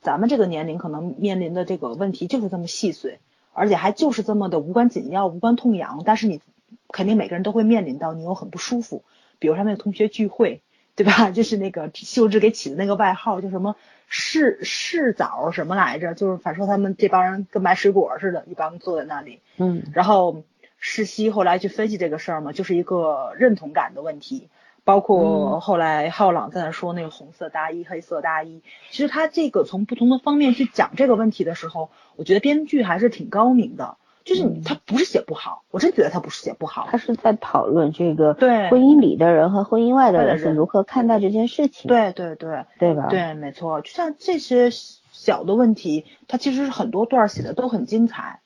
[0.00, 3.20] 咱们这个年龄可能面临的这个问题就是这么细碎，
[3.52, 6.02] 而且还就是这么的无关紧要、无关痛痒。
[6.04, 6.40] 但是你
[6.88, 9.04] 肯定每个人都会面临到，你又很不舒服。
[9.38, 10.62] 比如他们的同学聚会，
[10.96, 11.30] 对吧？
[11.30, 13.76] 就是那个秀智给起的那个外号，叫什么
[14.10, 16.14] 柿柿枣什么来着？
[16.14, 19.40] 就是反正说他们这帮人跟卖水果似的，一帮坐在那里。
[19.58, 20.42] 嗯然后
[20.78, 24.48] 世熙后来去分析这个事儿嘛，就是一个认同感的问题。
[24.84, 28.62] 包括后来浩朗在那说那个红色大衣、黑色大衣，
[28.92, 33.96] 其实他这个从不同的方面去讲这个问题的时候，我觉得编剧还是挺高明的。
[34.26, 36.98] 就是你嗯他不是写不好，我真觉得他不是写不好他。
[36.98, 43.06] 是在讨论这个对婚姻里的人和婚姻外的人人是如何看待这件事情，对对对，对吧？
[43.08, 44.70] 对，没错，就像这些
[45.12, 48.40] 小的问题，它其实是很多段儿写的都很精彩，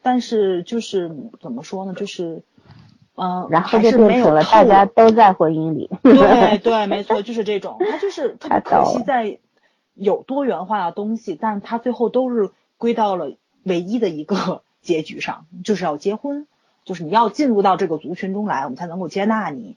[0.00, 2.42] 但是就是怎么说呢，就是，
[3.14, 5.90] 嗯、然后还就是变成了没有透大家都在婚姻里。
[6.02, 9.38] 对 对，没错，就是这种，他就是 特别可惜在
[9.92, 13.32] 有多元化的东西，但是它最后都是归到了
[13.64, 16.46] 唯一的一个结局上，就是要结婚，
[16.84, 19.76] 就是你要进入到这个族群中来，我们才能够接纳你。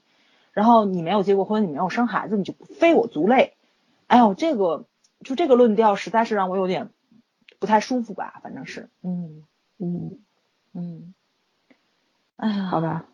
[0.52, 3.54] 然后你没有结过婚，你没有生孩子，你就非我族类。
[4.06, 4.86] 哎呦，这个
[5.22, 6.88] 就这个论调实在是让我有点
[7.58, 9.44] 不太舒服吧，反正是，嗯
[9.78, 10.18] 嗯，
[10.72, 11.14] 嗯，
[12.36, 13.04] 哎呀，好吧，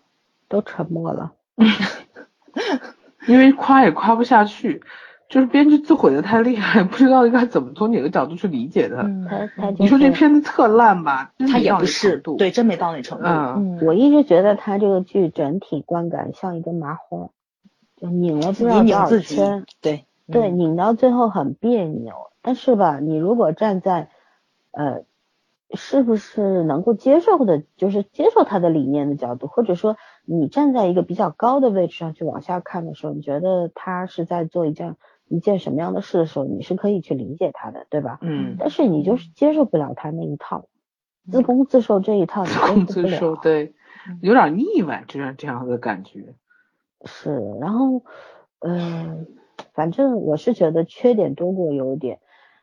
[0.48, 1.35] 都沉默了。
[3.27, 4.82] 因为夸也夸不下去，
[5.28, 9.03] 就是编剧自毁的太厉害，不知道应该怎么从哪个角度去理解的。
[9.03, 13.24] 嗯，他他你说这片子特烂吧，真他也不是程度，对，真没到那程度。
[13.27, 17.31] 嗯我一直觉得他这个剧整体观感像一根麻花，
[17.97, 22.15] 就拧了不知道多少你自己圈，，对对，嗯拧到最后很别扭。
[22.43, 24.09] 但是吧，你如果站在
[24.70, 25.03] 呃，
[25.74, 34.94] 是不是能够接受的，就是接受他的理念的角度，或者说你站在一个比较高的位置上去往下看的时候，你觉得他是在做一件
[35.28, 38.19] 一件什么样的事的时候，你是可以去理解他的，对吧？
[38.23, 40.69] 嗯，但是你就是接受不了他那一套，
[41.31, 43.36] 自攻自受这一套，你接受不自受。
[43.36, 43.74] 对，
[44.20, 46.35] 有点腻歪，这样这样的感觉。
[47.05, 48.03] 是，然后，
[48.61, 49.27] 嗯、
[49.74, 52.19] 反正我是觉得缺点多过优点，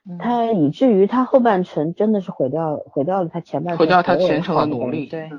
[0.10, 5.06] 嗯他以至于他后半程真的是毁掉毁掉了他前半程毁掉他所有全程的努力。
[5.06, 5.30] 对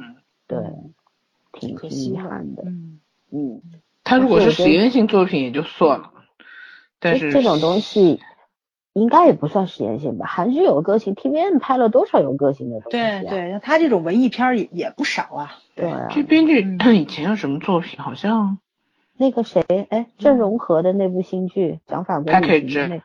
[1.53, 3.63] 挺挺可惜了遗憾的，嗯嗯，
[4.03, 6.13] 他如果是实验性作品也就算了，
[7.05, 8.21] 但是这这种东西
[8.95, 10.27] 应该也不算实验性吧？
[10.27, 13.21] 韩剧有个性，TVN 拍了多少有个性的东西、啊？
[13.21, 15.53] 对对，他这种文艺片儿也也不少啊。
[15.75, 18.01] 对啊，这编剧嗯以前有什么作品？
[18.01, 18.59] 好像
[19.19, 23.03] 那个谁，哎，郑容和的那部新剧讲法国那个，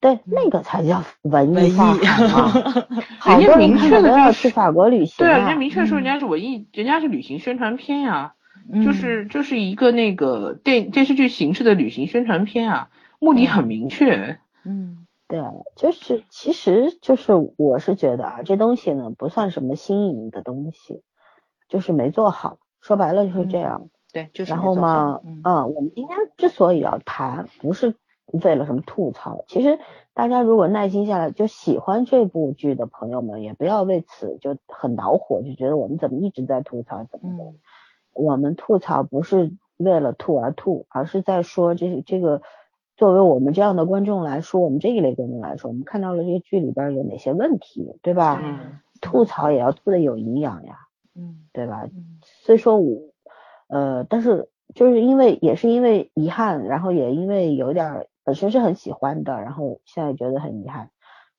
[0.00, 2.48] 对，那个才叫文文艺艺发海嘛。
[3.18, 8.34] 好人家多人明确的都要去法国旅行对啊，人啊家明确说嗯人家是文艺，人家是旅行宣传片呀、
[8.72, 12.88] 嗯就是就是一个那个电电视剧形式的旅行宣传片啊，
[13.20, 14.38] 目的很明确。
[14.64, 15.40] 嗯对，
[15.76, 21.04] 就是其实就是我是觉得啊，这东西呢不算什么新颖的东西，
[21.68, 22.58] 就是没做好。
[22.80, 23.90] 说白了就是这样。
[24.12, 27.94] 对，就是然后嘛，嗯嗯，我们今天之所以要谈，不是
[28.26, 29.78] 为了什么吐槽，其实
[30.14, 37.44] 大家如果耐心下来，就喜欢这部剧的朋友们，也不要为此就很恼火，就觉得我们怎么一直在吐槽怎么的。
[37.44, 37.58] 嗯
[38.12, 42.42] 我们吐槽不是为了吐而吐，而是在说这这个
[43.00, 48.38] 作为我们这样的观众来说，我们这一类观众来说，我们看到了这个剧里边有哪些问题，对吧？
[48.44, 50.76] 嗯吐槽也要吐的有营养呀，
[51.16, 51.84] 嗯对吧？
[51.84, 53.00] 嗯所以说我，
[53.68, 60.90] 呃，但是就是因为也是因为遗憾，然后也因为有点儿本身是很喜欢的，然后现在觉得很遗憾，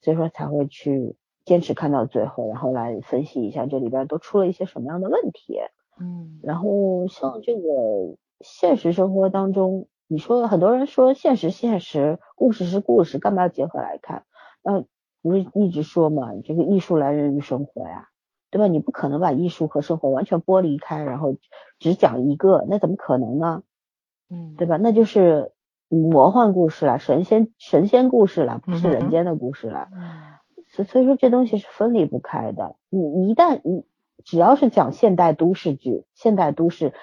[0.02, 1.16] 所以说才会去
[1.46, 5.60] 坚持看到最后，然后来分析一下这里边都出了一些什么样的问题。
[6.00, 7.62] 嗯然后像这个
[8.40, 14.26] 现实生活当中，你说很多人说现实现实，故事是故事，干嘛要结合来看？
[14.62, 14.84] 那
[15.22, 18.10] 不是一直说嘛，这个艺术来源于生活呀，
[18.50, 18.68] 对吧？
[18.68, 21.38] 你不可能把艺术和生活完全剥离开，然后
[21.80, 23.64] 只讲一个，那怎么可能呢？
[24.30, 24.76] 嗯，对吧？
[24.76, 25.54] 那就是
[25.88, 29.88] 魔幻故事了，神仙神仙故事了，不是人间的故事了。
[29.96, 30.02] 嗯
[30.74, 32.76] 所所以说这东西是分离不开的。
[32.90, 33.86] 你你一旦你
[34.26, 36.94] 只要是讲现代都市剧、现代都市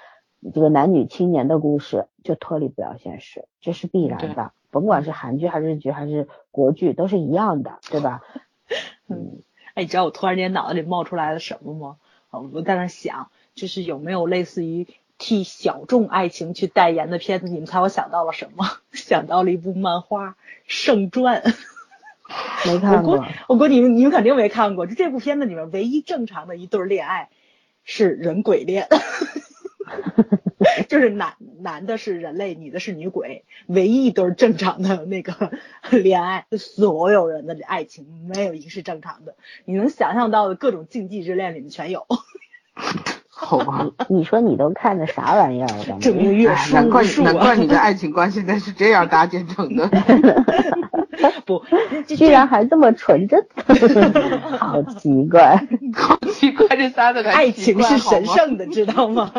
[0.53, 4.51] 这个男女青年的故事，就脱离不了现实，这是必然的。
[4.71, 8.21] 甭管是韩剧还是日剧还是国剧，都是一样的，对吧？
[9.09, 9.41] 嗯，
[9.73, 11.97] 哎，你知道我突然间脑子里冒出来了什么吗？
[12.29, 14.87] 啊，我在那想，就是有没有类似于
[15.17, 17.47] 替小众爱情去代言的片子？
[17.47, 18.65] 你们猜我想到了什么？
[18.93, 20.29] 想到了一部漫画
[20.67, 21.41] 《圣传》。
[22.63, 24.85] 没看过我估，你们你们肯定没看过。
[24.85, 27.29] 就这部片子里面唯一正常的一对儿恋爱
[27.83, 28.87] 是人鬼恋，
[30.87, 35.51] 就是男男的是人类，女的是女鬼，唯一一对正常的那个
[35.91, 39.35] 恋爱，所有人的爱情没有一个是正常的。
[39.65, 42.05] 你能想象到的各种禁忌之恋里面全有，
[43.27, 43.89] 好吧。
[44.09, 45.67] 你说你都看的啥玩意儿？
[45.67, 47.03] 咱们证明越哎书难怪！
[47.23, 49.89] 难怪你的爱情观现在是这样搭建成的。
[51.45, 51.61] 不，
[52.07, 53.45] 居然还这么纯真，
[54.57, 55.55] 好奇怪。
[55.95, 59.31] 好奇怪，这仨的爱情是神圣的，知道吗？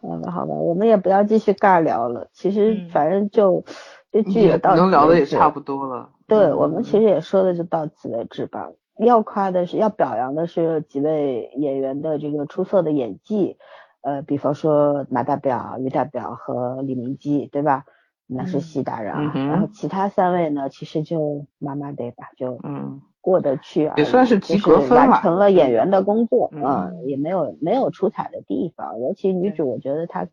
[0.00, 2.28] 好吧，好吧，我们也不要继续尬聊了。
[2.32, 3.64] 其实嗯反正就
[4.12, 6.10] 这剧也到此能聊的也差不多了。
[6.26, 8.68] 对我们其实也说的就到此为止吧。
[9.04, 13.56] 要夸的是，要表扬的是几位演员的这个出色的演技，
[14.02, 17.84] 呃，比方说马大表、于大表和李明基，对吧？
[18.28, 19.32] 那是戏达人啊。
[19.34, 29.00] 嗯然后其他三位呢，其实就麻麻的吧，就嗯，过得去也算是及格分了完成了演员的工作，嗯嗯，也没有没有出彩的地方。
[29.00, 30.26] 尤其女主，我觉得她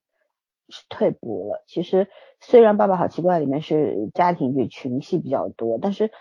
[0.70, 1.64] 是退步了。
[1.68, 2.08] 其实
[2.42, 6.12] 虽然《爸爸好奇怪》里面是家庭剧群戏比较多，但是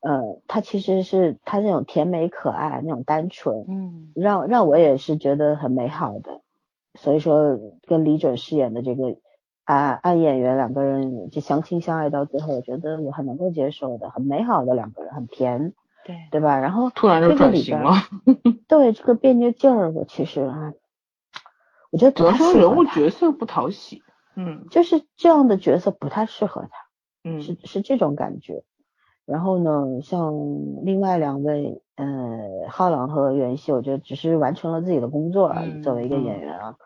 [0.00, 6.40] 呃，她其实是她那种甜美可爱、那种单纯，嗯让让我也是觉得很美好的。
[6.94, 9.16] 所以说，跟李准饰演的这个
[9.70, 15.72] 啊爱演员两个人就相亲相爱到最后，我觉得我很能够接受的，很美好的两个人，很甜，
[16.04, 16.58] 对，对吧？
[16.58, 17.92] 然后突然就转型了。
[18.66, 20.72] 对这个别扭劲儿，我其实啊，
[21.90, 24.02] 我觉得主要不太说人物角色不讨喜。
[24.36, 26.68] 嗯就是这样的角色不太适合他，
[27.24, 28.62] 嗯是是这种感觉。
[29.26, 30.32] 然后呢，像
[30.84, 32.06] 另外两位，呃，
[32.68, 35.72] 浩朗和袁熙，我觉得只是完成了自己的工作而已。
[35.74, 36.76] 嗯作为一个嗯演员啊，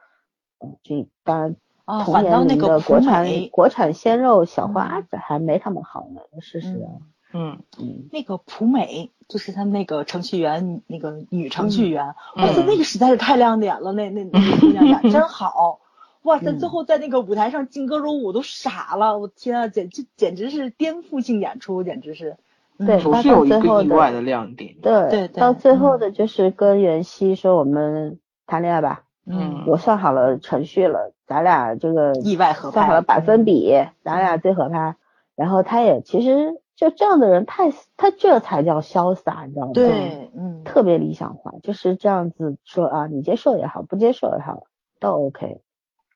[0.59, 6.89] 嗯，这当然啊，同反倒年龄那个国产，国产鲜肉小花嗯子还没他们好呢，事实啊，
[7.33, 15.81] 嗯嗯，那个普美，就是他们那个程序员，那个女程序员，嗯哇塞，那个实在是太亮点了，那那那个姑娘演真好，
[16.23, 22.39] 哇塞，嗯最后在那个舞台上劲歌热舞，我都傻了，我天啊，简这简直是颠覆性演出，简直是，
[22.79, 24.77] 嗯对总是有一个意外的亮点。
[24.81, 26.11] 对对对到最后嗯的。
[26.11, 33.73] 就是跟袁熙说我们谈恋爱吧，嗯我算好了程序了，咱俩这个意外合拍算好了百分比，
[34.03, 34.97] 咱俩最合拍。
[35.35, 44.65] 然后他也其实就这样的人太，他这才叫潇洒，你知道吗？，对，嗯，特别理想化，就是这样子说啊，你接受也好，不接受也好，
[45.01, 45.61] 都 OK。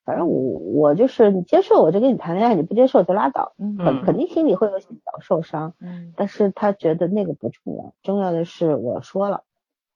[0.04, 9.42] 反正我我就是你接受我就跟你谈恋爱，你不接受就拉倒，嗯肯肯定心里会有些小受伤，嗯，但是他觉得那个不重要，重要的是我说了，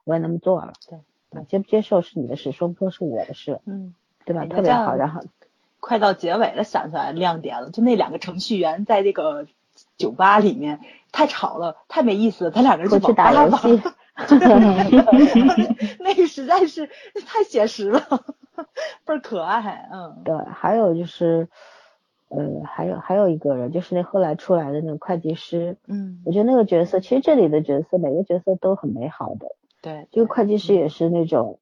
[0.04, 0.98] 我也那么做了，对
[1.34, 3.94] 啊，接不接受是你的事，说不说是我的事，嗯，
[4.24, 4.46] 对吧？
[4.46, 5.22] 特别好，然后
[5.80, 9.46] 快到结尾了，想起来亮点了，就那两个程序员在这个
[9.96, 10.80] 酒吧里面
[11.10, 13.58] 太吵了，太没意思了，他两个人就去打游吧。
[13.58, 13.82] 戏，
[16.00, 16.88] 那个实在是
[17.26, 18.00] 太写实了，
[19.06, 21.48] 倍儿可爱，嗯，对，还有就是，
[22.28, 29.46] 呃，还有还有一个人，就是那后来出来的那个会计师，嗯我觉得那个角色，其实这里的角色每个角色都很美好的，
[29.82, 31.58] 对，这个会计师也是那种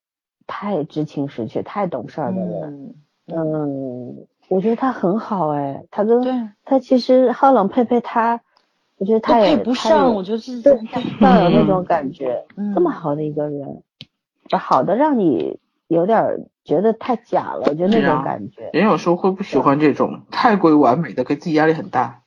[0.46, 2.94] 太知情识趣、太懂事儿的人。
[3.26, 6.32] 嗯，嗯，我觉得他很好哎，他跟对，
[6.64, 8.40] 他其实浩朗佩佩他，
[8.98, 10.78] 我觉得他也配不上，我觉得是对，
[11.20, 13.82] 要有那种感觉，嗯这么好的一个人，
[14.50, 18.70] 好的让你有点觉得太假了，就那种感觉。
[18.72, 22.19] 人有时候会不喜欢这种太过于完美的，给自己压力很大。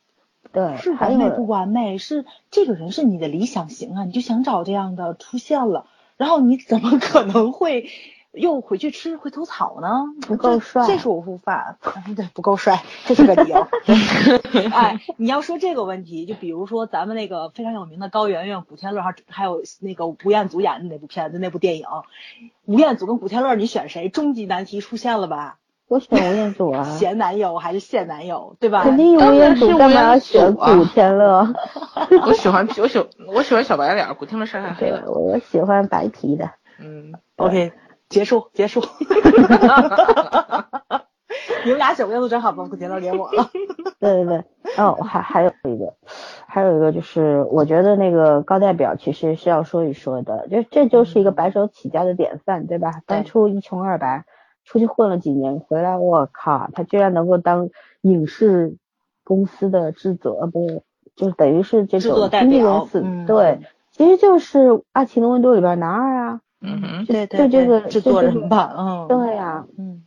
[0.52, 5.88] 对，是完美不完美，是这个人是你的理想型啊，你就想找这样的出现了，
[6.18, 7.90] 然后你怎么可能会
[8.32, 10.06] 又回去吃回头草呢？
[10.22, 11.78] 不够帅这是我无法，
[12.16, 13.68] 对，不够帅，这是个理由。
[14.72, 21.86] 哎，你要说这个问题，就比如说咱们那个非常有名的高圆圆、古天乐，还还有那个吴彦祖演的那部片子、那部电影，
[22.66, 24.10] 吴彦祖跟古天乐，你选谁？
[24.10, 25.58] 终极难题出现了吧？
[25.88, 28.84] 我选吴彦祖啊， 前男友还是现男友，对吧？
[28.84, 31.48] 肯定吴彦祖，干嘛要选啊 古天乐？
[32.26, 35.04] 我喜欢我喜我喜欢小白脸儿，古天乐晒太黑对，了。
[35.08, 36.50] 我我喜欢白皮的。
[36.80, 37.74] 嗯，OK，
[38.10, 38.82] 结束结束。
[41.66, 43.50] 你们俩选吴彦祖正好把古天乐连我了。
[44.00, 44.44] 对对对，
[44.78, 45.94] 哦，还还有一个，
[46.48, 53.02] 还有一个就是，我觉得那个高代表其实是要说一说的，就这就是一个白手起家的典范，对吧？
[53.06, 54.26] 当初一穷二白，
[54.64, 57.70] 出去混了几年，回来我靠，他居然能够当
[58.02, 58.78] 影视
[59.24, 60.82] 公司的制作，呃，不是，
[61.16, 63.60] 就等于是这种经纪公司，嗯对，
[63.92, 70.04] 其实就是《爱情的温度》里边男二啊，嗯哼，对对对就这个制作人吧，嗯，对呀、嗯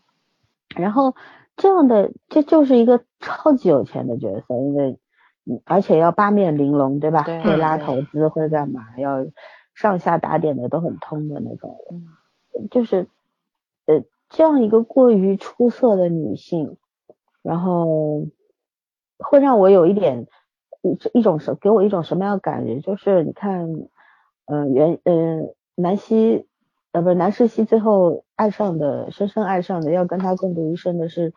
[0.76, 1.14] 然后
[1.56, 4.98] 这样的这就是一个超级有钱的角色，因为
[5.46, 7.22] 嗯而且要八面玲珑，对吧？
[7.22, 8.82] 对会拉投资，会干嘛？
[8.98, 9.24] 要
[9.74, 11.78] 上下打点的都很通的那种
[12.52, 13.06] 人，就是呃
[14.28, 16.76] 这样一个过于出色的女性，
[17.42, 18.26] 然后
[19.18, 20.26] 会让我有一点
[20.82, 22.80] 一一种什给我一种什么样的感觉？
[22.80, 23.68] 就是你看，
[24.46, 26.46] 呃原呃南希
[26.92, 31.32] 呃不是南世熙最后爱上的深深爱上的要跟他共度一生的是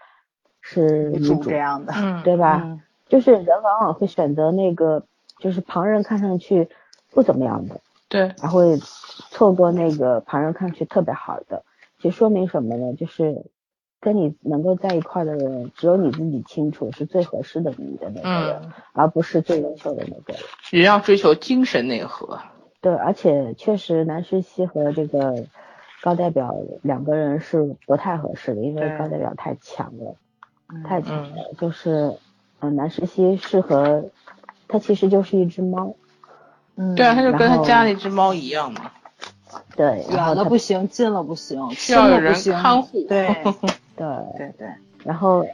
[0.61, 2.61] 是女主主这样的，嗯，对吧？
[2.63, 5.03] 嗯就是人往往会选择那个
[5.39, 6.69] 就是旁人看上去
[7.09, 11.63] 不怎么样的，对，还会错过那个旁人看上去特别好的，
[11.99, 12.93] 其实说明什么呢？
[12.93, 13.45] 就是
[13.99, 20.41] 跟你能够在一块儿的人，只有你自己清楚是最合适的你的那个人，嗯，而不是最优秀的那个人。
[20.71, 22.39] 人要追求精神内核。
[22.81, 25.43] 对，而且确实南石熙和这个
[26.01, 30.15] 高代表两个人是不太合适的，因为高代表太强了，
[30.73, 32.17] 嗯太强了，就是嗯、
[32.61, 34.05] 呃南石熙适合
[34.69, 35.95] 他其实就是一只猫，
[36.77, 38.93] 嗯，对啊，他就跟他家那只猫一样嘛。
[39.79, 43.33] 对，远了不行，近了不行，需要有人亲了不行看护 对
[43.95, 44.07] 对，
[44.37, 44.67] 对对，
[45.05, 45.45] 然后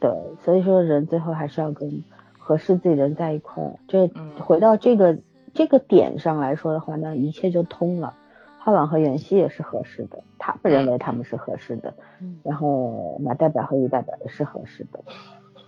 [0.00, 0.10] 对，
[0.42, 2.02] 所以说人最后还是要跟
[2.38, 3.74] 合适自己的人在一块儿。
[3.86, 5.18] 这嗯回到这个
[5.52, 8.14] 这个点上来说的话，那一切就通了。
[8.56, 11.92] 浩朗和袁熙也是合适的，他们认为他们是合适的，
[12.22, 15.00] 嗯然后马代表和于代表也是合适的，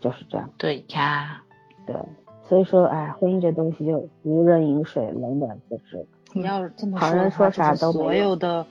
[0.00, 0.48] 就是这样。
[0.56, 1.42] 对呀，
[1.86, 1.94] 对，
[2.48, 6.06] 所以说，哎，婚姻这东西就如人饮水，冷暖自知。
[6.32, 8.66] 你要是这么说的话，说啥就是所有有的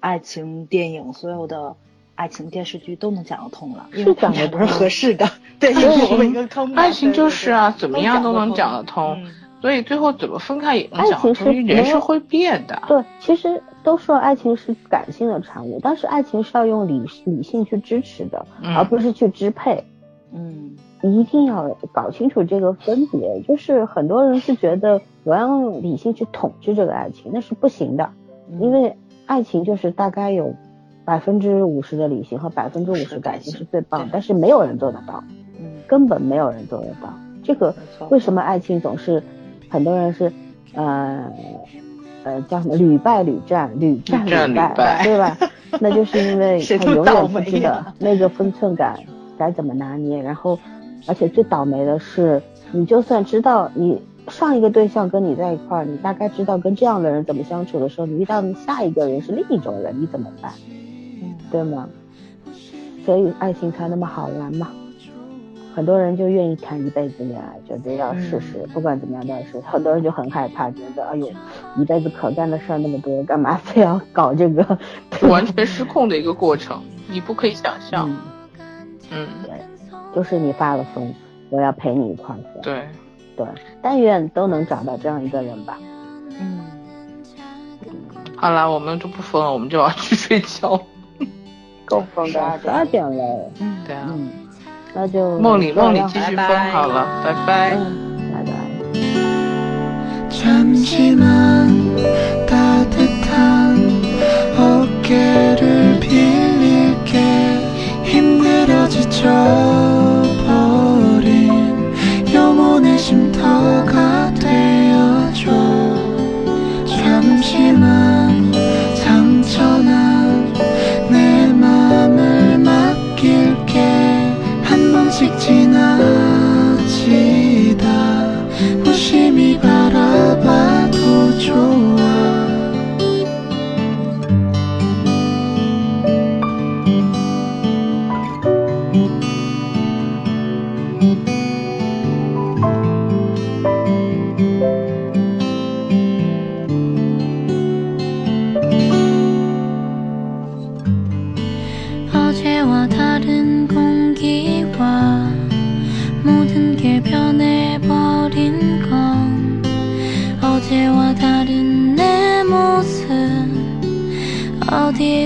[0.00, 1.74] 爱情电影，所有的
[2.14, 5.28] 爱情电视剧都能讲得通了，因是为他们俩不是合适的，
[5.60, 9.14] 对，爱因为我情们一个坑爱情对对就是啊，怎么样都能讲得通。
[9.22, 12.80] 嗯所以最后怎么分开也能讲得通，是因为人是会变的。
[12.86, 19.82] 对，其实都说爱情是感性的产物，但是爱情是要用理理性去支持的，嗯而不是去支配。
[20.32, 23.40] 嗯一定要搞清楚这个分别。
[23.48, 28.10] 就是很多人是觉得我要用理性去统治这个爱情，那是不行的，
[28.48, 28.60] 嗯。
[28.60, 28.96] 因为
[29.26, 30.54] 爱情就是大概有
[31.04, 33.52] 百分之五十的理性和百分之五十感性。
[33.58, 35.24] 是最棒，但是没有人做得到，
[35.58, 37.12] 嗯，根本没有人做得到。
[37.42, 37.74] 这个
[38.08, 39.20] 为什么爱情总是
[39.68, 40.32] 很多人是
[40.74, 41.32] 呃
[42.22, 45.36] 呃叫什么屡败屡战，屡战屡败对吧？
[45.80, 48.96] 那就是因为他永远不知道那个分寸感
[49.36, 50.56] 该怎么拿捏，然后
[51.08, 52.40] 而且最倒霉的是，
[52.70, 60.52] 你就算知道你上一个对象跟你在一块儿，你大概知道跟这样的人怎么相处的时候，你遇到下一个人是另一种人，你怎么办？
[61.22, 61.88] 嗯对吗？
[63.04, 64.68] 所以爱情才那么好玩嘛。
[65.74, 69.60] 很多人就愿意谈一辈子恋爱，觉得要试试，不管怎么样都要试试。
[69.60, 71.30] 很多人就很害怕，觉得哎呦，
[71.76, 74.78] 一辈子可干的事儿那么多，干嘛非要搞这个？
[75.28, 78.08] 完全失控的一个过程，你不可以想象。
[78.08, 78.18] 嗯，
[79.12, 79.52] 嗯，对，
[80.14, 81.14] 就是你发了疯，
[81.50, 82.62] 我要陪你一块儿疯。
[82.62, 82.88] 对，
[83.36, 83.46] 对，
[83.82, 85.78] 但愿都能找到这样一个人吧。
[86.38, 86.60] 嗯，
[88.36, 90.80] 好了，我们就不疯了，我们就要去睡觉。
[91.84, 93.50] 够疯的，十二点了。
[93.60, 94.06] 嗯，对啊。
[94.08, 94.30] 嗯，
[94.94, 97.76] 那就梦里梦里继续疯好了，拜拜，
[98.32, 98.52] 拜拜。
[100.30, 101.14] 잠시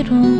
[0.00, 0.39] 내 모습 어디로